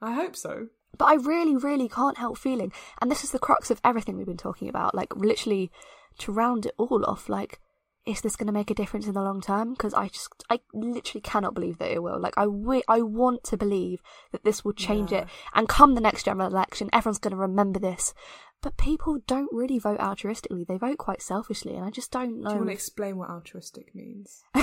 I 0.00 0.12
hope 0.12 0.36
so. 0.36 0.68
But 0.98 1.06
I 1.06 1.14
really, 1.14 1.56
really 1.56 1.88
can't 1.88 2.18
help 2.18 2.38
feeling, 2.38 2.72
and 3.00 3.10
this 3.10 3.24
is 3.24 3.30
the 3.30 3.38
crux 3.38 3.70
of 3.70 3.80
everything 3.84 4.16
we've 4.16 4.26
been 4.26 4.36
talking 4.36 4.68
about. 4.68 4.94
Like 4.94 5.14
literally, 5.16 5.70
to 6.18 6.32
round 6.32 6.66
it 6.66 6.74
all 6.76 7.04
off, 7.06 7.28
like 7.28 7.60
is 8.08 8.22
this 8.22 8.36
going 8.36 8.46
to 8.46 8.52
make 8.54 8.70
a 8.70 8.74
difference 8.74 9.06
in 9.06 9.12
the 9.12 9.20
long 9.20 9.42
term? 9.42 9.72
Because 9.72 9.92
I 9.92 10.08
just, 10.08 10.32
I 10.48 10.60
literally 10.72 11.20
cannot 11.20 11.52
believe 11.54 11.76
that 11.76 11.92
it 11.92 12.02
will. 12.02 12.18
Like, 12.18 12.32
I, 12.38 12.46
want 12.46 13.44
to 13.44 13.56
believe 13.58 14.00
that 14.32 14.44
this 14.44 14.64
will 14.64 14.72
change 14.72 15.12
Yeah. 15.12 15.22
it. 15.22 15.28
And 15.54 15.68
come 15.68 15.94
the 15.94 16.00
next 16.00 16.24
general 16.24 16.48
election, 16.48 16.88
everyone's 16.90 17.18
going 17.18 17.32
to 17.32 17.36
remember 17.36 17.78
this. 17.78 18.14
But 18.62 18.78
people 18.78 19.18
don't 19.26 19.50
really 19.52 19.78
vote 19.78 20.00
altruistically. 20.00 20.66
They 20.66 20.78
vote 20.78 20.96
quite 20.96 21.20
selfishly. 21.20 21.74
And 21.74 21.84
I 21.84 21.90
just 21.90 22.10
don't 22.10 22.40
know. 22.40 22.48
Do 22.48 22.54
you 22.54 22.60
want 22.60 22.70
to 22.70 22.74
explain 22.74 23.18
what 23.18 23.28
altruistic 23.28 23.94
means? 23.94 24.42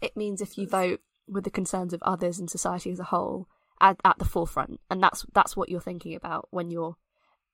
it 0.00 0.16
means 0.16 0.40
if 0.40 0.56
you 0.56 0.66
vote 0.66 1.00
with 1.28 1.44
the 1.44 1.50
concerns 1.50 1.92
of 1.92 2.02
others 2.02 2.38
and 2.38 2.48
society 2.48 2.90
as 2.90 2.98
a 2.98 3.04
whole 3.04 3.46
at, 3.80 3.98
at 4.04 4.18
the 4.18 4.24
forefront. 4.24 4.80
And 4.90 5.02
that's, 5.02 5.24
that's 5.34 5.56
what 5.56 5.68
you're 5.68 5.80
thinking 5.80 6.14
about 6.14 6.48
when 6.50 6.70
you're 6.70 6.96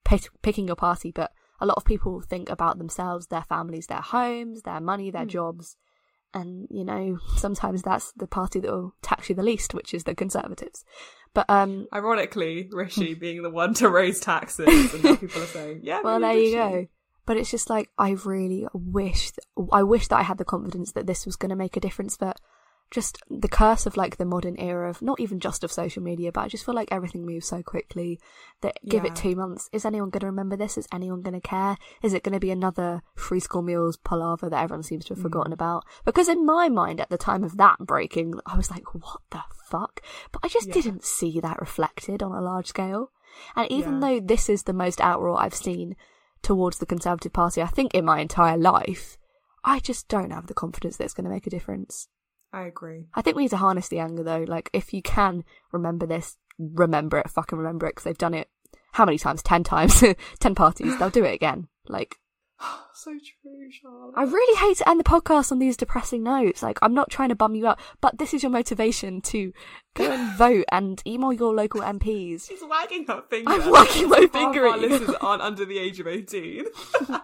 pick, 0.05 0.29
picking 0.43 0.67
your 0.67 0.77
party. 0.77 1.11
But 1.13 1.33
a 1.61 1.67
lot 1.67 1.77
of 1.77 1.85
people 1.85 2.21
think 2.21 2.51
about 2.51 2.79
themselves, 2.79 3.27
their 3.29 3.45
families, 3.45 3.87
their 3.87 4.01
homes, 4.01 4.63
their 4.63 4.81
money, 4.81 5.11
their 5.11 5.23
Hmm. 5.23 5.29
jobs. 5.29 5.77
And, 6.35 6.67
you 6.71 6.85
know, 6.85 7.19
sometimes 7.37 7.83
that's 7.83 8.13
the 8.13 8.27
party 8.27 8.61
that 8.61 8.71
will 8.71 8.95
tax 9.03 9.29
you 9.29 9.35
the 9.35 9.43
least, 9.43 9.73
which 9.75 9.95
is 9.95 10.05
the 10.05 10.15
Conservatives. 10.15 10.85
But, 11.33 11.47
um, 11.49 11.87
Ironically, 11.93 12.69
Rishi 12.73 13.15
being 13.21 13.43
the 13.43 13.51
one 13.51 13.75
to 13.75 13.89
raise 13.89 14.21
taxes, 14.21 14.95
and 14.95 15.05
now 15.05 15.17
people 15.17 15.43
are 15.43 15.47
saying, 15.47 15.81
"Yeah, 15.83 16.01
well, 16.03 16.19
there 16.21 16.33
you 16.37 16.53
go. 16.55 16.87
But 17.27 17.37
it's 17.37 17.51
just 17.51 17.69
like, 17.69 17.91
I 17.99 18.11
really 18.25 18.67
wish, 18.73 19.33
I 19.73 19.83
wish 19.83 20.09
that 20.09 20.17
I 20.17 20.23
had 20.23 20.39
the 20.39 20.45
confidence 20.45 20.93
that 20.93 21.07
this 21.07 21.27
was 21.27 21.37
going 21.37 21.51
to 21.51 21.57
make 21.57 21.77
a 21.77 21.81
difference. 21.81 22.17
But 22.17 22.41
just 22.91 23.19
the 23.29 23.49
curse 23.49 23.85
of 23.87 23.97
like 23.97 24.17
the 24.17 24.25
modern 24.25 24.57
era 24.59 24.89
of 24.89 25.03
not 25.03 25.19
even 25.19 25.41
just 25.41 25.65
of 25.65 25.73
social 25.73 26.03
media, 26.03 26.31
but 26.31 26.43
I 26.43 26.49
just 26.49 26.65
feel 26.65 26.75
like 26.75 26.89
everything 26.93 27.27
moves 27.27 27.47
so 27.47 27.63
quickly 27.63 28.21
that 28.61 28.79
give 28.89 29.05
Yeah. 29.05 29.11
it 29.11 29.17
two 29.17 29.35
months. 29.35 29.69
Is 29.73 29.85
anyone 29.85 30.11
going 30.11 30.21
to 30.21 30.27
remember 30.27 30.57
this? 30.57 30.79
Is 30.79 30.87
anyone 30.93 31.23
going 31.23 31.35
to 31.35 31.41
care? 31.41 31.77
Is 32.03 32.15
it 32.15 32.23
going 32.23 32.33
to 32.35 32.41
be 32.41 32.51
another 32.51 33.03
free 33.17 33.41
school 33.41 33.63
meals 33.63 33.97
palaver 33.97 34.49
that 34.49 34.63
everyone 34.63 34.85
seems 34.85 35.05
to 35.07 35.15
have 35.15 35.19
mm. 35.19 35.23
forgotten 35.23 35.53
about? 35.53 35.85
Because 36.05 36.29
in 36.29 36.47
my 36.47 36.69
mind, 36.69 37.01
at 37.01 37.11
the 37.11 37.19
time 37.19 37.43
of 37.43 37.57
that 37.57 37.79
breaking, 37.81 38.35
I 38.47 38.57
was 38.57 38.71
like, 38.71 38.95
what 38.95 39.21
the 39.31 39.43
fuck? 39.69 40.01
But 40.31 40.41
I 40.45 40.49
just 40.49 40.69
Yeah. 40.69 40.75
didn't 40.75 41.05
see 41.05 41.41
that 41.41 41.61
reflected 41.61 42.23
on 42.23 42.33
a 42.33 42.41
large 42.41 42.69
scale. 42.69 43.11
And 43.57 43.71
even 43.71 43.95
Yeah. 43.95 44.01
though 44.01 44.21
this 44.21 44.49
is 44.49 44.63
the 44.63 44.73
most 44.73 45.01
outroar 45.01 45.39
I've 45.39 45.55
seen 45.55 45.97
towards 46.43 46.79
the 46.79 46.87
Conservative 46.87 47.33
Party, 47.33 47.61
I 47.63 47.67
think 47.67 47.95
in 47.95 48.05
my 48.05 48.21
entire 48.21 48.57
life, 48.57 49.19
I 49.65 49.81
just 49.81 50.07
don't 50.07 50.31
have 50.31 50.47
the 50.47 50.55
confidence 50.55 50.97
that 50.97 51.05
it's 51.05 51.15
going 51.15 51.25
to 51.25 51.31
make 51.31 51.47
a 51.49 51.51
difference. 51.51 52.09
I 52.57 52.63
agree. 52.63 53.09
I 53.15 53.21
think 53.21 53.37
we 53.37 53.43
need 53.43 53.51
to 53.51 53.59
harness 53.59 53.89
the 53.89 53.99
anger 53.99 54.23
though. 54.23 54.45
Like, 54.49 54.71
if 54.73 54.95
you 54.95 55.03
can 55.03 55.45
remember 55.73 56.07
this, 56.07 56.39
remember 56.59 57.19
it, 57.19 57.29
fucking 57.29 57.59
remember 57.59 57.87
it, 57.87 57.91
because 57.91 58.05
they've 58.05 58.17
done 58.17 58.33
it 58.35 58.49
how 58.97 59.05
many 59.05 59.19
times? 59.19 59.43
Ten 59.43 59.63
times. 59.63 60.03
Ten 60.41 60.55
parties. 60.55 60.99
They'll 60.99 61.11
do 61.11 61.25
it 61.25 61.35
again. 61.35 61.69
Like, 61.87 62.17
so 62.95 63.11
true, 63.11 63.71
Charlotte. 63.71 64.15
I 64.17 64.25
really 64.25 64.57
hate 64.59 64.79
to 64.79 64.89
end 64.89 65.01
the 65.01 65.05
podcast 65.05 65.53
on 65.53 65.59
these 65.59 65.77
depressing 65.77 66.23
notes. 66.23 66.63
Like, 66.63 66.79
I'm 66.83 66.95
not 66.95 67.11
trying 67.11 67.29
to 67.29 67.35
bum 67.35 67.55
you 67.55 67.67
up, 67.67 67.81
but 68.01 68.19
this 68.19 68.33
is 68.33 68.43
your 68.43 68.51
motivation 68.51 69.21
to 69.23 69.53
go 69.95 70.11
and 70.11 70.35
vote 70.39 70.65
and 70.73 71.03
email 71.07 71.33
your 71.33 71.55
local 71.55 71.81
MPs. 71.81 72.49
She's 72.49 72.63
wagging 72.69 73.07
her 73.07 73.23
finger. 73.29 73.51
I'm 73.51 73.71
wagging 73.71 74.09
my 74.09 74.27
finger 74.27 74.67
our 74.67 74.79
listeners 74.79 75.17
aren't 75.21 75.43
under 75.51 75.65
the 75.65 75.79
age 75.79 76.01
of 76.01 76.07
18. 76.07 76.65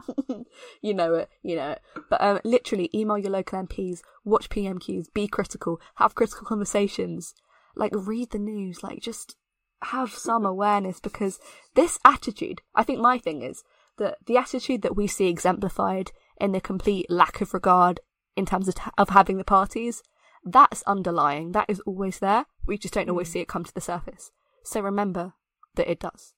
you 0.82 0.94
know 0.94 1.14
it, 1.14 1.30
you 1.42 1.56
know 1.56 1.70
it. 1.70 1.82
But 2.10 2.20
um, 2.20 2.40
literally, 2.44 2.90
email 2.94 3.18
your 3.18 3.30
local 3.30 3.62
MPs, 3.62 4.00
watch 4.24 4.48
PMQs, 4.50 5.12
be 5.12 5.26
critical, 5.28 5.80
have 5.96 6.14
critical 6.14 6.46
conversations, 6.46 7.34
like 7.74 7.92
read 7.94 8.30
the 8.30 8.38
news, 8.38 8.82
like 8.82 9.00
just 9.00 9.36
have 9.84 10.12
some 10.12 10.46
awareness 10.46 11.00
because 11.00 11.40
this 11.74 11.98
attitude, 12.04 12.60
I 12.74 12.84
think 12.84 13.00
my 13.00 13.18
thing 13.18 13.42
is 13.42 13.64
that 14.02 14.18
the 14.26 14.36
attitude 14.36 14.82
that 14.82 14.96
we 14.96 15.06
see 15.06 15.28
exemplified 15.28 16.10
in 16.40 16.52
the 16.52 16.60
complete 16.60 17.06
lack 17.10 17.40
of 17.40 17.54
regard 17.54 18.00
in 18.36 18.46
terms 18.46 18.68
of, 18.68 18.74
of 18.98 19.08
having 19.10 19.38
the 19.38 19.44
parties, 19.44 20.02
that's 20.44 20.82
underlying, 20.82 21.52
that 21.52 21.66
is 21.68 21.80
always 21.80 22.18
there. 22.18 22.46
We 22.66 22.78
just 22.78 22.94
don't 22.94 23.08
always 23.10 23.30
see 23.30 23.40
it 23.40 23.48
come 23.48 23.64
to 23.64 23.74
the 23.74 23.80
surface. 23.80 24.30
So 24.64 24.80
remember 24.80 25.34
that 25.76 25.90
it 25.90 26.00
does. 26.00 26.34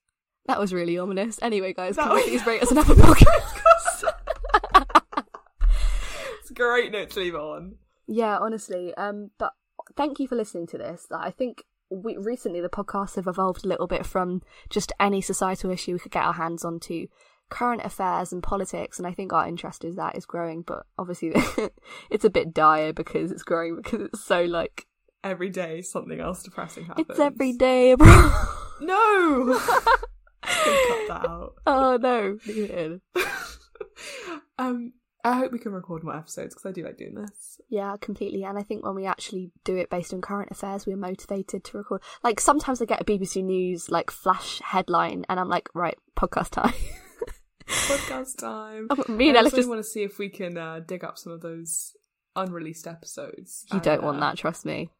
That 0.46 0.60
was 0.60 0.72
really 0.74 0.98
ominous. 0.98 1.38
Anyway, 1.42 1.72
guys, 1.72 1.96
That 1.96 2.08
can 2.08 2.14
we 2.16 2.16
was- 2.16 2.24
please 2.42 2.46
rate 2.46 2.62
us 2.62 2.70
another 2.72 2.94
podcast? 2.94 3.60
it's 6.40 6.50
a 6.50 6.54
great 6.54 6.92
note 6.92 7.10
to 7.10 7.20
leave 7.20 7.34
on. 7.34 7.76
Yeah, 8.06 8.38
honestly. 8.38 8.92
Um, 8.94 9.30
but 9.38 9.52
thank 9.96 10.18
you 10.18 10.28
for 10.28 10.34
listening 10.36 10.66
to 10.68 10.78
this. 10.78 11.06
I 11.10 11.30
think 11.30 11.62
we 11.90 12.16
recently 12.16 12.60
the 12.60 12.68
podcasts 12.68 13.16
have 13.16 13.26
evolved 13.26 13.64
a 13.64 13.68
little 13.68 13.86
bit 13.86 14.04
from 14.04 14.42
just 14.68 14.92
any 14.98 15.20
societal 15.20 15.70
issue 15.70 15.92
we 15.94 15.98
could 15.98 16.12
get 16.12 16.24
our 16.24 16.32
hands 16.34 16.64
on 16.64 16.80
to 16.80 17.06
current 17.50 17.82
affairs 17.84 18.32
and 18.32 18.42
politics, 18.42 18.98
and 18.98 19.06
I 19.06 19.12
think 19.12 19.32
our 19.32 19.46
interest 19.46 19.84
is 19.84 19.96
that 19.96 20.16
is 20.16 20.26
growing. 20.26 20.62
But 20.62 20.84
obviously, 20.98 21.32
it's 22.10 22.24
a 22.24 22.30
bit 22.30 22.52
dire 22.54 22.92
because 22.92 23.30
it's 23.32 23.42
growing 23.42 23.76
because 23.76 24.00
it's 24.02 24.24
so 24.24 24.42
like 24.44 24.86
Every 25.22 25.48
day, 25.48 25.80
something 25.80 26.20
else 26.20 26.42
depressing 26.42 26.84
happens. 26.84 27.06
it's 27.08 27.18
every 27.18 27.52
day, 27.54 27.94
bro. 27.94 28.30
No! 28.80 29.58
Cut 30.42 31.08
that 31.08 31.26
out. 31.28 31.54
oh 31.66 31.96
no, 31.96 32.36
leave 32.46 32.70
it 32.70 32.70
in. 32.72 33.00
um, 34.58 34.92
I 35.24 35.38
hope 35.38 35.52
we 35.52 35.58
can 35.58 35.72
record 35.72 36.02
more 36.04 36.16
episodes 36.16 36.54
because 36.54 36.68
I 36.68 36.72
do 36.72 36.84
like 36.84 36.98
doing 36.98 37.14
this. 37.14 37.58
Yeah, 37.70 37.96
completely. 38.00 38.44
And 38.44 38.58
I 38.58 38.62
think 38.62 38.84
when 38.84 38.94
we 38.94 39.06
actually 39.06 39.52
do 39.64 39.76
it 39.76 39.88
based 39.88 40.12
on 40.12 40.20
current 40.20 40.50
affairs, 40.50 40.86
we're 40.86 40.96
motivated 40.96 41.64
to 41.64 41.78
record. 41.78 42.02
Like 42.22 42.40
sometimes 42.40 42.82
I 42.82 42.84
get 42.84 43.00
a 43.00 43.04
BBC 43.04 43.42
News 43.42 43.88
like 43.90 44.10
flash 44.10 44.60
headline, 44.60 45.24
and 45.30 45.40
I'm 45.40 45.48
like, 45.48 45.68
right, 45.74 45.96
podcast 46.16 46.50
time. 46.50 46.74
Podcast 47.66 48.38
time. 48.38 48.88
Me 49.08 49.28
and 49.30 49.38
I 49.38 49.42
Elif 49.42 49.54
just 49.54 49.68
want 49.68 49.80
to 49.80 49.88
see 49.88 50.02
if 50.02 50.18
we 50.18 50.28
can 50.28 50.56
uh, 50.58 50.80
dig 50.86 51.04
up 51.04 51.18
some 51.18 51.32
of 51.32 51.40
those 51.40 51.92
unreleased 52.36 52.86
episodes. 52.86 53.64
You 53.70 53.76
and, 53.76 53.82
don't 53.82 54.02
want 54.02 54.18
uh, 54.18 54.20
that, 54.20 54.38
trust 54.38 54.64
me. 54.66 54.90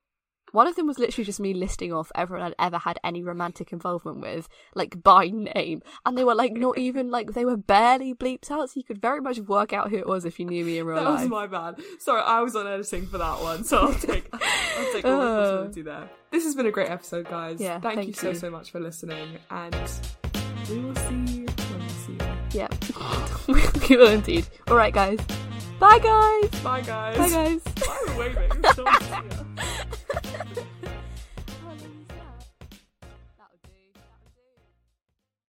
One 0.53 0.69
of 0.69 0.77
them 0.77 0.87
was 0.87 1.01
literally 1.01 1.25
just 1.25 1.41
me 1.41 1.53
listing 1.53 1.93
off 1.93 2.13
everyone 2.15 2.47
I'd 2.47 2.65
ever 2.65 2.79
had 2.79 2.97
any 3.03 3.25
romantic 3.25 3.73
involvement 3.73 4.21
with, 4.21 4.49
like 4.77 5.03
by 5.03 5.27
name. 5.27 5.83
And 6.07 6.17
they 6.17 6.23
were 6.23 6.35
like 6.37 6.53
not 6.53 6.79
even 6.87 7.11
like 7.11 7.33
they 7.33 7.45
were 7.45 7.57
barely 7.57 8.15
bleeped 8.15 8.51
out, 8.53 8.71
so 8.71 8.75
you 8.77 8.85
could 8.85 9.01
very 9.03 9.21
much 9.21 9.41
work 9.41 9.73
out 9.73 9.91
who 9.91 9.97
it 9.97 10.07
was 10.07 10.25
if 10.25 10.39
you 10.39 10.47
knew 10.47 10.65
me 10.65 10.79
in 10.79 10.87
real 10.87 11.03
That 11.03 11.11
was 11.11 11.23
life. 11.23 11.29
my 11.31 11.47
bad. 11.49 11.81
Sorry, 11.99 12.23
I 12.23 12.41
was 12.43 12.55
on 12.55 12.69
editing 12.69 13.07
for 13.07 13.19
that 13.19 13.43
one, 13.43 13.65
so 13.65 13.79
I'll 13.79 13.95
take 13.95 14.29
I'll 14.33 14.93
take 14.93 15.05
all 15.05 15.21
Uh. 15.21 15.41
responsibility 15.41 15.83
there. 15.83 16.11
This 16.31 16.45
has 16.45 16.55
been 16.55 16.67
a 16.67 16.71
great 16.73 16.89
episode, 16.91 17.29
guys. 17.29 17.61
Yeah, 17.61 17.81
thank, 17.81 17.97
thank 17.97 18.07
you 18.09 18.15
so 18.15 18.33
so 18.33 18.49
much 18.49 18.71
for 18.71 18.79
listening, 18.79 19.39
and 19.51 19.75
we 20.71 20.79
will 20.79 20.95
see 20.95 21.34
you 21.34 21.34
we 23.49 23.97
will 23.97 24.09
indeed. 24.09 24.47
Alright 24.69 24.95
guys. 24.95 25.19
Bye 25.79 25.99
guys. 25.99 26.63
Bye, 26.63 26.81
guys. 26.81 27.17
Bye 27.19 27.29
guys. 27.29 27.61
Bye. 27.61 28.73
Still 28.73 28.87
see 29.01 29.11
ya. 29.11 29.95